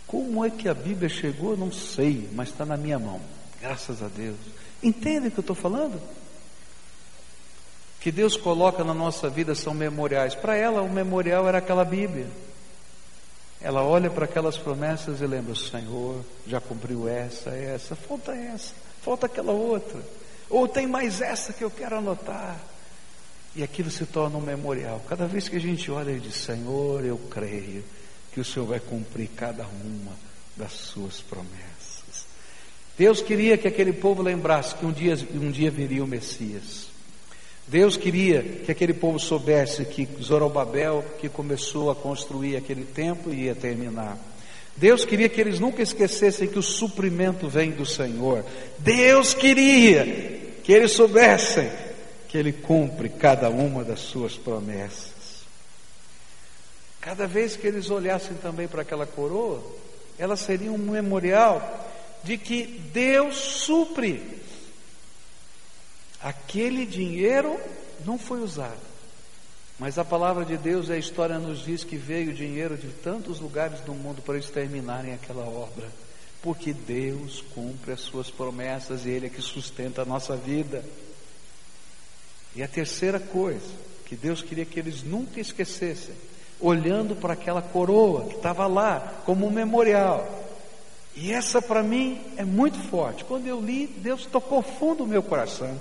Como 0.07 0.45
é 0.45 0.51
que 0.51 0.69
a 0.69 0.75
Bíblia 0.75 1.09
chegou? 1.09 1.57
Não 1.57 1.73
sei, 1.73 2.29
mas 2.35 2.51
está 2.51 2.67
na 2.67 2.77
minha 2.77 2.99
mão. 2.99 3.21
Graças 3.61 4.03
a 4.03 4.09
Deus. 4.09 4.37
Entende 4.83 5.29
o 5.29 5.31
que 5.31 5.39
eu 5.39 5.43
estou 5.43 5.57
falando? 5.57 6.01
Que 8.01 8.11
Deus 8.11 8.37
coloca 8.37 8.83
na 8.83 8.95
nossa 8.95 9.29
vida 9.29 9.55
são 9.55 9.75
memoriais. 9.75 10.35
Para 10.35 10.57
ela, 10.57 10.81
o 10.81 10.91
memorial 10.91 11.47
era 11.47 11.59
aquela 11.59 11.85
Bíblia. 11.85 12.27
Ela 13.61 13.85
olha 13.85 14.09
para 14.09 14.25
aquelas 14.25 14.57
promessas 14.57 15.21
e 15.21 15.27
lembra: 15.27 15.55
Senhor 15.55 16.25
já 16.47 16.61
cumpriu 16.61 17.07
essa, 17.07 17.51
essa, 17.51 17.95
falta 17.95 18.33
essa, 18.33 18.73
falta 19.03 19.27
aquela 19.27 19.53
outra. 19.53 20.01
Ou 20.49 20.67
tem 20.67 20.87
mais 20.87 21.21
essa 21.21 21.53
que 21.53 21.63
eu 21.63 21.71
quero 21.71 21.99
anotar. 21.99 22.59
E 23.55 23.63
aquilo 23.63 23.91
se 23.91 24.07
torna 24.07 24.39
um 24.39 24.41
memorial. 24.41 25.03
Cada 25.09 25.27
vez 25.27 25.49
que 25.49 25.57
a 25.57 25.61
gente 25.61 25.91
olha 25.91 26.13
e 26.13 26.21
diz: 26.21 26.37
Senhor, 26.37 27.05
eu 27.05 27.19
creio 27.31 27.85
que 28.33 28.41
o 28.41 28.45
Senhor 28.45 28.65
vai 28.65 28.81
cumprir 28.81 29.29
cada 29.37 29.67
uma 29.67 30.13
das 30.57 30.73
suas 30.73 31.21
promessas. 31.21 32.27
Deus 32.97 33.21
queria 33.21 33.59
que 33.59 33.69
aquele 33.69 33.93
povo 33.93 34.23
lembrasse 34.23 34.75
que 34.75 34.87
um 34.87 34.93
dia, 34.93 35.15
um 35.35 35.51
dia 35.51 35.71
viria 35.71 36.03
o 36.03 36.07
Messias. 36.07 36.90
Deus 37.71 37.97
queria 37.97 38.43
que 38.43 38.73
aquele 38.73 38.93
povo 38.93 39.21
soubesse 39.21 39.85
que 39.85 40.09
Zorobabel, 40.21 41.05
que 41.21 41.29
começou 41.29 41.89
a 41.89 41.95
construir 41.95 42.57
aquele 42.57 42.85
templo, 42.85 43.33
ia 43.33 43.55
terminar. 43.55 44.19
Deus 44.77 45.05
queria 45.05 45.29
que 45.29 45.41
eles 45.41 45.61
nunca 45.61 45.81
esquecessem 45.81 46.49
que 46.49 46.59
o 46.59 46.63
suprimento 46.63 47.49
vem 47.49 47.71
do 47.71 47.87
Senhor. 47.87 48.45
Deus 48.79 49.35
queria 49.35 50.05
que 50.65 50.73
eles 50.73 50.91
soubessem 50.91 51.71
que 52.27 52.39
Ele 52.39 52.53
cumpre 52.53 53.09
cada 53.09 53.51
uma 53.51 53.85
das 53.85 54.01
suas 54.01 54.37
promessas. 54.37 55.45
Cada 57.01 57.27
vez 57.27 57.57
que 57.57 57.67
eles 57.67 57.89
olhassem 57.89 58.37
também 58.37 58.69
para 58.69 58.83
aquela 58.83 59.07
coroa, 59.07 59.61
ela 60.19 60.37
seria 60.37 60.71
um 60.71 60.79
memorial 60.79 61.89
de 62.23 62.37
que 62.37 62.65
Deus 62.93 63.37
supre. 63.37 64.40
Aquele 66.23 66.85
dinheiro 66.85 67.59
não 68.05 68.19
foi 68.19 68.41
usado. 68.41 68.91
Mas 69.79 69.99
a 69.99 70.05
palavra 70.05 70.45
de 70.45 70.59
Deus 70.59 70.89
e 70.89 70.93
a 70.93 70.99
história 70.99 71.39
nos 71.39 71.65
diz 71.65 71.83
que 71.83 71.97
veio 71.97 72.35
dinheiro 72.35 72.77
de 72.77 72.89
tantos 72.89 73.41
lugares 73.41 73.81
do 73.81 73.95
mundo 73.95 74.21
para 74.21 74.35
eles 74.35 74.51
terminarem 74.51 75.15
aquela 75.15 75.45
obra. 75.45 75.89
Porque 76.43 76.73
Deus 76.73 77.43
cumpre 77.55 77.93
as 77.93 78.01
suas 78.01 78.31
promessas 78.31 79.07
e 79.07 79.11
Ele 79.11 79.27
é 79.27 79.31
que 79.31 79.41
sustenta 79.41 80.03
a 80.03 80.05
nossa 80.05 80.37
vida. 80.37 80.85
E 82.55 82.63
a 82.63 82.69
terceira 82.69 83.19
coisa 83.19 83.73
que 84.05 84.15
Deus 84.17 84.43
queria 84.43 84.67
que 84.67 84.79
eles 84.79 85.03
nunca 85.03 85.41
esquecessem 85.41 86.15
olhando 86.61 87.17
para 87.17 87.33
aquela 87.33 87.63
coroa 87.63 88.27
que 88.27 88.37
estava 88.37 88.67
lá 88.67 89.15
como 89.25 89.47
um 89.47 89.51
memorial. 89.51 90.29
E 91.17 91.33
essa 91.33 91.63
para 91.63 91.83
mim 91.83 92.21
é 92.37 92.45
muito 92.45 92.79
forte. 92.89 93.25
Quando 93.25 93.47
eu 93.47 93.61
li, 93.61 93.87
Deus 93.87 94.27
tocou 94.27 94.63
fundo 94.63 95.05
o 95.05 95.07
meu 95.07 95.23
coração. 95.23 95.81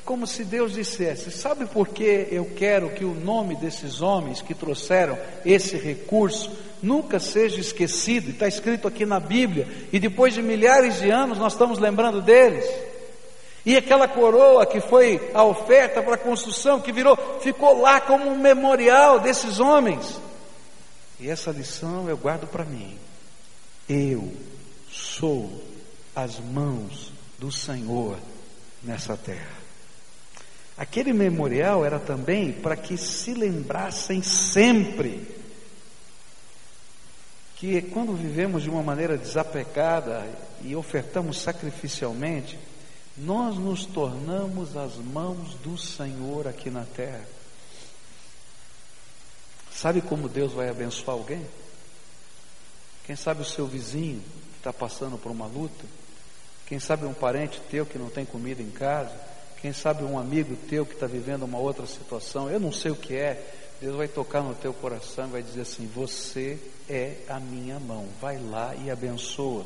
É 0.00 0.02
como 0.02 0.26
se 0.26 0.44
Deus 0.44 0.72
dissesse: 0.72 1.30
Sabe 1.30 1.66
por 1.66 1.88
que 1.88 2.26
eu 2.30 2.46
quero 2.56 2.88
que 2.88 3.04
o 3.04 3.12
nome 3.12 3.54
desses 3.54 4.00
homens 4.00 4.40
que 4.40 4.54
trouxeram 4.54 5.18
esse 5.44 5.76
recurso 5.76 6.50
nunca 6.82 7.20
seja 7.20 7.60
esquecido? 7.60 8.30
Está 8.30 8.48
escrito 8.48 8.88
aqui 8.88 9.04
na 9.04 9.20
Bíblia, 9.20 9.68
e 9.92 10.00
depois 10.00 10.32
de 10.32 10.40
milhares 10.40 11.00
de 11.00 11.10
anos 11.10 11.36
nós 11.36 11.52
estamos 11.52 11.78
lembrando 11.78 12.22
deles. 12.22 12.64
E 13.66 13.76
aquela 13.76 14.08
coroa 14.08 14.64
que 14.64 14.80
foi 14.80 15.30
a 15.34 15.44
oferta 15.44 16.02
para 16.02 16.14
a 16.14 16.18
construção, 16.18 16.80
que 16.80 16.92
virou, 16.92 17.14
ficou 17.42 17.82
lá 17.82 18.00
como 18.00 18.26
um 18.26 18.38
memorial 18.38 19.20
desses 19.20 19.60
homens. 19.60 20.18
E 21.20 21.28
essa 21.28 21.50
lição 21.50 22.08
eu 22.08 22.16
guardo 22.16 22.46
para 22.46 22.64
mim. 22.64 22.96
Eu 23.86 24.32
sou 24.90 25.62
as 26.16 26.40
mãos 26.40 27.12
do 27.38 27.52
Senhor 27.52 28.16
nessa 28.82 29.14
terra. 29.14 29.59
Aquele 30.80 31.12
memorial 31.12 31.84
era 31.84 31.98
também 31.98 32.54
para 32.54 32.74
que 32.74 32.96
se 32.96 33.34
lembrassem 33.34 34.22
sempre 34.22 35.28
que 37.56 37.82
quando 37.82 38.16
vivemos 38.16 38.62
de 38.62 38.70
uma 38.70 38.82
maneira 38.82 39.18
desapegada 39.18 40.26
e 40.62 40.74
ofertamos 40.74 41.38
sacrificialmente, 41.38 42.58
nós 43.14 43.58
nos 43.58 43.84
tornamos 43.84 44.74
as 44.74 44.96
mãos 44.96 45.52
do 45.56 45.76
Senhor 45.76 46.48
aqui 46.48 46.70
na 46.70 46.86
terra. 46.86 47.28
Sabe 49.70 50.00
como 50.00 50.30
Deus 50.30 50.54
vai 50.54 50.70
abençoar 50.70 51.14
alguém? 51.14 51.46
Quem 53.04 53.16
sabe 53.16 53.42
o 53.42 53.44
seu 53.44 53.66
vizinho 53.66 54.22
que 54.52 54.60
está 54.60 54.72
passando 54.72 55.18
por 55.18 55.30
uma 55.30 55.46
luta? 55.46 55.84
Quem 56.64 56.80
sabe 56.80 57.04
um 57.04 57.12
parente 57.12 57.60
teu 57.70 57.84
que 57.84 57.98
não 57.98 58.08
tem 58.08 58.24
comida 58.24 58.62
em 58.62 58.70
casa? 58.70 59.28
Quem 59.60 59.72
sabe 59.72 60.04
um 60.04 60.18
amigo 60.18 60.56
teu 60.68 60.86
que 60.86 60.94
está 60.94 61.06
vivendo 61.06 61.42
uma 61.42 61.58
outra 61.58 61.86
situação? 61.86 62.50
Eu 62.50 62.58
não 62.58 62.72
sei 62.72 62.90
o 62.90 62.96
que 62.96 63.14
é. 63.14 63.42
Deus 63.80 63.96
vai 63.96 64.08
tocar 64.08 64.42
no 64.42 64.54
teu 64.54 64.72
coração 64.72 65.26
e 65.28 65.32
vai 65.32 65.42
dizer 65.42 65.62
assim: 65.62 65.90
Você 65.94 66.58
é 66.88 67.16
a 67.28 67.38
minha 67.38 67.78
mão. 67.78 68.06
Vai 68.20 68.38
lá 68.38 68.74
e 68.74 68.90
abençoa. 68.90 69.64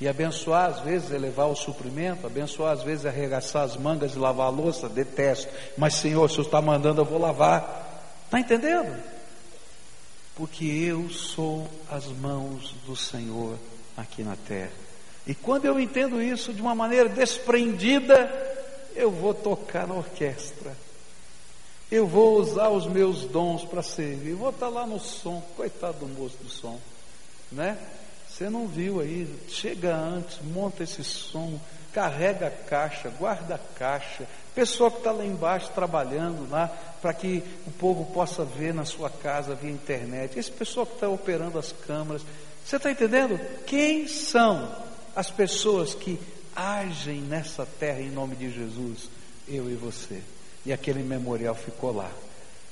E 0.00 0.06
abençoar 0.06 0.70
às 0.70 0.80
vezes 0.80 1.10
é 1.10 1.18
levar 1.18 1.46
o 1.46 1.56
suprimento, 1.56 2.26
abençoar 2.26 2.72
às 2.72 2.82
vezes 2.82 3.06
é 3.06 3.08
arregaçar 3.08 3.62
as 3.62 3.76
mangas 3.76 4.14
e 4.14 4.18
lavar 4.18 4.46
a 4.46 4.50
louça, 4.50 4.88
detesto. 4.88 5.52
Mas 5.76 5.94
Senhor, 5.94 6.28
se 6.30 6.38
o 6.38 6.42
está 6.42 6.60
mandando, 6.60 7.00
eu 7.00 7.04
vou 7.04 7.18
lavar. 7.18 8.04
Está 8.26 8.38
entendendo? 8.38 8.94
Porque 10.34 10.64
eu 10.64 11.08
sou 11.08 11.66
as 11.90 12.06
mãos 12.06 12.74
do 12.84 12.94
Senhor 12.94 13.56
aqui 13.96 14.22
na 14.22 14.36
terra. 14.36 14.72
E 15.26 15.34
quando 15.34 15.64
eu 15.64 15.80
entendo 15.80 16.20
isso 16.20 16.52
de 16.52 16.60
uma 16.60 16.74
maneira 16.74 17.08
desprendida, 17.08 18.30
eu 18.96 19.10
vou 19.10 19.34
tocar 19.34 19.86
na 19.86 19.94
orquestra. 19.94 20.76
Eu 21.90 22.06
vou 22.06 22.40
usar 22.40 22.70
os 22.70 22.86
meus 22.86 23.24
dons 23.24 23.64
para 23.64 23.82
servir. 23.82 24.34
Vou 24.34 24.50
estar 24.50 24.68
lá 24.68 24.86
no 24.86 24.98
som, 24.98 25.40
coitado 25.56 25.98
do 25.98 26.08
moço 26.08 26.36
do 26.42 26.48
som, 26.48 26.80
né? 27.52 27.78
Você 28.28 28.50
não 28.50 28.66
viu 28.66 29.00
aí? 29.00 29.32
Chega 29.48 29.94
antes, 29.94 30.38
monta 30.42 30.82
esse 30.82 31.04
som, 31.04 31.58
carrega 31.92 32.48
a 32.48 32.50
caixa, 32.50 33.08
guarda 33.08 33.54
a 33.54 33.78
caixa. 33.78 34.26
Pessoa 34.54 34.90
que 34.90 34.98
está 34.98 35.12
lá 35.12 35.24
embaixo 35.24 35.70
trabalhando 35.74 36.50
lá 36.50 36.66
para 37.00 37.14
que 37.14 37.42
o 37.66 37.70
povo 37.70 38.04
possa 38.12 38.44
ver 38.44 38.74
na 38.74 38.84
sua 38.84 39.08
casa 39.08 39.54
via 39.54 39.70
internet. 39.70 40.38
Esse 40.38 40.50
pessoal 40.50 40.84
que 40.84 40.94
está 40.94 41.08
operando 41.08 41.58
as 41.58 41.72
câmeras. 41.72 42.22
Você 42.64 42.76
está 42.76 42.90
entendendo? 42.90 43.38
Quem 43.64 44.08
são 44.08 44.70
as 45.14 45.30
pessoas 45.30 45.94
que 45.94 46.20
agem 46.56 47.20
nessa 47.20 47.66
terra 47.66 48.00
em 48.00 48.10
nome 48.10 48.34
de 48.34 48.50
Jesus? 48.50 49.10
Eu 49.46 49.70
e 49.70 49.74
você. 49.74 50.22
E 50.64 50.72
aquele 50.72 51.02
memorial 51.02 51.54
ficou 51.54 51.94
lá 51.94 52.10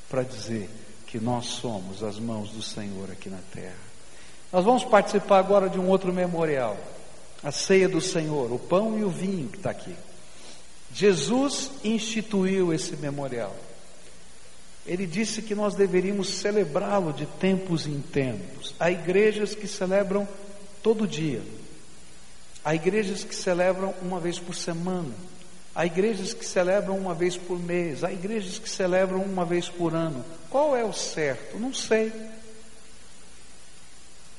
para 0.09 0.23
dizer 0.23 0.69
que 1.07 1.21
nós 1.21 1.47
somos 1.47 2.03
as 2.03 2.19
mãos 2.19 2.51
do 2.51 2.63
Senhor 2.63 3.11
aqui 3.11 3.29
na 3.29 3.41
terra. 3.53 3.77
Nós 4.53 4.65
vamos 4.65 4.85
participar 4.85 5.39
agora 5.39 5.69
de 5.69 5.79
um 5.79 5.89
outro 5.89 6.13
memorial 6.13 6.77
a 7.45 7.53
ceia 7.53 7.89
do 7.89 8.01
Senhor, 8.01 8.51
o 8.51 8.59
pão 8.59 8.99
e 8.99 9.05
o 9.05 9.11
vinho 9.11 9.49
que 9.49 9.59
está 9.59 9.71
aqui. 9.71 9.95
Jesus 10.93 11.71
instituiu 11.85 12.73
esse 12.73 12.97
memorial. 12.97 13.55
Ele 14.87 15.07
disse 15.07 15.43
que 15.43 15.55
nós 15.55 15.75
deveríamos 15.75 16.29
celebrá-lo 16.29 17.13
de 17.13 17.27
tempos 17.27 17.87
em 17.87 18.01
tempos. 18.01 18.75
Há 18.81 18.91
igrejas 18.91 19.55
que 19.55 19.67
celebram 19.67 20.27
todo 20.83 21.07
dia. 21.07 21.43
Há 22.65 22.75
igrejas 22.75 23.23
que 23.23 23.35
celebram 23.35 23.95
uma 24.01 24.19
vez 24.19 24.39
por 24.39 24.55
semana. 24.55 25.15
Há 25.75 25.85
igrejas 25.85 26.33
que 26.33 26.47
celebram 26.47 26.97
uma 26.97 27.15
vez 27.15 27.37
por 27.37 27.59
mês. 27.59 28.03
Há 28.03 28.11
igrejas 28.11 28.59
que 28.59 28.71
celebram 28.71 29.21
uma 29.21 29.45
vez 29.45 29.69
por 29.69 29.95
ano. 29.95 30.25
Qual 30.49 30.75
é 30.75 30.83
o 30.83 30.93
certo? 30.93 31.59
Não 31.59 31.75
sei. 31.75 32.11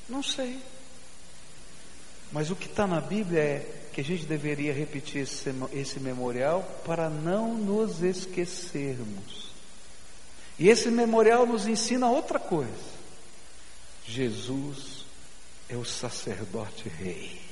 Não 0.08 0.24
sei. 0.24 0.58
Mas 2.32 2.50
o 2.50 2.56
que 2.56 2.66
está 2.66 2.84
na 2.84 3.00
Bíblia 3.00 3.40
é 3.40 3.72
que 3.92 4.00
a 4.00 4.04
gente 4.04 4.26
deveria 4.26 4.72
repetir 4.72 5.22
esse, 5.22 5.54
esse 5.72 6.00
memorial 6.00 6.62
para 6.84 7.08
não 7.08 7.54
nos 7.54 8.02
esquecermos. 8.02 9.52
E 10.58 10.68
esse 10.68 10.90
memorial 10.90 11.46
nos 11.46 11.68
ensina 11.68 12.10
outra 12.10 12.40
coisa. 12.40 12.96
Jesus 14.04 15.04
é 15.68 15.76
o 15.76 15.84
sacerdote 15.84 16.88
rei 16.88 17.45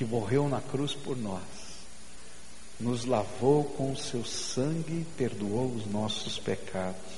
que 0.00 0.04
morreu 0.06 0.48
na 0.48 0.62
cruz 0.62 0.94
por 0.94 1.14
nós, 1.14 1.42
nos 2.80 3.04
lavou 3.04 3.64
com 3.64 3.92
o 3.92 3.96
seu 3.98 4.24
sangue 4.24 4.94
e 4.94 5.06
perdoou 5.14 5.70
os 5.74 5.84
nossos 5.84 6.38
pecados, 6.38 7.12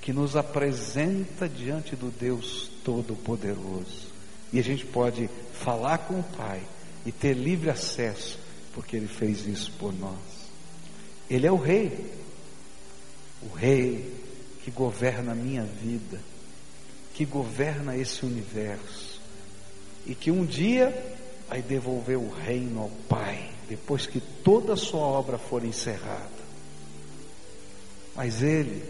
que 0.00 0.12
nos 0.12 0.36
apresenta 0.36 1.48
diante 1.48 1.96
do 1.96 2.08
Deus 2.08 2.70
Todo-Poderoso. 2.84 4.06
E 4.52 4.60
a 4.60 4.62
gente 4.62 4.86
pode 4.86 5.28
falar 5.52 5.98
com 5.98 6.20
o 6.20 6.22
Pai 6.22 6.62
e 7.04 7.10
ter 7.10 7.34
livre 7.34 7.70
acesso, 7.70 8.38
porque 8.72 8.94
Ele 8.94 9.08
fez 9.08 9.44
isso 9.44 9.72
por 9.72 9.92
nós. 9.92 10.14
Ele 11.28 11.44
é 11.44 11.50
o 11.50 11.56
Rei, 11.56 12.08
o 13.42 13.52
Rei 13.52 14.14
que 14.62 14.70
governa 14.70 15.32
a 15.32 15.34
minha 15.34 15.64
vida, 15.64 16.20
que 17.14 17.24
governa 17.24 17.96
esse 17.96 18.24
universo, 18.24 19.20
e 20.06 20.14
que 20.14 20.30
um 20.30 20.46
dia 20.46 21.15
vai 21.48 21.62
devolver 21.62 22.18
o 22.18 22.30
reino 22.30 22.82
ao 22.82 22.90
Pai, 23.08 23.50
depois 23.68 24.06
que 24.06 24.20
toda 24.20 24.72
a 24.72 24.76
sua 24.76 25.00
obra 25.00 25.38
for 25.38 25.64
encerrada. 25.64 26.36
Mas 28.14 28.42
Ele 28.42 28.82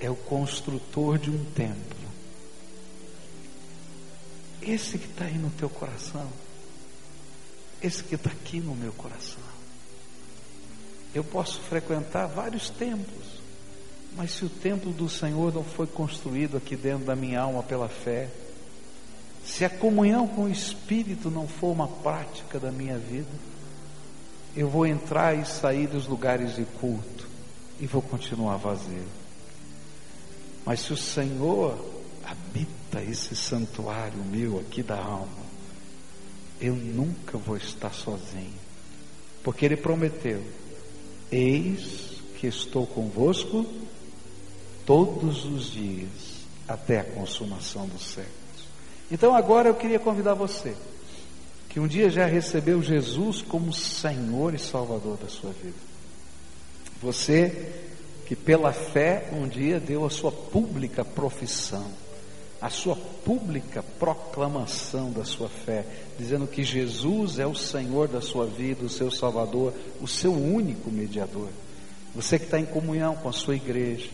é 0.00 0.10
o 0.10 0.16
construtor 0.16 1.18
de 1.18 1.30
um 1.30 1.44
templo 1.52 2.02
esse 4.62 4.96
que 4.96 5.06
está 5.06 5.24
aí 5.24 5.36
no 5.36 5.50
teu 5.50 5.68
coração. 5.68 6.28
Esse 7.82 8.04
que 8.04 8.14
está 8.14 8.30
aqui 8.30 8.60
no 8.60 8.74
meu 8.76 8.92
coração. 8.92 9.42
Eu 11.12 11.24
posso 11.24 11.60
frequentar 11.60 12.26
vários 12.26 12.70
templos, 12.70 13.40
mas 14.16 14.32
se 14.32 14.44
o 14.44 14.48
templo 14.48 14.92
do 14.92 15.08
Senhor 15.08 15.52
não 15.52 15.64
foi 15.64 15.86
construído 15.86 16.56
aqui 16.56 16.76
dentro 16.76 17.04
da 17.04 17.16
minha 17.16 17.40
alma 17.40 17.62
pela 17.62 17.88
fé, 17.88 18.30
se 19.44 19.64
a 19.64 19.70
comunhão 19.70 20.26
com 20.26 20.44
o 20.44 20.50
Espírito 20.50 21.30
não 21.30 21.48
for 21.48 21.72
uma 21.72 21.88
prática 21.88 22.58
da 22.58 22.70
minha 22.70 22.98
vida, 22.98 23.30
eu 24.54 24.68
vou 24.68 24.86
entrar 24.86 25.34
e 25.34 25.44
sair 25.44 25.86
dos 25.86 26.06
lugares 26.06 26.54
de 26.56 26.64
culto 26.64 27.26
e 27.80 27.86
vou 27.86 28.02
continuar 28.02 28.56
vazio. 28.56 29.06
Mas 30.64 30.80
se 30.80 30.92
o 30.92 30.96
Senhor 30.96 31.76
habita 32.24 33.02
esse 33.02 33.34
santuário 33.34 34.22
meu 34.24 34.60
aqui 34.60 34.82
da 34.82 34.96
alma, 34.96 35.42
eu 36.60 36.74
nunca 36.76 37.36
vou 37.36 37.56
estar 37.56 37.92
sozinho, 37.92 38.60
porque 39.42 39.64
Ele 39.64 39.76
prometeu: 39.76 40.42
Eis 41.30 42.20
que 42.38 42.46
estou 42.46 42.86
convosco 42.86 43.66
todos 44.86 45.44
os 45.44 45.72
dias 45.72 46.42
até 46.68 47.00
a 47.00 47.04
consumação 47.04 47.88
dos 47.88 48.02
séculos. 48.02 48.41
Então 49.10 49.34
agora 49.34 49.68
eu 49.68 49.74
queria 49.74 49.98
convidar 49.98 50.34
você, 50.34 50.74
que 51.68 51.80
um 51.80 51.86
dia 51.86 52.08
já 52.10 52.26
recebeu 52.26 52.82
Jesus 52.82 53.42
como 53.42 53.72
Senhor 53.72 54.54
e 54.54 54.58
Salvador 54.58 55.18
da 55.18 55.28
sua 55.28 55.52
vida. 55.52 55.78
Você 57.02 57.72
que 58.26 58.36
pela 58.36 58.72
fé 58.72 59.28
um 59.32 59.46
dia 59.46 59.80
deu 59.80 60.04
a 60.04 60.10
sua 60.10 60.32
pública 60.32 61.04
profissão 61.04 61.90
a 62.62 62.70
sua 62.70 62.94
pública 62.94 63.82
proclamação 63.98 65.10
da 65.10 65.24
sua 65.24 65.48
fé, 65.48 65.84
dizendo 66.16 66.46
que 66.46 66.62
Jesus 66.62 67.40
é 67.40 67.46
o 67.46 67.56
Senhor 67.56 68.06
da 68.06 68.20
sua 68.20 68.46
vida, 68.46 68.84
o 68.84 68.88
seu 68.88 69.10
Salvador, 69.10 69.74
o 70.00 70.06
seu 70.06 70.32
único 70.32 70.88
mediador. 70.88 71.48
Você 72.14 72.38
que 72.38 72.44
está 72.44 72.60
em 72.60 72.64
comunhão 72.64 73.16
com 73.16 73.28
a 73.28 73.32
sua 73.32 73.56
igreja, 73.56 74.08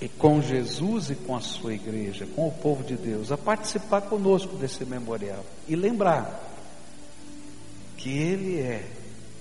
e 0.00 0.08
com 0.08 0.42
Jesus 0.42 1.10
e 1.10 1.14
com 1.14 1.34
a 1.34 1.40
sua 1.40 1.74
igreja, 1.74 2.26
com 2.26 2.48
o 2.48 2.52
povo 2.52 2.84
de 2.84 2.96
Deus, 2.96 3.32
a 3.32 3.38
participar 3.38 4.02
conosco 4.02 4.56
desse 4.56 4.84
memorial 4.84 5.44
e 5.66 5.74
lembrar 5.74 6.42
que 7.96 8.10
Ele 8.10 8.60
é 8.60 8.86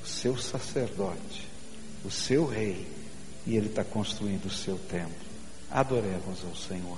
o 0.04 0.08
seu 0.08 0.38
sacerdote, 0.38 1.48
o 2.06 2.12
seu 2.12 2.46
rei, 2.46 2.88
e 3.46 3.56
Ele 3.56 3.68
está 3.68 3.84
construindo 3.84 4.46
o 4.46 4.52
seu 4.52 4.78
templo. 4.78 5.26
Adoremos 5.70 6.44
ao 6.44 6.56
Senhor. 6.56 6.98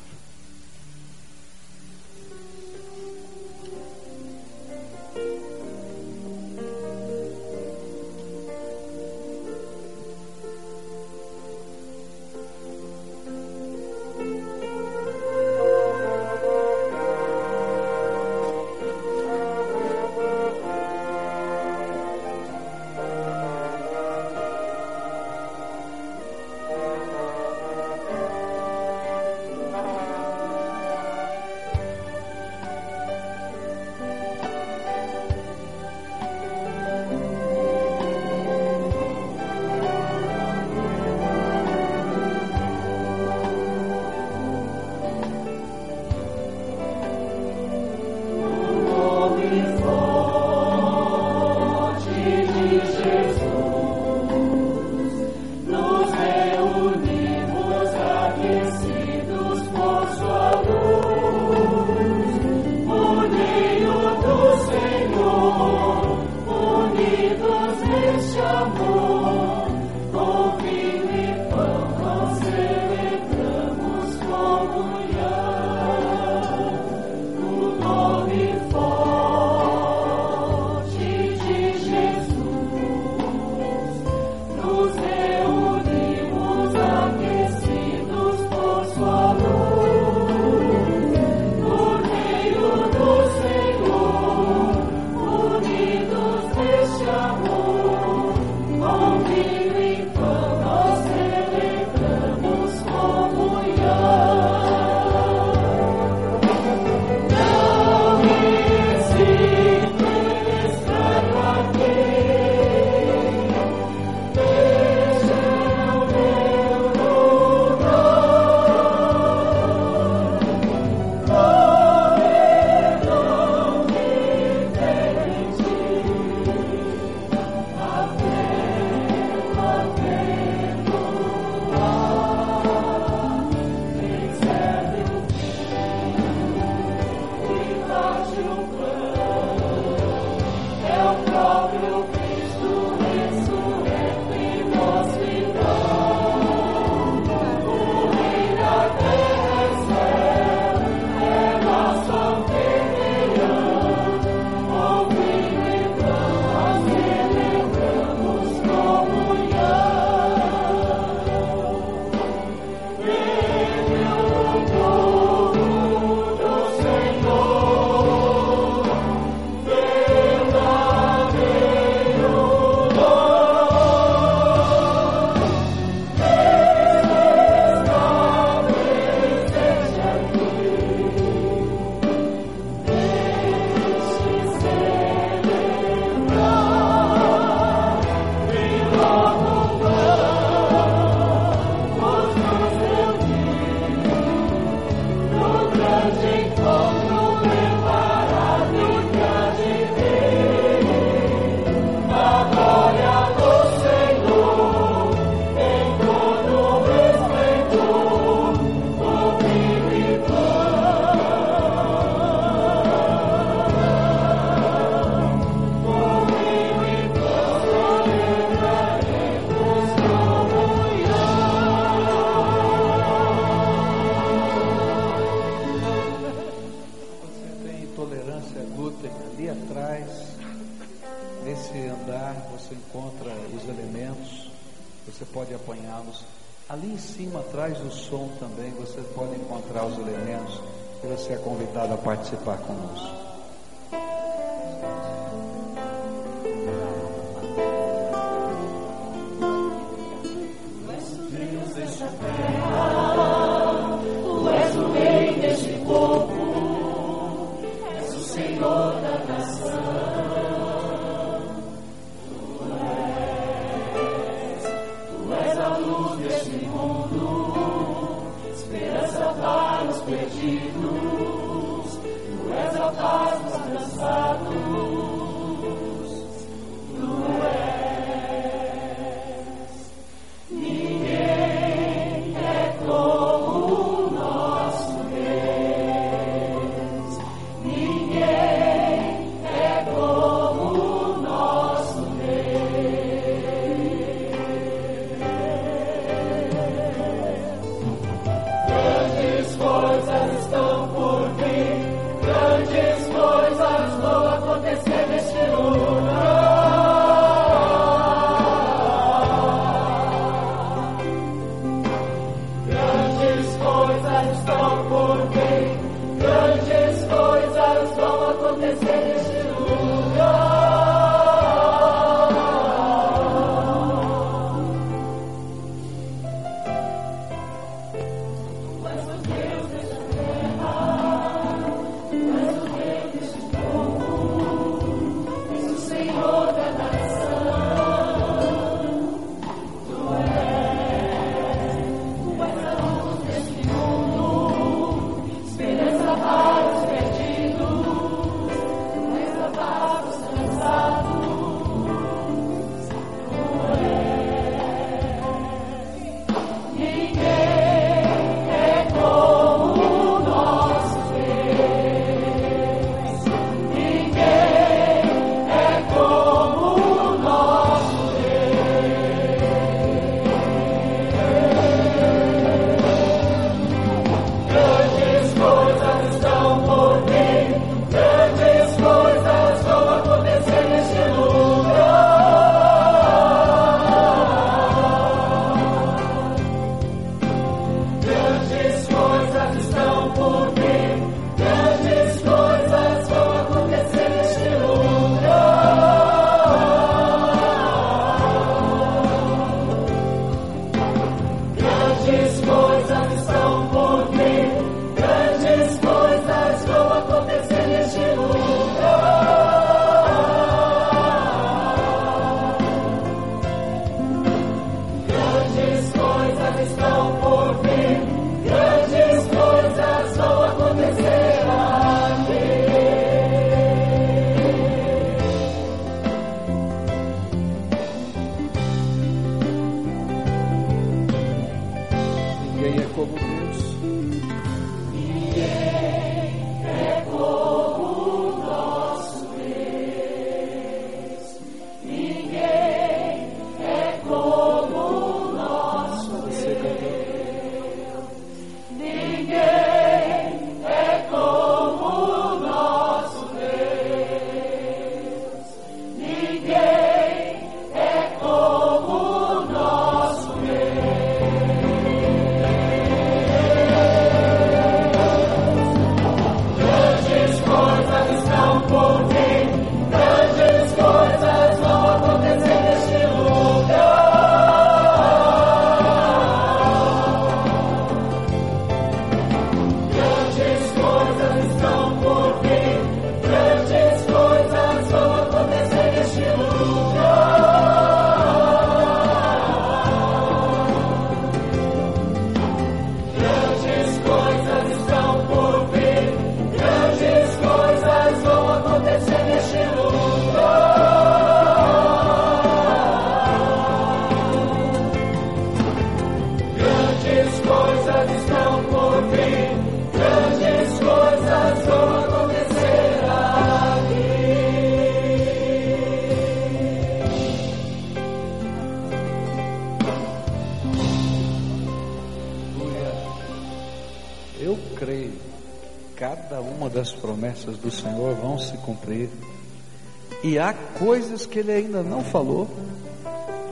E 530.28 530.38
há 530.38 530.54
coisas 530.54 531.26
que 531.26 531.40
ele 531.40 531.54
ainda 531.54 531.82
não 531.82 532.04
falou 532.04 532.50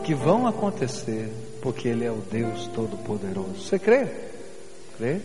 que 0.03 0.13
vão 0.13 0.45
acontecer, 0.45 1.31
porque 1.61 1.87
ele 1.87 2.03
é 2.03 2.11
o 2.11 2.21
Deus 2.29 2.67
Todo-Poderoso. 2.75 3.61
Você 3.61 3.79
crê? 3.79 4.05
Crê? 4.97 5.21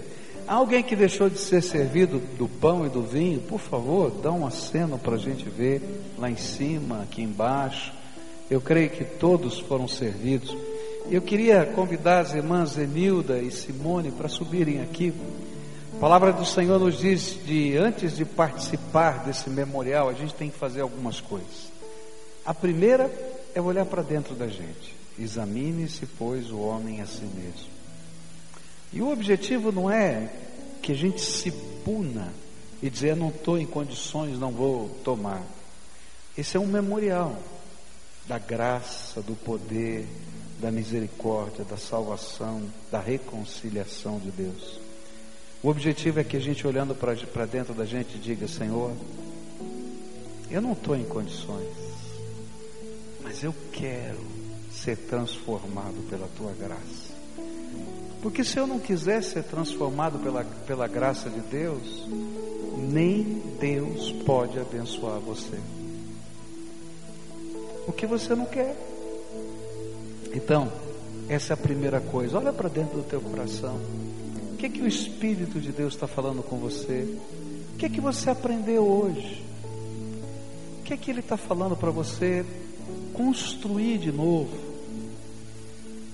Há 0.46 0.54
alguém 0.54 0.80
que 0.80 0.94
deixou 0.94 1.28
de 1.28 1.38
ser 1.38 1.60
servido 1.60 2.22
do 2.38 2.46
pão 2.46 2.86
e 2.86 2.88
do 2.88 3.02
vinho? 3.02 3.40
Por 3.40 3.58
favor, 3.58 4.12
dá 4.22 4.30
um 4.30 4.46
aceno 4.46 4.96
para 4.96 5.16
a 5.16 5.18
gente 5.18 5.48
ver 5.48 5.82
lá 6.16 6.30
em 6.30 6.36
cima, 6.36 7.02
aqui 7.02 7.20
embaixo. 7.20 7.92
Eu 8.48 8.60
creio 8.60 8.90
que 8.90 9.02
todos 9.02 9.58
foram 9.58 9.88
servidos. 9.88 10.56
Eu 11.10 11.20
queria 11.20 11.66
convidar 11.66 12.20
as 12.20 12.32
irmãs 12.32 12.78
Enilda 12.78 13.40
e 13.40 13.50
Simone 13.50 14.12
para 14.12 14.28
subirem 14.28 14.80
aqui. 14.82 15.12
A 16.00 16.08
palavra 16.08 16.32
do 16.32 16.46
Senhor 16.46 16.80
nos 16.80 16.98
diz 16.98 17.36
de 17.44 17.76
antes 17.76 18.16
de 18.16 18.24
participar 18.24 19.22
desse 19.22 19.50
memorial, 19.50 20.08
a 20.08 20.14
gente 20.14 20.32
tem 20.32 20.48
que 20.48 20.56
fazer 20.56 20.80
algumas 20.80 21.20
coisas. 21.20 21.70
A 22.42 22.54
primeira 22.54 23.12
é 23.54 23.60
olhar 23.60 23.84
para 23.84 24.00
dentro 24.00 24.34
da 24.34 24.48
gente. 24.48 24.96
Examine-se, 25.18 26.06
pois, 26.06 26.50
o 26.50 26.58
homem 26.58 27.02
a 27.02 27.06
si 27.06 27.24
mesmo. 27.24 27.68
E 28.94 29.02
o 29.02 29.10
objetivo 29.10 29.70
não 29.70 29.90
é 29.90 30.30
que 30.80 30.92
a 30.92 30.94
gente 30.94 31.20
se 31.20 31.50
puna 31.84 32.32
e 32.82 32.88
dizer, 32.88 33.14
não 33.14 33.28
estou 33.28 33.58
em 33.58 33.66
condições, 33.66 34.38
não 34.38 34.52
vou 34.52 34.88
tomar. 35.04 35.42
Esse 36.34 36.56
é 36.56 36.60
um 36.60 36.66
memorial 36.66 37.36
da 38.26 38.38
graça, 38.38 39.20
do 39.20 39.36
poder, 39.36 40.08
da 40.62 40.70
misericórdia, 40.70 41.62
da 41.62 41.76
salvação, 41.76 42.62
da 42.90 43.00
reconciliação 43.00 44.18
de 44.18 44.30
Deus. 44.30 44.89
O 45.62 45.68
objetivo 45.68 46.20
é 46.20 46.24
que 46.24 46.36
a 46.36 46.40
gente 46.40 46.66
olhando 46.66 46.94
para 46.94 47.44
dentro 47.44 47.74
da 47.74 47.84
gente 47.84 48.18
diga, 48.18 48.48
Senhor, 48.48 48.92
eu 50.50 50.60
não 50.60 50.72
estou 50.72 50.96
em 50.96 51.04
condições, 51.04 51.68
mas 53.22 53.44
eu 53.44 53.54
quero 53.70 54.20
ser 54.72 54.96
transformado 54.96 56.08
pela 56.08 56.26
tua 56.36 56.52
graça. 56.52 57.10
Porque 58.22 58.42
se 58.42 58.58
eu 58.58 58.66
não 58.66 58.78
quiser 58.78 59.22
ser 59.22 59.44
transformado 59.44 60.18
pela, 60.18 60.44
pela 60.66 60.88
graça 60.88 61.28
de 61.28 61.40
Deus, 61.40 62.06
nem 62.78 63.42
Deus 63.60 64.12
pode 64.24 64.58
abençoar 64.58 65.20
você. 65.20 65.58
O 67.86 67.92
que 67.92 68.06
você 68.06 68.34
não 68.34 68.46
quer. 68.46 68.76
Então, 70.32 70.70
essa 71.28 71.52
é 71.52 71.54
a 71.54 71.56
primeira 71.56 72.00
coisa. 72.00 72.38
Olha 72.38 72.52
para 72.52 72.68
dentro 72.68 72.98
do 72.98 73.04
teu 73.04 73.20
coração. 73.20 73.78
Que 74.60 74.66
é 74.66 74.68
que 74.68 74.82
o 74.82 74.86
Espírito 74.86 75.58
de 75.58 75.72
Deus 75.72 75.94
está 75.94 76.06
falando 76.06 76.42
com 76.42 76.58
você? 76.58 77.16
O 77.72 77.78
que 77.78 77.86
é 77.86 77.88
que 77.88 77.98
você 77.98 78.28
aprendeu 78.28 78.82
hoje? 78.82 79.42
O 80.78 80.82
que 80.82 80.92
é 80.92 80.98
que 80.98 81.10
Ele 81.10 81.20
está 81.20 81.38
falando 81.38 81.74
para 81.74 81.90
você 81.90 82.44
construir 83.14 83.96
de 83.96 84.12
novo? 84.12 84.50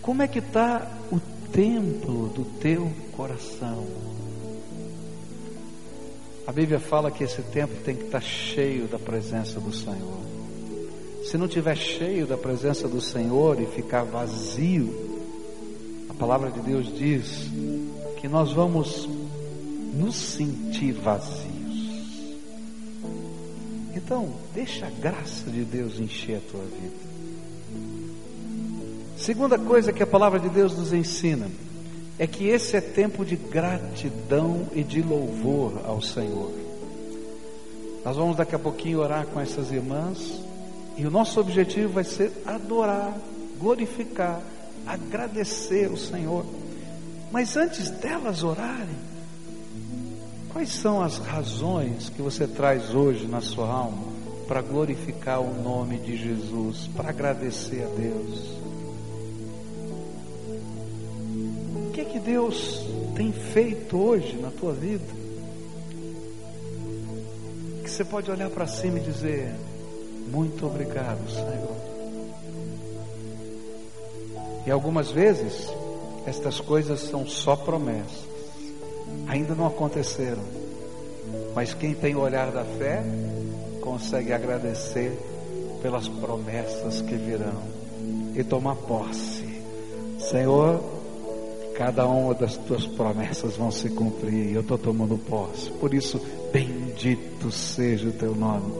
Como 0.01 0.23
é 0.23 0.29
que 0.29 0.39
está 0.39 0.89
o 1.11 1.19
templo 1.51 2.29
do 2.29 2.45
teu 2.61 2.89
coração? 3.17 3.85
A 6.47 6.53
Bíblia 6.53 6.79
fala 6.79 7.11
que 7.11 7.25
esse 7.25 7.43
templo 7.43 7.77
tem 7.85 7.97
que 7.97 8.05
estar 8.05 8.23
cheio 8.23 8.87
da 8.87 9.01
presença 9.01 9.59
do 9.59 9.75
Senhor. 9.75 10.21
Se 11.25 11.37
não 11.37 11.49
tiver 11.49 11.77
cheio 11.77 12.29
da 12.29 12.37
presença 12.37 12.87
do 12.87 13.01
Senhor 13.01 13.61
e 13.61 13.67
ficar 13.67 14.05
vazio, 14.05 14.95
a 16.09 16.15
palavra 16.15 16.49
de 16.49 16.61
Deus 16.61 16.97
diz 16.97 17.51
que 18.17 18.29
nós 18.29 18.53
vamos 18.53 19.09
nos 19.95 20.17
sentir 20.17 20.93
vazios. 20.93 21.57
Então, 23.95 24.29
deixa 24.55 24.87
a 24.87 24.91
graça 24.91 25.51
de 25.51 25.65
Deus 25.65 25.99
encher 25.99 26.37
a 26.37 26.51
tua 26.51 26.63
vida. 26.63 27.07
Segunda 29.17 29.59
coisa 29.59 29.93
que 29.93 30.03
a 30.03 30.07
palavra 30.07 30.39
de 30.39 30.49
Deus 30.49 30.77
nos 30.77 30.93
ensina 30.93 31.51
é 32.19 32.27
que 32.27 32.47
esse 32.49 32.77
é 32.77 32.81
tempo 32.81 33.25
de 33.25 33.37
gratidão 33.37 34.69
e 34.75 34.83
de 34.83 35.03
louvor 35.03 35.81
ao 35.85 36.03
Senhor. 36.03 36.53
Nós 38.05 38.17
vamos 38.17 38.37
daqui 38.37 38.55
a 38.55 38.59
pouquinho 38.59 39.01
orar 39.01 39.27
com 39.27 39.41
essas 39.41 39.73
irmãs 39.73 40.41
e 40.97 41.07
o 41.07 41.11
nosso 41.11 41.41
objetivo 41.41 41.95
vai 41.95 42.05
ser 42.05 42.31
adorar, 42.47 43.17
glorificar, 43.59 44.41
agradecer 44.87 45.91
o 45.91 45.97
Senhor. 45.97 46.45
Mas 47.31 47.57
antes 47.57 47.91
delas 47.91 48.43
orarem, 48.43 48.97
quais 50.53 50.71
são 50.71 51.03
as 51.03 51.19
razões 51.19 52.09
que 52.09 52.23
você 52.23 52.47
traz 52.47 52.95
hoje 52.95 53.27
na 53.27 53.41
sua 53.41 53.69
alma 53.69 54.05
para 54.47 54.63
glorificar 54.63 55.41
o 55.41 55.63
nome 55.63 55.99
de 55.99 56.17
Jesus, 56.17 56.89
para 56.97 57.11
agradecer 57.11 57.83
a 57.83 57.89
Deus? 57.89 58.57
O 61.89 61.91
que 61.93 62.01
é 62.01 62.05
que 62.05 62.19
Deus 62.21 62.87
tem 63.15 63.33
feito 63.33 63.99
hoje 63.99 64.37
na 64.37 64.51
tua 64.51 64.73
vida? 64.73 65.15
Que 67.83 67.91
você 67.91 68.05
pode 68.05 68.31
olhar 68.31 68.51
para 68.51 68.67
cima 68.67 68.99
e 68.99 69.03
dizer: 69.03 69.55
muito 70.29 70.67
obrigado, 70.67 71.29
Senhor. 71.31 71.77
E 74.67 74.71
algumas 74.71 75.11
vezes, 75.11 75.69
estas 76.27 76.61
coisas 76.61 77.01
são 77.01 77.27
só 77.27 77.55
promessas, 77.55 78.27
ainda 79.27 79.55
não 79.55 79.67
aconteceram. 79.67 80.43
Mas 81.55 81.73
quem 81.73 81.95
tem 81.95 82.15
o 82.15 82.21
olhar 82.21 82.51
da 82.51 82.65
fé, 82.65 83.03
consegue 83.81 84.33
agradecer 84.33 85.17
pelas 85.81 86.09
promessas 86.09 87.01
que 87.01 87.15
virão 87.15 87.63
e 88.35 88.43
tomar 88.43 88.75
posse. 88.75 89.47
Senhor, 90.19 90.83
cada 91.77 92.07
uma 92.07 92.35
das 92.35 92.57
tuas 92.57 92.87
promessas 92.87 93.57
vão 93.57 93.71
se 93.71 93.89
cumprir 93.91 94.55
eu 94.55 94.63
estou 94.63 94.77
tomando 94.77 95.17
posse. 95.17 95.71
Por 95.73 95.95
isso, 95.95 96.21
bendito 96.53 97.51
seja 97.51 98.09
o 98.09 98.13
teu 98.13 98.35
nome. 98.35 98.73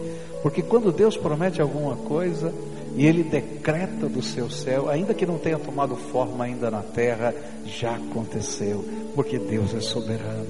Porque 0.43 0.63
quando 0.63 0.93
Deus 0.93 1.17
promete 1.17 1.63
alguma 1.63 1.97
coisa 1.97 2.53
e 2.97 3.07
Ele 3.07 3.23
decreta 3.23 4.09
do 4.09 4.23
seu 4.23 4.51
céu, 4.51 4.89
ainda 4.89 5.15
que 5.15 5.27
não 5.27 5.39
tenha 5.39 5.59
tomado 5.59 5.95
forma 5.95 6.45
ainda 6.45 6.71
na 6.71 6.83
terra, 6.83 7.35
já 7.65 7.95
aconteceu, 7.95 8.85
porque 9.15 9.39
Deus 9.39 9.75
é 9.75 9.81
soberano. 9.81 10.45